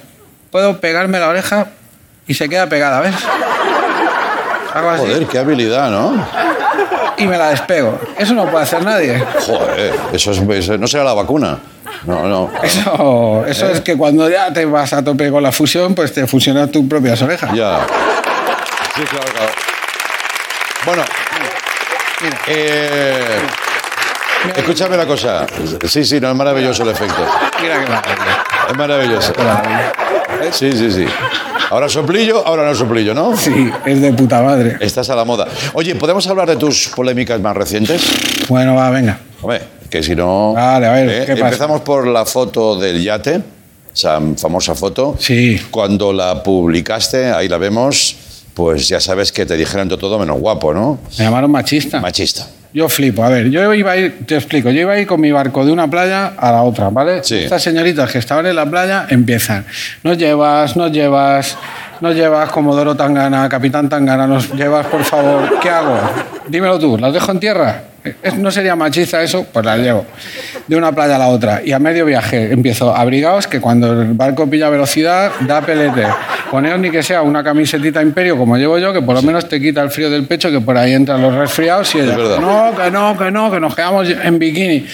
puedo 0.50 0.78
pegarme 0.80 1.18
la 1.18 1.28
oreja 1.28 1.68
y 2.26 2.34
se 2.34 2.48
queda 2.48 2.68
pegada, 2.68 3.00
¿ves? 3.00 3.14
Hago 4.74 4.90
así 4.90 5.02
Joder, 5.06 5.26
qué 5.26 5.38
habilidad, 5.38 5.90
¿no? 5.90 6.24
y 7.16 7.26
me 7.26 7.36
la 7.36 7.50
despego. 7.50 7.98
Eso 8.18 8.32
no 8.34 8.50
puede 8.50 8.64
hacer 8.64 8.82
nadie. 8.82 9.22
Joder, 9.46 9.92
eso, 10.12 10.30
es, 10.32 10.78
no 10.78 10.86
será 10.86 11.04
la 11.04 11.12
vacuna. 11.12 11.58
No, 12.06 12.26
no. 12.26 12.50
Eso, 12.62 13.44
eso 13.46 13.66
¿Eh? 13.68 13.72
es 13.74 13.80
que 13.82 13.96
cuando 13.96 14.30
ya 14.30 14.50
te 14.52 14.64
vas 14.64 14.92
a 14.94 15.04
tope 15.04 15.30
con 15.30 15.42
la 15.42 15.52
fusión, 15.52 15.94
pues 15.94 16.14
te 16.14 16.26
fusionas 16.26 16.70
tus 16.70 16.86
propias 16.86 17.20
orejas. 17.20 17.52
Ya. 17.54 17.80
Sí, 19.00 19.06
claro, 19.06 19.32
claro. 19.34 19.52
Bueno, 20.84 21.02
eh, 22.48 23.38
escúchame 24.54 24.94
una 24.94 25.06
cosa. 25.06 25.46
Sí, 25.88 26.04
sí, 26.04 26.20
no, 26.20 26.28
es 26.28 26.36
maravilloso 26.36 26.82
el 26.82 26.90
efecto. 26.90 27.24
Mira 27.62 27.80
que 27.80 27.88
maravilla. 27.88 28.44
Es 28.68 28.76
maravilloso. 28.76 29.32
Qué. 29.32 30.52
Sí, 30.52 30.72
sí, 30.72 30.92
sí. 30.92 31.06
Ahora 31.70 31.88
soplillo, 31.88 32.46
ahora 32.46 32.66
no 32.66 32.74
soplillo, 32.74 33.14
¿no? 33.14 33.34
Sí, 33.38 33.70
es 33.86 34.02
de 34.02 34.12
puta 34.12 34.42
madre. 34.42 34.76
Estás 34.80 35.08
a 35.08 35.16
la 35.16 35.24
moda. 35.24 35.46
Oye, 35.72 35.94
¿podemos 35.94 36.26
hablar 36.26 36.46
de 36.46 36.56
tus 36.56 36.88
polémicas 36.88 37.40
más 37.40 37.56
recientes? 37.56 38.02
Bueno, 38.48 38.74
va, 38.74 38.90
venga. 38.90 39.18
Hombre, 39.40 39.62
que 39.88 40.02
si 40.02 40.14
no... 40.14 40.52
Vale, 40.52 40.86
a 40.86 40.92
ver, 40.92 41.08
¿eh? 41.08 41.24
¿qué 41.24 41.36
pasa? 41.36 41.46
Empezamos 41.46 41.80
por 41.80 42.06
la 42.06 42.26
foto 42.26 42.76
del 42.76 43.02
yate, 43.02 43.40
esa 43.94 44.20
famosa 44.36 44.74
foto. 44.74 45.16
Sí. 45.18 45.58
Cuando 45.70 46.12
la 46.12 46.42
publicaste, 46.42 47.30
ahí 47.30 47.48
la 47.48 47.56
vemos, 47.56 48.16
pues 48.60 48.88
ya 48.88 49.00
sabes 49.00 49.32
que 49.32 49.46
te 49.46 49.56
dijeron 49.56 49.88
de 49.88 49.96
todo 49.96 50.18
menos 50.18 50.38
guapo, 50.38 50.74
¿no? 50.74 50.98
Me 51.18 51.24
llamaron 51.24 51.50
machista. 51.50 51.98
Machista. 51.98 52.46
Yo 52.74 52.90
flipo. 52.90 53.24
A 53.24 53.30
ver, 53.30 53.48
yo 53.48 53.72
iba 53.72 53.92
a 53.92 53.96
ir, 53.96 54.26
te 54.26 54.36
explico, 54.36 54.68
yo 54.70 54.82
iba 54.82 54.92
a 54.92 55.00
ir 55.00 55.06
con 55.06 55.18
mi 55.18 55.32
barco 55.32 55.64
de 55.64 55.72
una 55.72 55.88
playa 55.88 56.34
a 56.36 56.52
la 56.52 56.62
otra, 56.62 56.90
¿vale? 56.90 57.24
Sí. 57.24 57.36
Estas 57.38 57.62
señoritas 57.62 58.12
que 58.12 58.18
estaban 58.18 58.44
en 58.44 58.54
la 58.54 58.66
playa 58.66 59.06
empiezan. 59.08 59.64
Nos 60.04 60.18
llevas, 60.18 60.76
nos 60.76 60.92
llevas, 60.92 61.56
nos 62.02 62.14
llevas, 62.14 62.50
Comodoro 62.50 62.94
Tangana, 62.94 63.48
Capitán 63.48 63.88
Tangana, 63.88 64.26
nos 64.26 64.52
llevas, 64.52 64.86
por 64.88 65.04
favor. 65.04 65.58
¿Qué 65.62 65.70
hago? 65.70 65.98
Dímelo 66.48 66.78
tú, 66.78 66.96
¿las 66.98 67.12
dejo 67.12 67.30
en 67.32 67.40
tierra? 67.40 67.82
¿Es- 68.22 68.34
¿No 68.36 68.50
sería 68.50 68.74
machista 68.76 69.22
eso? 69.22 69.44
Pues 69.52 69.64
las 69.64 69.78
llevo. 69.78 70.06
De 70.66 70.74
una 70.74 70.90
playa 70.92 71.16
a 71.16 71.18
la 71.18 71.28
otra. 71.28 71.60
Y 71.64 71.72
a 71.72 71.78
medio 71.78 72.06
viaje 72.06 72.50
empiezo, 72.52 72.94
abrigaos 72.96 73.46
que 73.46 73.60
cuando 73.60 74.00
el 74.00 74.14
barco 74.14 74.48
pilla 74.48 74.70
velocidad, 74.70 75.30
da 75.40 75.60
pelete. 75.60 76.06
Poneos 76.50 76.80
ni 76.80 76.90
que 76.90 77.02
sea 77.02 77.22
una 77.22 77.44
camisetita 77.44 78.00
imperio 78.02 78.36
como 78.38 78.56
llevo 78.56 78.78
yo, 78.78 78.92
que 78.92 79.02
por 79.02 79.14
lo 79.14 79.22
menos 79.22 79.48
te 79.48 79.60
quita 79.60 79.82
el 79.82 79.90
frío 79.90 80.08
del 80.10 80.24
pecho, 80.26 80.50
que 80.50 80.60
por 80.60 80.76
ahí 80.78 80.94
entran 80.94 81.20
los 81.20 81.34
resfriados 81.34 81.94
y 81.94 82.00
ella, 82.00 82.16
verdad. 82.16 82.38
no, 82.40 82.74
que 82.76 82.90
no, 82.90 83.16
que 83.18 83.30
no, 83.30 83.50
que 83.50 83.60
nos 83.60 83.74
quedamos 83.74 84.08
en 84.08 84.38
bikini. 84.38 84.86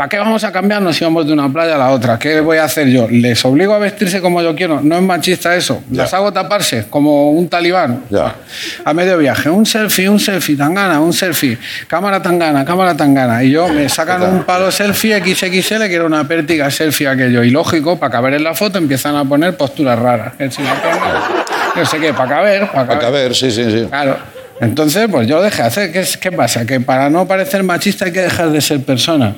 ¿Para 0.00 0.08
qué 0.08 0.16
vamos 0.16 0.42
a 0.44 0.50
cambiarnos 0.50 0.96
si 0.96 1.04
vamos 1.04 1.26
de 1.26 1.34
una 1.34 1.52
playa 1.52 1.74
a 1.74 1.78
la 1.78 1.90
otra? 1.90 2.18
¿Qué 2.18 2.40
voy 2.40 2.56
a 2.56 2.64
hacer 2.64 2.88
yo? 2.88 3.06
¿Les 3.10 3.44
obligo 3.44 3.74
a 3.74 3.78
vestirse 3.78 4.22
como 4.22 4.40
yo 4.40 4.56
quiero? 4.56 4.80
No 4.80 4.96
es 4.96 5.02
machista 5.02 5.54
eso. 5.54 5.82
Ya. 5.90 6.04
¿Las 6.04 6.14
hago 6.14 6.32
taparse 6.32 6.86
como 6.88 7.32
un 7.32 7.50
talibán? 7.50 8.04
Ya. 8.08 8.34
A 8.82 8.94
medio 8.94 9.18
viaje, 9.18 9.50
un 9.50 9.66
selfie, 9.66 10.08
un 10.08 10.18
selfie, 10.18 10.56
tangana, 10.56 11.00
un 11.00 11.12
selfie, 11.12 11.58
cámara 11.86 12.22
tangana, 12.22 12.64
cámara 12.64 12.96
tangana. 12.96 13.44
Y 13.44 13.50
yo 13.50 13.68
me 13.68 13.90
sacan 13.90 14.22
un 14.22 14.44
palo 14.44 14.70
selfie 14.70 15.18
XXL 15.20 15.86
que 15.86 15.94
era 15.96 16.06
una 16.06 16.26
pértiga 16.26 16.70
selfie 16.70 17.06
aquello. 17.06 17.44
Y 17.44 17.50
lógico, 17.50 17.98
para 17.98 18.10
caber 18.10 18.32
en 18.32 18.44
la 18.44 18.54
foto 18.54 18.78
empiezan 18.78 19.16
a 19.16 19.26
poner 19.26 19.54
posturas 19.58 19.98
raras. 19.98 20.32
Si 20.48 20.62
No 20.62 21.84
sé 21.84 21.98
qué, 21.98 22.14
para 22.14 22.36
caber, 22.36 22.60
para 22.68 22.72
Para 22.72 22.86
caber. 22.86 23.00
caber, 23.00 23.34
sí, 23.34 23.50
sí, 23.50 23.70
sí. 23.70 23.86
Claro. 23.90 24.16
Entonces, 24.62 25.08
pues 25.10 25.28
yo 25.28 25.36
lo 25.36 25.42
dejé 25.42 25.60
hacer. 25.60 25.92
¿Qué, 25.92 26.06
¿Qué 26.18 26.32
pasa? 26.32 26.64
Que 26.64 26.80
para 26.80 27.10
no 27.10 27.28
parecer 27.28 27.62
machista 27.64 28.06
hay 28.06 28.12
que 28.12 28.22
dejar 28.22 28.48
de 28.48 28.62
ser 28.62 28.80
persona. 28.80 29.34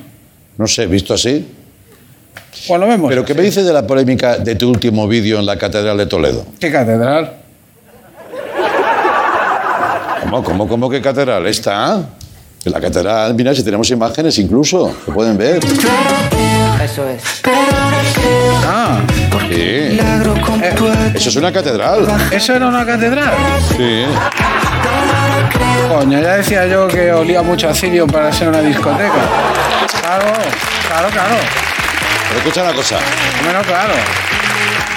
No 0.57 0.67
sé, 0.67 0.85
visto 0.87 1.13
así. 1.13 1.47
Pues 2.67 2.79
lo 2.79 2.87
vemos. 2.87 3.09
Pero 3.09 3.25
¿qué 3.25 3.33
me 3.33 3.41
dices 3.41 3.65
de 3.65 3.73
la 3.73 3.85
polémica 3.85 4.37
de 4.37 4.55
tu 4.55 4.69
último 4.69 5.07
vídeo 5.07 5.39
en 5.39 5.45
la 5.45 5.57
Catedral 5.57 5.97
de 5.97 6.05
Toledo? 6.05 6.45
¿Qué 6.59 6.71
catedral? 6.71 7.33
¿Cómo, 10.23 10.43
cómo, 10.43 10.67
cómo 10.67 10.89
que 10.89 11.01
catedral? 11.01 11.45
Esta. 11.47 12.01
En 12.65 12.71
la 12.71 12.79
catedral, 12.79 13.33
mira, 13.35 13.53
si 13.53 13.61
tenemos 13.61 13.89
imágenes 13.91 14.37
incluso, 14.39 14.95
se 15.05 15.11
pueden 15.11 15.37
ver. 15.37 15.59
Eso 16.83 17.07
es. 17.09 17.21
Ah, 18.65 18.99
Sí. 19.49 19.55
eh, 19.59 19.99
Eso 21.13 21.29
es 21.29 21.35
una 21.35 21.51
catedral. 21.51 22.07
¿eso 22.31 22.55
era 22.55 22.67
una 22.67 22.85
catedral? 22.85 23.33
Sí. 23.77 24.05
Coño, 25.89 26.21
ya 26.21 26.37
decía 26.37 26.65
yo 26.67 26.87
que 26.87 27.11
olía 27.11 27.41
mucho 27.41 27.67
a 27.69 27.73
cirio 27.75 28.07
para 28.07 28.31
ser 28.31 28.47
una 28.47 28.61
discoteca. 28.61 29.11
Claro, 30.03 30.25
claro, 30.87 31.09
claro. 31.09 31.35
Pero 32.27 32.39
escucha 32.39 32.63
una 32.63 32.73
cosa. 32.73 32.97
Bueno, 33.43 33.61
claro. 33.61 33.93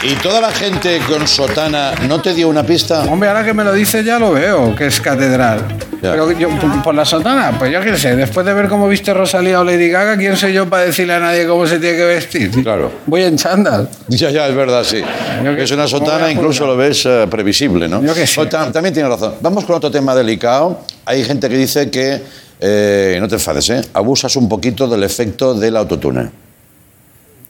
¿Y 0.02 0.14
toda 0.16 0.40
la 0.40 0.50
gente 0.50 1.00
con 1.08 1.26
sotana 1.26 1.92
no 2.06 2.20
te 2.20 2.34
dio 2.34 2.48
una 2.48 2.62
pista? 2.64 3.02
Hombre, 3.04 3.28
ahora 3.28 3.44
que 3.44 3.54
me 3.54 3.64
lo 3.64 3.72
dices 3.72 4.04
ya 4.04 4.18
lo 4.18 4.32
veo, 4.32 4.74
que 4.74 4.86
es 4.86 5.00
catedral. 5.00 5.60
Ya. 6.02 6.10
Pero 6.12 6.30
yo, 6.32 6.48
por 6.84 6.94
la 6.94 7.04
sotana, 7.04 7.52
pues 7.58 7.72
yo 7.72 7.80
qué 7.80 7.96
sé, 7.96 8.14
después 8.14 8.44
de 8.44 8.52
ver 8.52 8.68
cómo 8.68 8.86
viste 8.88 9.14
Rosalía 9.14 9.60
o 9.60 9.64
Lady 9.64 9.88
Gaga, 9.88 10.16
¿quién 10.16 10.36
soy 10.36 10.52
yo 10.52 10.68
para 10.68 10.84
decirle 10.84 11.14
a 11.14 11.20
nadie 11.20 11.46
cómo 11.46 11.66
se 11.66 11.78
tiene 11.78 11.96
que 11.96 12.04
vestir? 12.04 12.50
Claro. 12.62 12.92
Voy 13.06 13.22
en 13.22 13.36
chándal. 13.38 13.88
Ya, 14.08 14.30
ya, 14.30 14.46
es 14.46 14.54
verdad, 14.54 14.84
sí. 14.84 15.02
Que- 15.42 15.62
Es 15.62 15.70
una 15.70 15.84
¿cómo 15.84 15.98
voy 16.00 16.06
sotana, 16.08 16.30
incluso 16.30 16.66
lo 16.66 16.76
ves 16.76 17.06
eh, 17.06 17.26
previsible, 17.30 17.88
¿no? 17.88 18.02
Yo 18.02 18.14
qué 18.14 18.26
sé. 18.26 18.40
O 18.40 18.46
tam- 18.48 18.70
también 18.72 18.92
tiene 18.92 19.08
razón. 19.08 19.34
Vamos 19.40 19.64
con 19.64 19.76
otro 19.76 19.90
tema 19.90 20.14
delicado. 20.14 20.80
Hay 21.06 21.24
gente 21.24 21.48
que 21.48 21.56
dice 21.56 21.90
que, 21.90 22.22
eh, 22.60 23.18
no 23.20 23.28
te 23.28 23.34
enfades, 23.34 23.68
¿eh? 23.70 23.80
abusas 23.94 24.34
un 24.36 24.48
poquito 24.48 24.86
del 24.88 25.02
efecto 25.02 25.54
del 25.54 25.76
autotune. 25.76 26.30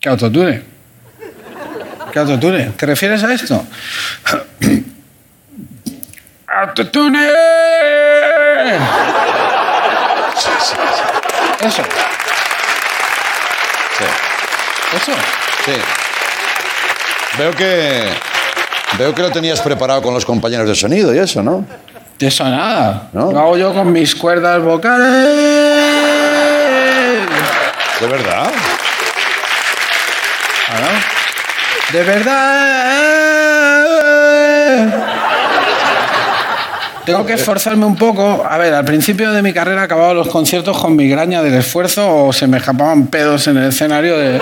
¿Qué 0.00 0.08
autotune? 0.08 0.62
¿Qué 2.12 2.18
autotune? 2.18 2.72
¿Te 2.76 2.86
refieres 2.86 3.22
a 3.22 3.32
esto? 3.32 3.64
¡Autotune! 6.48 7.28
Eso, 11.60 11.82
Sí. 13.98 14.04
eso. 14.96 15.12
Sí. 15.64 15.72
Veo 17.38 17.52
que, 17.52 18.10
Veo 18.98 19.14
que 19.14 19.22
lo 19.22 19.30
tenías 19.30 19.60
preparado 19.60 20.00
con 20.00 20.14
los 20.14 20.24
compañeros 20.24 20.68
de 20.68 20.74
sonido 20.74 21.14
y 21.14 21.18
eso, 21.18 21.42
¿no? 21.42 21.66
De 22.18 22.28
eso 22.28 22.44
nada. 22.44 23.08
¿No? 23.12 23.30
Lo 23.32 23.38
hago 23.38 23.56
yo 23.58 23.74
con 23.74 23.92
mis 23.92 24.14
cuerdas 24.14 24.62
vocales. 24.62 25.06
¿De 28.00 28.06
verdad? 28.06 28.50
De 31.92 32.02
verdad. 32.02 32.66
Tengo 37.04 37.24
que 37.24 37.34
esforzarme 37.34 37.86
un 37.86 37.94
poco. 37.96 38.44
A 38.48 38.58
ver, 38.58 38.74
al 38.74 38.84
principio 38.84 39.30
de 39.30 39.40
mi 39.42 39.52
carrera 39.52 39.82
acababa 39.84 40.12
los 40.12 40.26
conciertos 40.28 40.76
con 40.78 40.96
migraña 40.96 41.40
del 41.42 41.54
esfuerzo 41.54 42.26
o 42.26 42.32
se 42.32 42.48
me 42.48 42.58
escapaban 42.58 43.06
pedos 43.06 43.46
en 43.46 43.58
el 43.58 43.68
escenario 43.68 44.18
de- 44.18 44.40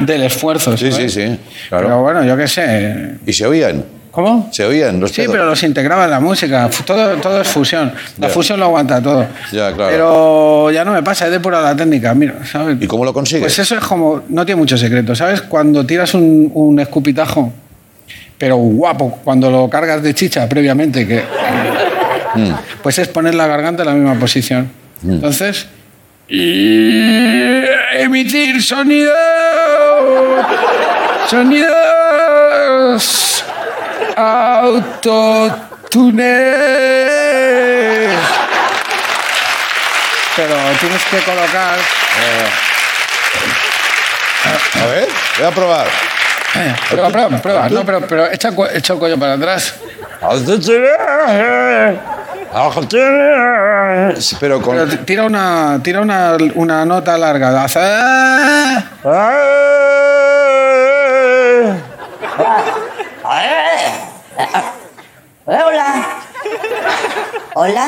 del 0.00 0.22
esfuerzo. 0.24 0.76
Sí, 0.76 0.86
sí, 0.92 0.94
¿sabes? 1.08 1.14
sí. 1.14 1.38
Pero 1.70 1.86
Claro. 1.86 2.02
bueno, 2.02 2.22
yo 2.24 2.36
qué 2.36 2.46
sé. 2.48 3.14
¿Y 3.24 3.32
se 3.32 3.46
oían? 3.46 3.84
¿Cómo? 4.12 4.48
¿Se 4.52 4.64
oían 4.64 5.00
los 5.00 5.10
Sí, 5.10 5.22
pedos? 5.22 5.32
pero 5.32 5.46
los 5.46 5.62
integraba 5.62 6.04
en 6.04 6.10
la 6.10 6.20
música. 6.20 6.68
Todo, 6.86 7.16
todo 7.16 7.40
es 7.40 7.48
fusión. 7.48 7.92
La 8.18 8.28
Ya. 8.28 8.32
fusión 8.34 8.60
lo 8.60 8.66
aguanta 8.66 9.02
todo. 9.02 9.26
Ya, 9.50 9.72
claro. 9.72 9.90
Pero 9.90 10.70
ya 10.70 10.84
no 10.84 10.92
me 10.92 11.02
pasa, 11.02 11.24
es 11.26 11.32
de 11.32 11.40
pura 11.40 11.60
la 11.62 11.74
técnica, 11.74 12.12
mira, 12.14 12.34
¿sabes? 12.44 12.76
¿Y 12.80 12.86
cómo 12.86 13.04
lo 13.06 13.12
consigues? 13.14 13.42
Pues 13.44 13.58
eso 13.58 13.74
es 13.76 13.82
como, 13.82 14.22
no 14.28 14.44
tiene 14.46 14.58
mucho 14.60 14.76
secreto, 14.76 15.14
¿sabes? 15.16 15.40
Cuando 15.42 15.84
tiras 15.86 16.12
un, 16.14 16.50
un 16.54 16.78
escupitajo, 16.78 17.52
pero 18.36 18.56
guapo, 18.56 19.18
cuando 19.24 19.50
lo 19.50 19.70
cargas 19.70 20.02
de 20.02 20.12
chicha 20.14 20.46
previamente, 20.48 21.06
que 21.08 21.22
Mm. 22.34 22.50
pues 22.82 22.98
es 22.98 23.08
poner 23.08 23.34
la 23.34 23.46
garganta 23.46 23.82
en 23.82 23.88
la 23.88 23.94
misma 23.94 24.14
posición. 24.18 24.70
Entonces, 25.06 25.66
y 26.28 27.62
emitir 27.98 28.62
sonido, 28.62 29.12
sonidos 32.52 33.44
autotunes. 34.16 35.72
Pero 40.34 40.54
tienes 40.80 41.04
que 41.10 41.18
colocar 41.18 41.76
A 44.82 44.86
ver, 44.86 45.08
voy 45.38 45.46
a 45.46 45.50
probar. 45.50 45.86
Eh, 46.54 46.74
Prueba, 46.90 47.08
prueba, 47.10 47.38
prueba. 47.38 47.68
No, 47.68 47.84
pero, 47.84 48.00
pero 48.02 48.30
echa, 48.30 48.50
echa 48.74 48.92
el 48.92 48.98
cuello 48.98 49.18
para 49.18 49.34
atrás. 49.34 49.74
Pero 54.38 54.60
con... 54.60 54.76
Pero 54.76 54.98
tira 55.04 55.24
una, 55.24 55.80
tira 55.82 56.00
una, 56.00 56.36
una 56.54 56.84
nota 56.84 57.16
larga. 57.16 57.66
Hola. 65.44 66.06
Hola. 67.54 67.86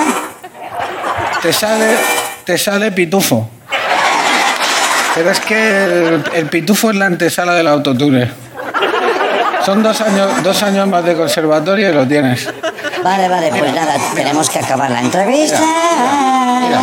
Te 1.40 1.52
sale, 1.52 1.96
te 2.44 2.58
sale 2.58 2.92
pitufo. 2.92 3.48
Pero 5.14 5.30
es 5.30 5.40
que 5.40 5.84
el, 5.84 6.24
el 6.34 6.46
pitufo 6.46 6.90
es 6.90 6.96
la 6.96 7.06
antesala 7.06 7.54
del 7.54 7.68
autotune. 7.68 8.30
Son 9.64 9.82
dos 9.82 10.00
años, 10.00 10.42
dos 10.42 10.62
años 10.62 10.86
más 10.88 11.04
de 11.04 11.14
conservatorio 11.14 11.90
y 11.90 11.92
lo 11.94 12.06
tienes. 12.06 12.48
Vale, 13.02 13.28
vale, 13.28 13.50
pues 13.50 13.72
nada, 13.72 13.94
tenemos 14.14 14.50
que 14.50 14.58
acabar 14.58 14.90
la 14.90 15.00
entrevista. 15.00 15.60
Mira, 16.60 16.80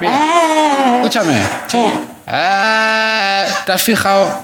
mira. 0.00 0.96
Escúchame. 0.96 1.42
Sí. 1.66 1.84
Ah, 2.26 3.44
¿Te 3.64 3.72
has 3.72 3.82
fijado 3.82 4.42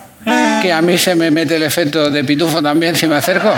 que 0.63 0.73
a 0.73 0.81
mí 0.83 0.99
se 0.99 1.15
me 1.15 1.31
mete 1.31 1.57
el 1.57 1.63
efecto 1.63 2.11
de 2.11 2.25
pitufo 2.25 2.63
también 2.63 2.97
si 2.97 3.07
me 3.07 3.17
acerco? 3.17 3.53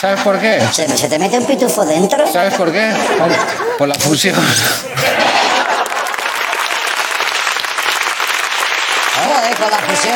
¿Sabes 0.00 0.20
por 0.20 0.38
qué? 0.38 0.60
¿Se, 0.72 0.88
se 0.96 1.08
te 1.08 1.18
mete 1.18 1.38
un 1.38 1.44
pitufo 1.44 1.84
dentro? 1.84 2.24
¿Sabes 2.30 2.54
por 2.54 2.70
qué? 2.70 2.92
Por 3.76 3.88
la 3.88 3.94
fusión. 3.96 4.36
Joder, 9.26 9.56
con 9.56 9.70
la 9.70 9.78
fusión. 9.78 10.14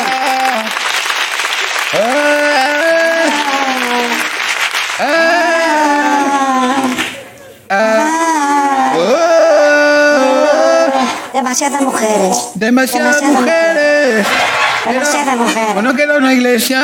Demasiadas 11.33 11.81
mujeres. 11.81 12.37
Demasiadas 12.55 13.21
mujeres. 13.21 14.25
Demasiadas 14.85 15.35
mujeres. 15.37 15.73
Bueno, 15.73 15.93
que 15.93 16.03
era 16.03 16.17
una 16.17 16.33
iglesia. 16.33 16.79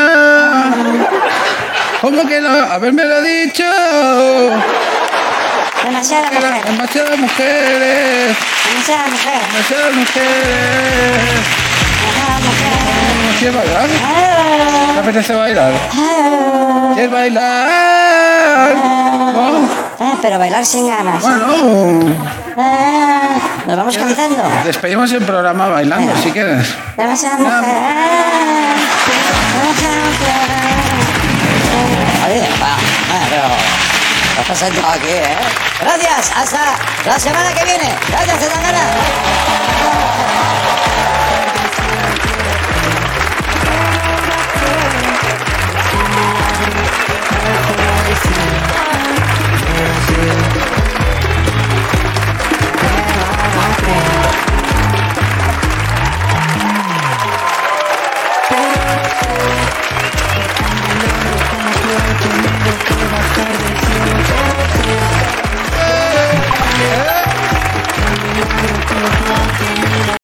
¿Cómo 2.01 2.25
que 2.25 2.39
no? 2.39 2.49
Habérmelo 2.49 3.21
dicho. 3.21 3.63
Demasiadas 5.83 6.31
Era 6.31 6.39
mujeres. 6.41 6.65
demasiadas 6.65 7.17
mujeres. 7.19 8.37
Demasiadas 8.69 9.09
mujeres. 9.09 9.47
Demasiadas 9.51 9.93
mujeres. 9.95 10.31
Demasiadas 12.01 12.41
mujeres. 12.41 13.39
¿Quieres 13.39 13.55
bailar? 13.57 13.87
¿Te 14.93 14.99
apetece 14.99 15.33
bailar? 15.33 15.73
¿Quieres 16.93 17.11
bailar? 17.11 18.75
¿No? 19.33 19.57
Eh, 19.99 20.13
pero 20.21 20.39
bailar 20.39 20.65
sin 20.65 20.87
ganas. 20.87 21.21
Bueno, 21.21 22.15
Eh, 22.57 23.39
Nos 23.67 23.77
vamos 23.77 23.97
cantando. 23.97 24.43
despedimos 24.65 25.11
el 25.11 25.23
programa 25.23 25.67
bailando 25.67 26.11
si 26.21 26.31
quieres. 26.31 26.73
Demasiadas 26.97 27.39
mujeres. 27.39 27.63
Demasiadas 29.55 30.05
mujeres. 30.05 30.48
Aquí, 34.91 35.07
¿eh? 35.07 35.37
Gracias, 35.81 36.31
hasta 36.35 36.77
la 37.05 37.19
semana 37.19 37.53
que 37.53 37.63
viene. 37.65 37.93
Gracias, 38.09 38.39
Zetangana. 38.39 39.98
Thank 68.41 69.77
you. 69.77 69.78